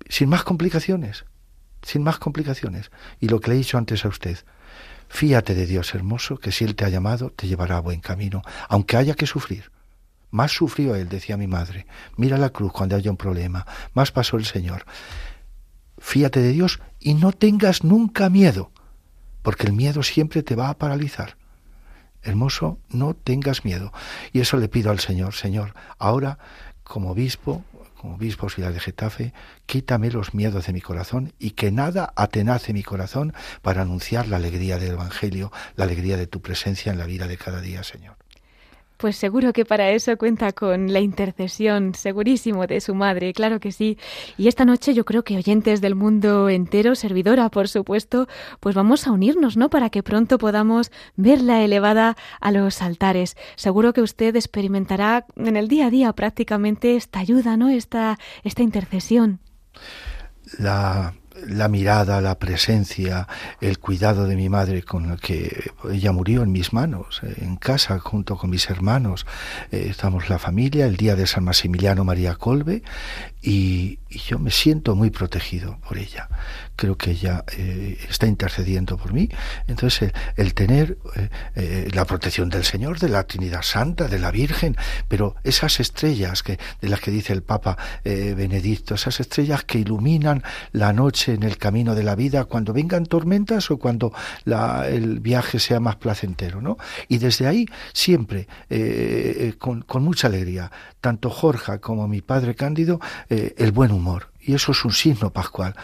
sin 0.08 0.30
más 0.30 0.44
complicaciones, 0.44 1.26
sin 1.82 2.04
más 2.04 2.20
complicaciones. 2.20 2.92
Y 3.20 3.28
lo 3.28 3.40
que 3.40 3.50
le 3.50 3.56
he 3.56 3.60
dicho 3.60 3.78
antes 3.78 4.06
a 4.06 4.08
usted, 4.08 4.38
Fíate 5.12 5.56
de 5.56 5.66
Dios 5.66 5.94
hermoso, 5.94 6.38
que 6.38 6.54
si 6.54 6.64
Él 6.64 6.74
te 6.74 6.86
ha 6.86 6.90
llamado, 6.90 7.32
te 7.32 7.46
llevará 7.46 7.76
a 7.76 7.82
buen 7.82 8.00
camino, 8.00 8.44
aunque 8.70 8.96
haya 8.96 9.14
que 9.14 9.28
sufrir. 9.28 9.70
Más 10.32 10.52
sufrió 10.52 10.96
Él, 10.96 11.10
decía 11.10 11.38
mi 11.38 11.48
madre. 11.48 11.86
Mira 12.16 12.38
la 12.38 12.50
cruz 12.50 12.72
cuando 12.72 12.96
haya 12.96 13.12
un 13.12 13.18
problema. 13.18 13.68
Más 13.94 14.12
pasó 14.12 14.38
el 14.38 14.46
Señor. 14.46 14.86
Fíate 16.00 16.40
de 16.40 16.52
Dios 16.52 16.80
y 17.00 17.14
no 17.14 17.32
tengas 17.32 17.84
nunca 17.84 18.30
miedo, 18.30 18.72
porque 19.44 19.68
el 19.68 19.74
miedo 19.74 20.02
siempre 20.02 20.42
te 20.42 20.56
va 20.56 20.70
a 20.70 20.78
paralizar. 20.78 21.38
Hermoso, 22.24 22.80
no 22.90 23.14
tengas 23.14 23.66
miedo. 23.66 23.92
Y 24.32 24.40
eso 24.40 24.58
le 24.58 24.70
pido 24.70 24.90
al 24.90 25.00
Señor, 25.00 25.34
Señor, 25.34 25.74
ahora 26.00 26.40
como 26.84 27.12
obispo, 27.12 27.64
como 27.98 28.16
obispo 28.16 28.46
auxiliar 28.46 28.74
de 28.74 28.80
Getafe, 28.80 29.34
quítame 29.66 30.10
los 30.10 30.34
miedos 30.34 30.66
de 30.66 30.74
mi 30.74 30.82
corazón 30.82 31.34
y 31.40 31.52
que 31.52 31.72
nada 31.72 32.14
atenace 32.16 32.74
mi 32.74 32.84
corazón 32.84 33.34
para 33.62 33.84
anunciar 33.84 34.28
la 34.28 34.38
alegría 34.38 34.78
del 34.78 34.94
Evangelio, 34.94 35.52
la 35.76 35.86
alegría 35.86 36.18
de 36.18 36.28
tu 36.28 36.42
presencia 36.42 36.92
en 36.92 36.98
la 36.98 37.06
vida 37.06 37.28
de 37.28 37.38
cada 37.38 37.62
día, 37.62 37.84
Señor. 37.84 38.18
Pues 39.02 39.16
seguro 39.16 39.52
que 39.52 39.66
para 39.66 39.90
eso 39.90 40.16
cuenta 40.16 40.52
con 40.52 40.94
la 40.94 41.00
intercesión, 41.00 41.96
segurísimo, 41.96 42.68
de 42.68 42.80
su 42.82 42.94
madre, 42.94 43.34
claro 43.34 43.60
que 43.60 43.72
sí. 43.72 43.98
Y 44.38 44.48
esta 44.48 44.64
noche 44.64 44.94
yo 44.94 45.06
creo 45.06 45.24
que 45.24 45.38
oyentes 45.38 45.82
del 45.82 45.96
mundo 45.96 46.50
entero, 46.50 46.94
servidora, 46.94 47.50
por 47.50 47.68
supuesto, 47.68 48.28
pues 48.60 48.76
vamos 48.76 49.08
a 49.08 49.12
unirnos, 49.12 49.58
¿no? 49.58 49.72
Para 49.72 49.90
que 49.90 50.04
pronto 50.04 50.38
podamos 50.38 50.92
verla 51.16 51.64
elevada 51.64 52.16
a 52.42 52.52
los 52.52 52.84
altares. 52.84 53.36
Seguro 53.56 53.92
que 53.92 54.02
usted 54.02 54.36
experimentará 54.36 55.26
en 55.36 55.58
el 55.58 55.68
día 55.68 55.88
a 55.88 55.90
día 55.90 56.14
prácticamente 56.14 56.96
esta 56.96 57.22
ayuda, 57.22 57.58
¿no? 57.58 57.70
Esta, 57.70 58.20
esta 58.44 58.62
intercesión. 58.62 59.40
La 60.60 61.16
la 61.48 61.68
mirada, 61.68 62.22
la 62.22 62.38
presencia, 62.38 63.28
el 63.60 63.80
cuidado 63.80 64.28
de 64.28 64.36
mi 64.36 64.50
madre 64.50 64.84
con 64.84 65.12
el 65.12 65.20
que 65.20 65.72
ella 65.90 66.12
murió 66.12 66.44
en 66.44 66.52
mis 66.52 66.74
manos, 66.74 67.22
eh, 67.24 67.36
en 67.42 67.56
casa 67.56 68.00
junto 68.00 68.38
con 68.38 68.50
mis 68.50 68.70
hermanos. 68.70 69.26
Eh, 69.72 69.88
estamos 69.90 70.30
la 70.30 70.40
familia, 70.40 70.86
el 70.86 70.98
día 70.98 71.16
de 71.16 71.28
San 71.28 71.44
Maximiliano 71.44 72.04
María 72.04 72.36
Colbe, 72.36 72.84
y, 73.42 74.00
yo 74.20 74.40
me 74.40 74.52
siento 74.52 74.96
muy 74.96 75.10
protegido 75.10 75.80
por 75.88 75.98
ella. 75.98 76.30
Creo 76.76 76.98
que 76.98 77.12
ella 77.12 77.44
eh, 77.58 77.98
está 78.10 78.28
intercediendo 78.28 78.98
por 78.98 79.14
mí. 79.14 79.30
Entonces, 79.68 80.12
el, 80.36 80.54
tener 80.54 80.98
la 81.94 82.06
protección 82.06 82.50
del 82.50 82.64
Señor, 82.64 83.00
de 83.00 83.10
la 83.10 83.24
Trinidad 83.26 83.62
Santa, 83.62 84.08
de 84.08 84.20
la 84.20 84.32
Virgen, 84.32 84.76
pero 85.08 85.36
esas 85.44 85.80
estrellas 85.80 86.44
que, 86.44 86.60
de 86.82 86.90
las 86.90 87.00
que 87.00 87.12
dice 87.12 87.34
el 87.34 87.44
Papa 87.44 87.78
Benedicto, 88.04 88.96
esas 88.96 89.20
estrellas 89.20 89.64
que 89.64 89.80
iluminan 89.80 90.44
la 90.72 90.94
noche 90.94 91.34
en 91.34 91.44
el 91.44 91.58
camino 91.58 91.96
de 91.96 92.04
la 92.04 92.16
vida 92.16 92.46
cuando 92.46 92.74
vengan 92.74 93.06
tormentas 93.06 93.72
o 93.72 93.78
cuando 93.78 94.14
el 94.46 95.20
viaje 95.20 95.60
sea 95.60 95.80
más 95.80 95.96
placentero, 95.98 96.62
¿no? 96.62 96.78
Y 97.08 97.18
desde 97.18 97.48
ahí 97.48 97.66
siempre, 97.94 98.48
eh, 98.70 99.36
eh, 99.40 99.54
con, 99.58 99.86
mucha 100.04 100.28
alegría, 100.28 100.72
tanto 101.02 101.30
Jorge 101.30 101.80
como 101.80 102.08
mi 102.08 102.22
padre 102.22 102.56
Cándido, 102.56 103.02
eh, 103.30 103.56
el 103.58 103.72
buen 103.72 103.92
humor. 103.92 104.30
Y 104.40 104.54
eso 104.54 104.72
es 104.72 104.86
un 104.86 104.94
signo 104.94 105.32
pascual. 105.32 105.76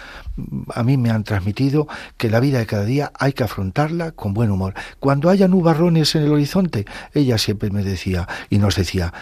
A 0.74 0.84
mí 0.84 0.98
me 0.98 1.12
han 1.12 1.24
transmitido 1.24 1.88
que 2.18 2.30
la 2.30 2.40
vida 2.40 2.60
de 2.60 2.66
cada 2.66 2.86
día 2.86 3.12
hay 3.20 3.34
que 3.34 3.44
afrontarla 3.44 4.14
con 4.14 4.34
buen 4.34 4.50
humor. 4.50 4.74
Cuando 5.00 5.30
haya 5.30 5.48
nubarrones 5.48 6.16
en 6.16 6.24
el 6.24 6.32
horizonte, 6.32 6.86
ella 7.14 7.38
siempre 7.38 7.70
me 7.70 7.84
decía 7.84 8.28
y 8.50 8.58
nos 8.58 8.76
decía, 8.76 9.14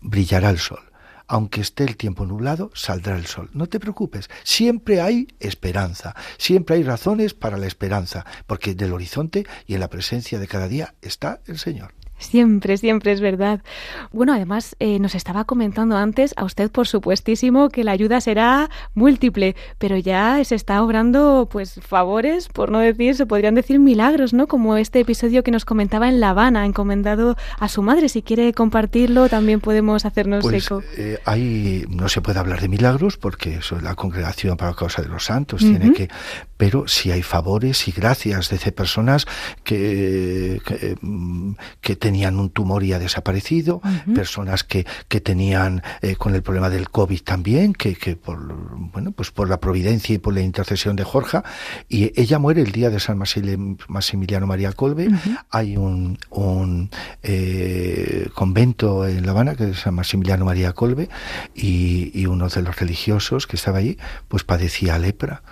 brillará 0.00 0.50
el 0.50 0.58
sol 0.58 0.80
aunque 1.28 1.60
esté 1.60 1.84
el 1.84 1.96
tiempo 1.96 2.24
nublado, 2.24 2.70
saldrá 2.74 3.16
el 3.16 3.26
sol. 3.26 3.50
No 3.52 3.66
te 3.66 3.80
preocupes, 3.80 4.30
siempre 4.44 5.00
hay 5.00 5.28
esperanza, 5.40 6.14
siempre 6.38 6.76
hay 6.76 6.82
razones 6.84 7.34
para 7.34 7.56
la 7.56 7.66
esperanza, 7.66 8.24
porque 8.46 8.74
del 8.74 8.92
horizonte 8.92 9.46
y 9.66 9.74
en 9.74 9.80
la 9.80 9.90
presencia 9.90 10.38
de 10.38 10.46
cada 10.46 10.68
día 10.68 10.94
está 11.02 11.40
el 11.46 11.58
Señor. 11.58 11.94
Siempre, 12.18 12.76
siempre 12.78 13.12
es 13.12 13.20
verdad. 13.20 13.60
Bueno, 14.12 14.32
además 14.32 14.74
eh, 14.78 14.98
nos 14.98 15.14
estaba 15.14 15.44
comentando 15.44 15.96
antes 15.96 16.32
a 16.36 16.44
usted, 16.44 16.70
por 16.70 16.86
supuestísimo, 16.86 17.68
que 17.68 17.84
la 17.84 17.92
ayuda 17.92 18.20
será 18.20 18.70
múltiple, 18.94 19.54
pero 19.78 19.96
ya 19.98 20.42
se 20.44 20.54
está 20.54 20.82
obrando, 20.82 21.48
pues, 21.50 21.78
favores, 21.82 22.48
por 22.48 22.70
no 22.70 22.78
decir, 22.78 23.14
se 23.16 23.26
podrían 23.26 23.54
decir 23.54 23.78
milagros, 23.78 24.32
¿no? 24.32 24.46
Como 24.46 24.76
este 24.76 25.00
episodio 25.00 25.42
que 25.42 25.50
nos 25.50 25.64
comentaba 25.64 26.08
en 26.08 26.20
La 26.20 26.30
Habana, 26.30 26.64
encomendado 26.64 27.36
a 27.58 27.68
su 27.68 27.82
madre. 27.82 28.08
Si 28.08 28.22
quiere 28.22 28.52
compartirlo, 28.54 29.28
también 29.28 29.60
podemos 29.60 30.04
hacernos 30.04 30.42
pues, 30.42 30.66
eco. 30.66 30.82
Eh, 30.96 31.18
ahí 31.24 31.84
no 31.88 32.08
se 32.08 32.22
puede 32.22 32.38
hablar 32.38 32.60
de 32.60 32.68
milagros 32.68 33.18
porque 33.18 33.56
eso 33.56 33.78
la 33.80 33.94
congregación 33.94 34.56
para 34.56 34.70
la 34.70 34.76
causa 34.76 35.02
de 35.02 35.08
los 35.08 35.24
santos, 35.24 35.60
tiene 35.60 35.92
que, 35.92 36.08
pero 36.56 36.88
si 36.88 37.10
hay 37.10 37.22
favores 37.22 37.88
y 37.88 37.92
gracias 37.92 38.50
de 38.50 38.72
personas 38.72 39.26
que, 39.64 40.60
que, 40.64 40.96
mm, 41.00 41.52
que 41.80 41.96
tenían 42.06 42.38
un 42.38 42.50
tumor 42.50 42.84
y 42.84 42.92
ha 42.92 43.00
desaparecido, 43.00 43.82
personas 44.14 44.62
que, 44.62 44.86
que 45.08 45.20
tenían 45.20 45.82
eh, 46.02 46.14
con 46.14 46.36
el 46.36 46.42
problema 46.44 46.70
del 46.70 46.88
COVID 46.88 47.20
también, 47.22 47.72
que, 47.72 47.96
que 47.96 48.14
por, 48.14 48.38
bueno, 48.92 49.10
pues 49.10 49.32
por 49.32 49.48
la 49.48 49.58
providencia 49.58 50.14
y 50.14 50.18
por 50.18 50.32
la 50.32 50.40
intercesión 50.40 50.94
de 50.94 51.02
Jorge, 51.02 51.40
y 51.88 52.12
ella 52.14 52.38
muere 52.38 52.62
el 52.62 52.70
día 52.70 52.90
de 52.90 53.00
San 53.00 53.18
Maximiliano 53.18 54.46
María 54.46 54.70
Colbe, 54.70 55.08
hay 55.50 55.76
un, 55.76 56.16
un 56.30 56.90
eh, 57.24 58.28
convento 58.34 59.04
en 59.04 59.26
La 59.26 59.32
Habana 59.32 59.56
que 59.56 59.70
es 59.70 59.80
San 59.80 59.94
Maximiliano 59.94 60.44
María 60.44 60.74
Colbe, 60.74 61.08
y, 61.56 62.12
y 62.14 62.26
uno 62.26 62.46
de 62.48 62.62
los 62.62 62.78
religiosos 62.78 63.48
que 63.48 63.56
estaba 63.56 63.78
allí, 63.78 63.98
pues 64.28 64.44
padecía 64.44 64.96
lepra 65.00 65.42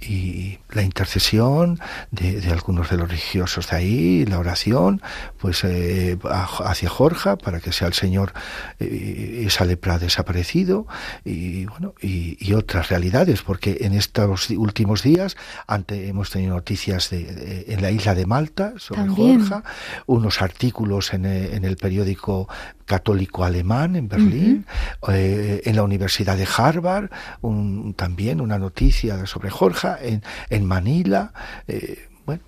y 0.00 0.58
la 0.70 0.82
intercesión 0.82 1.78
de, 2.10 2.40
algunos 2.50 2.90
de 2.90 2.96
los 2.96 3.08
religiosos 3.08 3.70
de 3.70 3.76
ahí, 3.76 4.24
la 4.26 4.38
oración, 4.38 5.02
pues 5.38 5.64
eh, 5.64 6.18
hacia 6.24 6.88
Jorge 6.88 7.36
para 7.36 7.60
que 7.60 7.72
sea 7.72 7.88
el 7.88 7.94
Señor 7.94 8.32
eh, 8.78 9.44
esa 9.46 9.64
lepra 9.64 9.98
desaparecido 9.98 10.86
y 11.24 11.66
bueno 11.66 11.94
y, 12.00 12.50
otras 12.50 12.88
realidades, 12.88 13.42
porque 13.42 13.78
en 13.82 13.94
estos 13.94 14.50
últimos 14.50 15.04
días 15.04 15.36
ante, 15.68 16.08
hemos 16.08 16.30
tenido 16.30 16.54
noticias 16.54 17.10
de, 17.10 17.64
en 17.68 17.80
la 17.80 17.92
isla 17.92 18.16
de 18.16 18.26
Malta 18.26 18.74
sobre 18.76 19.06
Jorge, 19.08 19.62
unos 20.06 20.42
artículos 20.42 21.14
en, 21.14 21.26
en 21.26 21.64
el 21.64 21.76
periódico 21.76 22.48
católico 22.90 23.44
alemán 23.44 23.94
en 23.94 24.08
Berlín, 24.08 24.66
eh, 25.12 25.62
en 25.64 25.76
la 25.76 25.84
Universidad 25.84 26.36
de 26.36 26.48
Harvard, 26.56 27.08
un, 27.40 27.94
también 27.94 28.40
una 28.40 28.58
noticia 28.58 29.26
sobre 29.26 29.48
Jorge, 29.48 29.90
en, 30.02 30.24
en 30.48 30.64
Manila, 30.66 31.32
eh, 31.68 32.08
bueno 32.26 32.42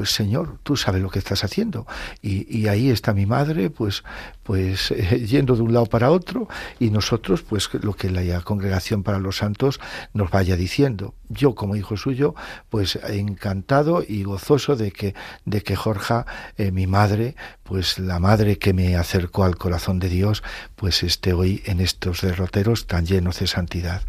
pues 0.00 0.12
Señor, 0.12 0.56
tú 0.62 0.78
sabes 0.78 1.02
lo 1.02 1.10
que 1.10 1.18
estás 1.18 1.44
haciendo. 1.44 1.86
Y, 2.22 2.68
ahí 2.68 2.88
está 2.88 3.12
mi 3.12 3.26
madre, 3.26 3.68
pues, 3.68 4.02
pues 4.42 4.88
yendo 5.28 5.56
de 5.56 5.60
un 5.60 5.74
lado 5.74 5.84
para 5.84 6.10
otro, 6.10 6.48
y 6.78 6.88
nosotros, 6.88 7.42
pues 7.42 7.68
lo 7.82 7.92
que 7.92 8.08
la 8.08 8.40
congregación 8.40 9.02
para 9.02 9.18
los 9.18 9.36
santos 9.36 9.78
nos 10.14 10.30
vaya 10.30 10.56
diciendo. 10.56 11.12
Yo, 11.28 11.54
como 11.54 11.76
hijo 11.76 11.98
suyo, 11.98 12.34
pues 12.70 12.98
encantado 13.10 14.02
y 14.02 14.22
gozoso 14.22 14.74
de 14.74 14.90
que, 14.90 15.14
de 15.44 15.62
que 15.62 15.76
Jorge, 15.76 16.24
eh, 16.56 16.72
mi 16.72 16.86
madre, 16.86 17.36
pues 17.62 17.98
la 17.98 18.18
madre 18.20 18.56
que 18.56 18.72
me 18.72 18.96
acercó 18.96 19.44
al 19.44 19.56
corazón 19.56 19.98
de 19.98 20.08
Dios, 20.08 20.42
pues 20.76 21.02
esté 21.02 21.34
hoy 21.34 21.62
en 21.66 21.78
estos 21.78 22.22
derroteros 22.22 22.86
tan 22.86 23.04
llenos 23.04 23.38
de 23.40 23.46
santidad 23.46 24.00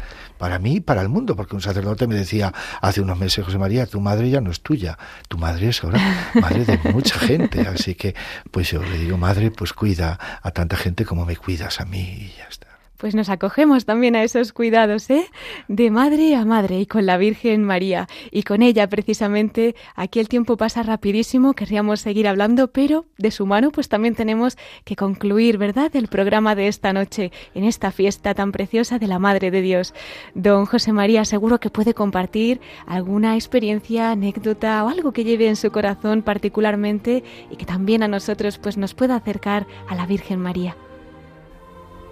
para 0.42 0.58
mí 0.58 0.78
y 0.78 0.80
para 0.80 1.02
el 1.02 1.08
mundo, 1.08 1.36
porque 1.36 1.54
un 1.54 1.62
sacerdote 1.62 2.08
me 2.08 2.16
decía 2.16 2.52
hace 2.80 3.00
unos 3.00 3.16
meses, 3.16 3.44
José 3.44 3.58
María, 3.58 3.86
tu 3.86 4.00
madre 4.00 4.28
ya 4.28 4.40
no 4.40 4.50
es 4.50 4.60
tuya, 4.60 4.98
tu 5.28 5.38
madre 5.38 5.68
es 5.68 5.84
ahora 5.84 6.00
madre 6.34 6.64
de 6.64 6.78
mucha 6.92 7.16
gente, 7.16 7.60
así 7.60 7.94
que 7.94 8.16
pues 8.50 8.68
yo 8.72 8.82
le 8.82 8.98
digo, 8.98 9.16
madre, 9.16 9.52
pues 9.52 9.72
cuida 9.72 10.18
a 10.42 10.50
tanta 10.50 10.76
gente 10.76 11.04
como 11.04 11.24
me 11.24 11.36
cuidas 11.36 11.80
a 11.80 11.84
mí 11.84 12.00
y 12.00 12.34
ya 12.36 12.48
está 12.50 12.71
pues 13.02 13.16
nos 13.16 13.30
acogemos 13.30 13.84
también 13.84 14.14
a 14.14 14.22
esos 14.22 14.52
cuidados, 14.52 15.10
¿eh? 15.10 15.26
De 15.66 15.90
madre 15.90 16.36
a 16.36 16.44
madre 16.44 16.78
y 16.78 16.86
con 16.86 17.04
la 17.04 17.16
Virgen 17.16 17.64
María. 17.64 18.06
Y 18.30 18.44
con 18.44 18.62
ella, 18.62 18.88
precisamente, 18.88 19.74
aquí 19.96 20.20
el 20.20 20.28
tiempo 20.28 20.56
pasa 20.56 20.84
rapidísimo, 20.84 21.54
querríamos 21.54 21.98
seguir 21.98 22.28
hablando, 22.28 22.68
pero 22.68 23.06
de 23.18 23.32
su 23.32 23.44
mano, 23.44 23.72
pues 23.72 23.88
también 23.88 24.14
tenemos 24.14 24.56
que 24.84 24.94
concluir, 24.94 25.58
¿verdad?, 25.58 25.90
el 25.96 26.06
programa 26.06 26.54
de 26.54 26.68
esta 26.68 26.92
noche, 26.92 27.32
en 27.56 27.64
esta 27.64 27.90
fiesta 27.90 28.34
tan 28.34 28.52
preciosa 28.52 29.00
de 29.00 29.08
la 29.08 29.18
Madre 29.18 29.50
de 29.50 29.62
Dios. 29.62 29.94
Don 30.36 30.64
José 30.64 30.92
María, 30.92 31.24
seguro 31.24 31.58
que 31.58 31.70
puede 31.70 31.94
compartir 31.94 32.60
alguna 32.86 33.34
experiencia, 33.34 34.12
anécdota 34.12 34.84
o 34.84 34.88
algo 34.88 35.10
que 35.10 35.24
lleve 35.24 35.48
en 35.48 35.56
su 35.56 35.72
corazón 35.72 36.22
particularmente 36.22 37.24
y 37.50 37.56
que 37.56 37.66
también 37.66 38.04
a 38.04 38.06
nosotros, 38.06 38.58
pues, 38.58 38.76
nos 38.76 38.94
pueda 38.94 39.16
acercar 39.16 39.66
a 39.88 39.96
la 39.96 40.06
Virgen 40.06 40.38
María. 40.38 40.76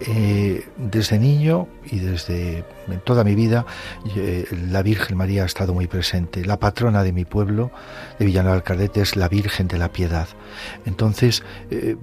Eh, 0.07 0.65
desde 0.77 1.19
niño 1.19 1.67
y 1.85 1.99
desde 1.99 2.63
toda 2.99 3.23
mi 3.23 3.35
vida 3.35 3.65
eh, 4.15 4.45
la 4.69 4.81
Virgen 4.81 5.17
María 5.17 5.43
ha 5.43 5.45
estado 5.45 5.73
muy 5.73 5.87
presente. 5.87 6.45
La 6.45 6.59
patrona 6.59 7.03
de 7.03 7.13
mi 7.13 7.25
pueblo, 7.25 7.71
de 8.19 8.25
Villanueva 8.25 8.55
del 8.55 8.63
Cardete, 8.63 9.01
es 9.01 9.15
la 9.15 9.27
Virgen 9.27 9.67
de 9.67 9.77
la 9.77 9.91
Piedad. 9.91 10.27
Entonces, 10.85 11.43
eh, 11.69 11.95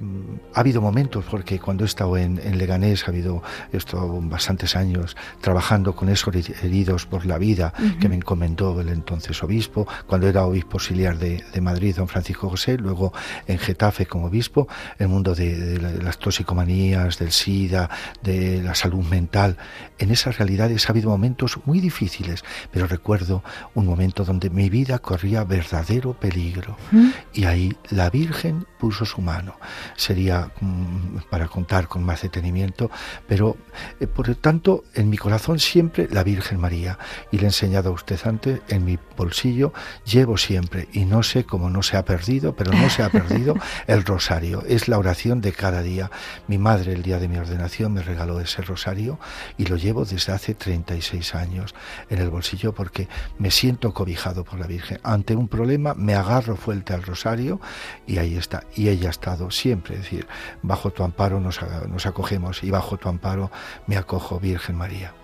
ha 0.54 0.60
habido 0.60 0.80
momentos, 0.80 1.24
porque 1.30 1.58
cuando 1.58 1.84
he 1.84 1.86
estado 1.86 2.16
en, 2.16 2.38
Leganés, 2.58 3.04
ha 3.04 3.10
habido 3.10 3.42
esto 3.72 4.20
bastantes 4.22 4.74
años 4.76 5.16
trabajando 5.40 5.94
con 5.94 6.08
esos 6.08 6.34
heridos 6.62 7.06
por 7.06 7.26
la 7.26 7.38
vida 7.38 7.72
que 8.00 8.08
me 8.08 8.16
encomendó 8.16 8.80
el 8.80 8.88
entonces 8.88 9.42
obispo, 9.42 9.86
cuando 10.06 10.28
era 10.28 10.44
obispo 10.44 10.74
auxiliar 10.74 11.18
de, 11.18 11.42
Madrid, 11.60 11.96
don 11.96 12.08
Francisco 12.08 12.48
José, 12.48 12.78
luego 12.78 13.12
en 13.46 13.58
Getafe 13.58 14.06
como 14.06 14.26
obispo, 14.26 14.68
el 14.98 15.08
mundo 15.08 15.34
de, 15.34 15.56
de 15.56 16.02
las 16.02 16.18
toxicomanías, 16.18 17.18
del 17.18 17.32
SIDA, 17.32 17.90
de 18.22 18.62
la 18.62 18.74
salud 18.74 19.04
mental. 19.04 19.56
En 19.98 20.10
esas 20.10 20.38
realidades 20.38 20.77
ha 20.86 20.92
habido 20.92 21.10
momentos 21.10 21.58
muy 21.64 21.80
difíciles, 21.80 22.44
pero 22.70 22.86
recuerdo 22.86 23.42
un 23.74 23.86
momento 23.86 24.24
donde 24.24 24.50
mi 24.50 24.68
vida 24.68 24.98
corría 24.98 25.44
verdadero 25.44 26.14
peligro. 26.14 26.76
¿Mm? 26.92 27.08
Y 27.32 27.44
ahí 27.44 27.76
la 27.90 28.10
Virgen 28.10 28.66
puso 28.78 29.04
su 29.04 29.20
mano. 29.20 29.56
Sería 29.96 30.50
mm, 30.60 31.18
para 31.30 31.48
contar 31.48 31.88
con 31.88 32.04
más 32.04 32.22
detenimiento, 32.22 32.90
pero 33.26 33.56
eh, 34.00 34.06
por 34.06 34.28
lo 34.28 34.36
tanto 34.36 34.84
en 34.94 35.10
mi 35.10 35.16
corazón 35.16 35.58
siempre 35.58 36.08
la 36.10 36.22
Virgen 36.22 36.60
María. 36.60 36.98
Y 37.30 37.38
le 37.38 37.44
he 37.44 37.46
enseñado 37.46 37.90
a 37.90 37.92
usted 37.92 38.18
antes, 38.24 38.60
en 38.68 38.84
mi 38.84 38.98
bolsillo 39.16 39.72
llevo 40.04 40.36
siempre, 40.36 40.88
y 40.92 41.04
no 41.04 41.22
sé 41.22 41.44
cómo 41.44 41.70
no 41.70 41.82
se 41.82 41.96
ha 41.96 42.04
perdido, 42.04 42.54
pero 42.54 42.72
no 42.72 42.88
se 42.90 43.02
ha 43.02 43.10
perdido 43.10 43.54
el 43.86 44.04
rosario. 44.04 44.62
Es 44.66 44.88
la 44.88 44.98
oración 44.98 45.40
de 45.40 45.52
cada 45.52 45.82
día. 45.82 46.10
Mi 46.46 46.58
madre 46.58 46.92
el 46.92 47.02
día 47.02 47.18
de 47.18 47.28
mi 47.28 47.38
ordenación 47.38 47.92
me 47.92 48.02
regaló 48.02 48.40
ese 48.40 48.62
rosario 48.62 49.18
y 49.56 49.66
lo 49.66 49.76
llevo 49.76 50.04
desde 50.04 50.32
hace 50.32 50.54
36 50.58 51.34
años 51.34 51.74
en 52.10 52.20
el 52.20 52.30
bolsillo 52.30 52.74
porque 52.74 53.08
me 53.38 53.50
siento 53.50 53.94
cobijado 53.94 54.44
por 54.44 54.58
la 54.58 54.66
Virgen. 54.66 55.00
Ante 55.02 55.34
un 55.34 55.48
problema 55.48 55.94
me 55.94 56.14
agarro 56.14 56.56
fuerte 56.56 56.92
al 56.92 57.02
rosario 57.02 57.60
y 58.06 58.18
ahí 58.18 58.36
está. 58.36 58.64
Y 58.74 58.88
ella 58.88 59.08
ha 59.08 59.10
estado 59.10 59.50
siempre, 59.50 59.94
es 59.94 60.02
decir, 60.02 60.26
bajo 60.62 60.90
tu 60.90 61.02
amparo 61.02 61.40
nos, 61.40 61.60
nos 61.88 62.06
acogemos 62.06 62.62
y 62.62 62.70
bajo 62.70 62.96
tu 62.96 63.08
amparo 63.08 63.50
me 63.86 63.96
acojo, 63.96 64.38
Virgen 64.40 64.76
María. 64.76 65.17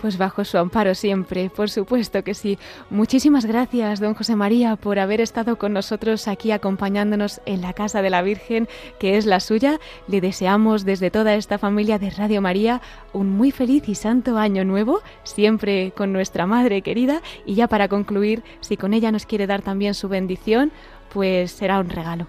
Pues 0.00 0.16
bajo 0.16 0.46
su 0.46 0.56
amparo 0.56 0.94
siempre, 0.94 1.50
por 1.50 1.68
supuesto 1.68 2.24
que 2.24 2.32
sí. 2.32 2.58
Muchísimas 2.88 3.44
gracias, 3.44 4.00
don 4.00 4.14
José 4.14 4.34
María, 4.34 4.76
por 4.76 4.98
haber 4.98 5.20
estado 5.20 5.58
con 5.58 5.74
nosotros 5.74 6.26
aquí 6.26 6.52
acompañándonos 6.52 7.42
en 7.44 7.60
la 7.60 7.74
casa 7.74 8.00
de 8.00 8.08
la 8.08 8.22
Virgen, 8.22 8.66
que 8.98 9.18
es 9.18 9.26
la 9.26 9.40
suya. 9.40 9.78
Le 10.08 10.22
deseamos 10.22 10.86
desde 10.86 11.10
toda 11.10 11.34
esta 11.34 11.58
familia 11.58 11.98
de 11.98 12.08
Radio 12.08 12.40
María 12.40 12.80
un 13.12 13.28
muy 13.28 13.50
feliz 13.50 13.90
y 13.90 13.94
santo 13.94 14.38
año 14.38 14.64
nuevo, 14.64 15.02
siempre 15.22 15.92
con 15.94 16.14
nuestra 16.14 16.46
Madre 16.46 16.80
querida. 16.80 17.20
Y 17.44 17.54
ya 17.54 17.68
para 17.68 17.88
concluir, 17.88 18.42
si 18.60 18.78
con 18.78 18.94
ella 18.94 19.12
nos 19.12 19.26
quiere 19.26 19.46
dar 19.46 19.60
también 19.60 19.92
su 19.92 20.08
bendición, 20.08 20.72
pues 21.12 21.52
será 21.52 21.78
un 21.78 21.90
regalo. 21.90 22.26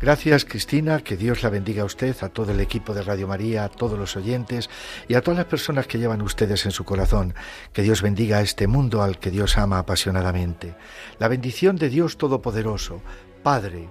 Gracias 0.00 0.44
Cristina, 0.44 1.00
que 1.00 1.16
Dios 1.16 1.42
la 1.42 1.50
bendiga 1.50 1.82
a 1.82 1.86
usted, 1.86 2.14
a 2.22 2.28
todo 2.28 2.52
el 2.52 2.60
equipo 2.60 2.94
de 2.94 3.02
Radio 3.02 3.26
María, 3.26 3.64
a 3.64 3.68
todos 3.68 3.98
los 3.98 4.16
oyentes 4.16 4.70
y 5.08 5.14
a 5.14 5.22
todas 5.22 5.38
las 5.38 5.46
personas 5.46 5.88
que 5.88 5.98
llevan 5.98 6.22
ustedes 6.22 6.66
en 6.66 6.70
su 6.70 6.84
corazón. 6.84 7.34
Que 7.72 7.82
Dios 7.82 8.00
bendiga 8.00 8.38
a 8.38 8.42
este 8.42 8.68
mundo 8.68 9.02
al 9.02 9.18
que 9.18 9.32
Dios 9.32 9.58
ama 9.58 9.78
apasionadamente. 9.78 10.76
La 11.18 11.26
bendición 11.26 11.74
de 11.76 11.88
Dios 11.88 12.16
Todopoderoso, 12.16 13.02
Padre, 13.42 13.88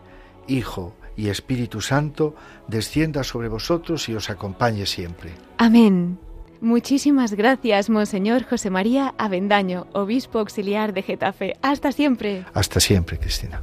Hijo 0.47 0.95
y 1.17 1.27
Espíritu 1.27 1.81
Santo, 1.81 2.35
descienda 2.67 3.25
sobre 3.25 3.49
vosotros 3.49 4.07
y 4.07 4.15
os 4.15 4.29
acompañe 4.29 4.85
siempre. 4.85 5.31
Amén. 5.57 6.19
Muchísimas 6.61 7.33
gracias, 7.33 7.89
Monseñor 7.89 8.43
José 8.43 8.69
María 8.69 9.13
Avendaño, 9.17 9.87
obispo 9.91 10.39
auxiliar 10.39 10.93
de 10.93 11.03
Getafe. 11.03 11.57
Hasta 11.61 11.91
siempre. 11.91 12.45
Hasta 12.53 12.79
siempre, 12.79 13.19
Cristina. 13.19 13.61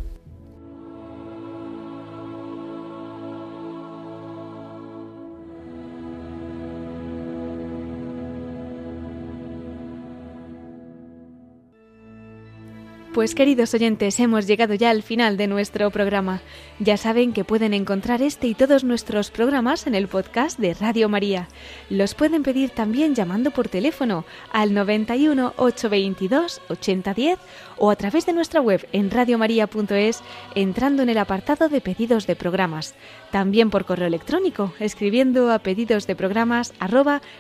Pues 13.15 13.35
queridos 13.37 13.73
oyentes, 13.75 14.19
hemos 14.19 14.49
llegado 14.49 14.75
ya 14.75 14.91
al 14.91 15.05
final 15.05 15.37
de 15.37 15.47
nuestro 15.47 15.89
programa. 15.93 16.41
Ya 16.81 16.97
saben 16.97 17.33
que 17.33 17.45
pueden 17.45 17.73
encontrar 17.73 18.21
este 18.23 18.49
y 18.49 18.55
todos 18.55 18.83
nuestros 18.83 19.31
programas 19.31 19.87
en 19.87 19.95
el 19.95 20.09
podcast 20.09 20.59
de 20.59 20.75
Radio 20.75 21.09
María. 21.09 21.47
Los 21.91 22.17
pueden 22.17 22.43
pedir 22.43 22.71
también 22.71 23.15
llamando 23.15 23.53
por 23.53 23.69
teléfono 23.69 24.25
al 24.53 24.75
91 24.75 25.55
822 25.57 26.61
8010 26.69 27.39
o 27.79 27.93
a 27.93 27.97
través 27.97 28.27
de 28.27 28.33
nuestra 28.33 28.61
web 28.61 28.85
en 28.91 29.12
radiomaria.es 29.12 30.21
entrando 30.57 31.05
en 31.05 31.09
el 31.09 31.19
apartado 31.19 31.69
de 31.69 31.81
pedidos 31.81 32.27
de 32.27 32.35
programas. 32.35 32.97
También 33.31 33.71
por 33.71 33.85
correo 33.85 34.09
electrónico 34.09 34.73
escribiendo 34.81 35.53
a 35.53 35.61
pedidos 35.61 36.09
de 36.09 36.17
programas 36.17 36.75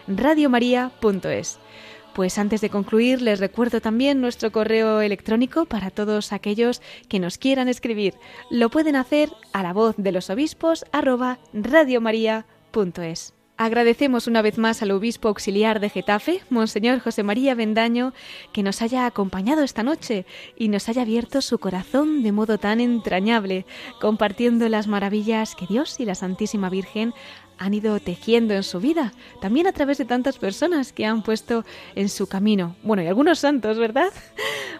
radiomaria.es. 0.06 1.58
Pues 2.14 2.38
antes 2.38 2.60
de 2.60 2.70
concluir, 2.70 3.20
les 3.22 3.40
recuerdo 3.40 3.80
también 3.80 4.20
nuestro 4.20 4.52
correo 4.52 5.00
electrónico 5.00 5.64
para 5.64 5.90
todos 5.90 6.32
aquellos 6.32 6.80
que 7.08 7.18
nos 7.18 7.38
quieran 7.38 7.66
escribir. 7.68 8.14
Lo 8.50 8.70
pueden 8.70 8.94
hacer 8.94 9.30
a 9.52 9.64
la 9.64 9.72
voz 9.72 9.96
de 9.98 10.12
los 10.12 10.30
obispos 10.30 10.84
radiomaria.es. 11.52 13.34
Agradecemos 13.56 14.26
una 14.26 14.42
vez 14.42 14.58
más 14.58 14.82
al 14.82 14.90
obispo 14.90 15.28
auxiliar 15.28 15.78
de 15.78 15.88
Getafe, 15.88 16.42
Monseñor 16.50 16.98
José 16.98 17.22
María 17.22 17.54
Bendaño, 17.54 18.12
que 18.52 18.64
nos 18.64 18.82
haya 18.82 19.06
acompañado 19.06 19.62
esta 19.62 19.84
noche 19.84 20.26
y 20.56 20.68
nos 20.68 20.88
haya 20.88 21.02
abierto 21.02 21.40
su 21.40 21.58
corazón 21.58 22.24
de 22.24 22.32
modo 22.32 22.58
tan 22.58 22.80
entrañable, 22.80 23.64
compartiendo 24.00 24.68
las 24.68 24.88
maravillas 24.88 25.54
que 25.54 25.68
Dios 25.68 26.00
y 26.00 26.04
la 26.04 26.16
Santísima 26.16 26.68
Virgen 26.68 27.14
han 27.58 27.74
ido 27.74 27.98
tejiendo 28.00 28.54
en 28.54 28.62
su 28.62 28.80
vida, 28.80 29.12
también 29.40 29.66
a 29.66 29.72
través 29.72 29.98
de 29.98 30.04
tantas 30.04 30.38
personas 30.38 30.92
que 30.92 31.06
han 31.06 31.22
puesto 31.22 31.64
en 31.94 32.08
su 32.08 32.26
camino. 32.26 32.76
Bueno, 32.82 33.02
y 33.02 33.06
algunos 33.06 33.38
santos, 33.38 33.78
¿verdad? 33.78 34.12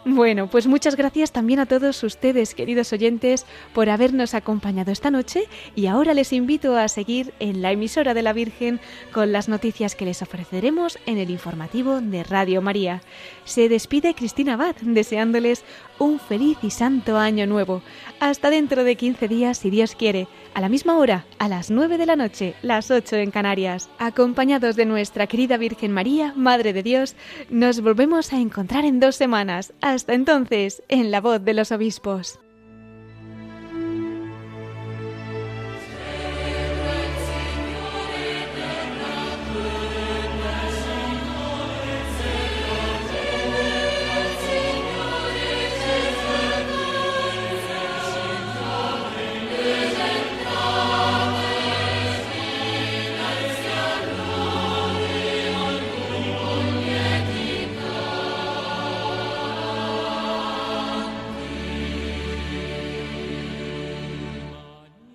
Bueno, 0.07 0.51
pues 0.51 0.66
muchas 0.66 0.97
gracias 0.97 1.33
también 1.33 1.61
a 1.61 1.66
todos 1.66 2.03
ustedes, 2.03 2.55
queridos 2.55 2.93
oyentes, 2.93 3.47
por 3.72 3.89
habernos 3.89 4.35
acompañado 4.35 4.93
esta 4.93 5.11
noche 5.11 5.49
y 5.75 5.87
ahora 5.87 6.12
les 6.12 6.35
invito 6.35 6.77
a 6.77 6.89
seguir 6.89 7.33
en 7.41 7.62
la 7.62 7.72
emisora 7.72 8.12
de 8.12 8.20
la 8.20 8.35
Virgen 8.35 8.81
con 9.14 9.33
las 9.33 9.49
noticias 9.49 9.95
que 9.95 10.05
les 10.05 10.20
ofreceremos 10.20 10.99
en 11.07 11.16
el 11.16 11.31
informativo 11.31 12.03
de 12.03 12.22
Radio 12.22 12.61
María. 12.61 13.01
Se 13.47 13.70
despide 13.70 14.14
Cristina 14.14 14.55
Abad 14.55 14.77
deseándoles 14.83 15.64
un 15.99 16.18
feliz 16.18 16.59
y 16.62 16.70
santo 16.70 17.16
año 17.16 17.47
nuevo. 17.47 17.81
Hasta 18.20 18.51
dentro 18.51 18.85
de 18.85 18.97
15 18.97 19.29
días, 19.29 19.59
si 19.59 19.70
Dios 19.70 19.95
quiere, 19.95 20.29
a 20.55 20.61
la 20.61 20.68
misma 20.68 20.99
hora, 20.99 21.25
a 21.39 21.49
las 21.49 21.70
9 21.70 21.99
de 21.99 22.07
la 22.07 22.16
noche, 22.16 22.55
las 22.64 22.90
8 22.90 23.16
en 23.16 23.30
Canarias. 23.30 23.88
Acompañados 23.98 24.76
de 24.76 24.86
nuestra 24.86 25.26
querida 25.26 25.56
Virgen 25.56 25.92
María, 25.92 26.32
Madre 26.36 26.72
de 26.72 26.82
Dios, 26.82 27.14
nos 27.50 27.80
volvemos 27.80 28.32
a 28.32 28.40
encontrar 28.40 28.84
en 28.84 29.00
dos 29.00 29.16
semanas. 29.16 29.72
Hasta 29.80 30.14
entonces, 30.14 30.82
en 30.88 31.10
la 31.10 31.20
voz 31.20 31.44
de 31.44 31.54
los 31.54 31.70
obispos. 31.72 32.40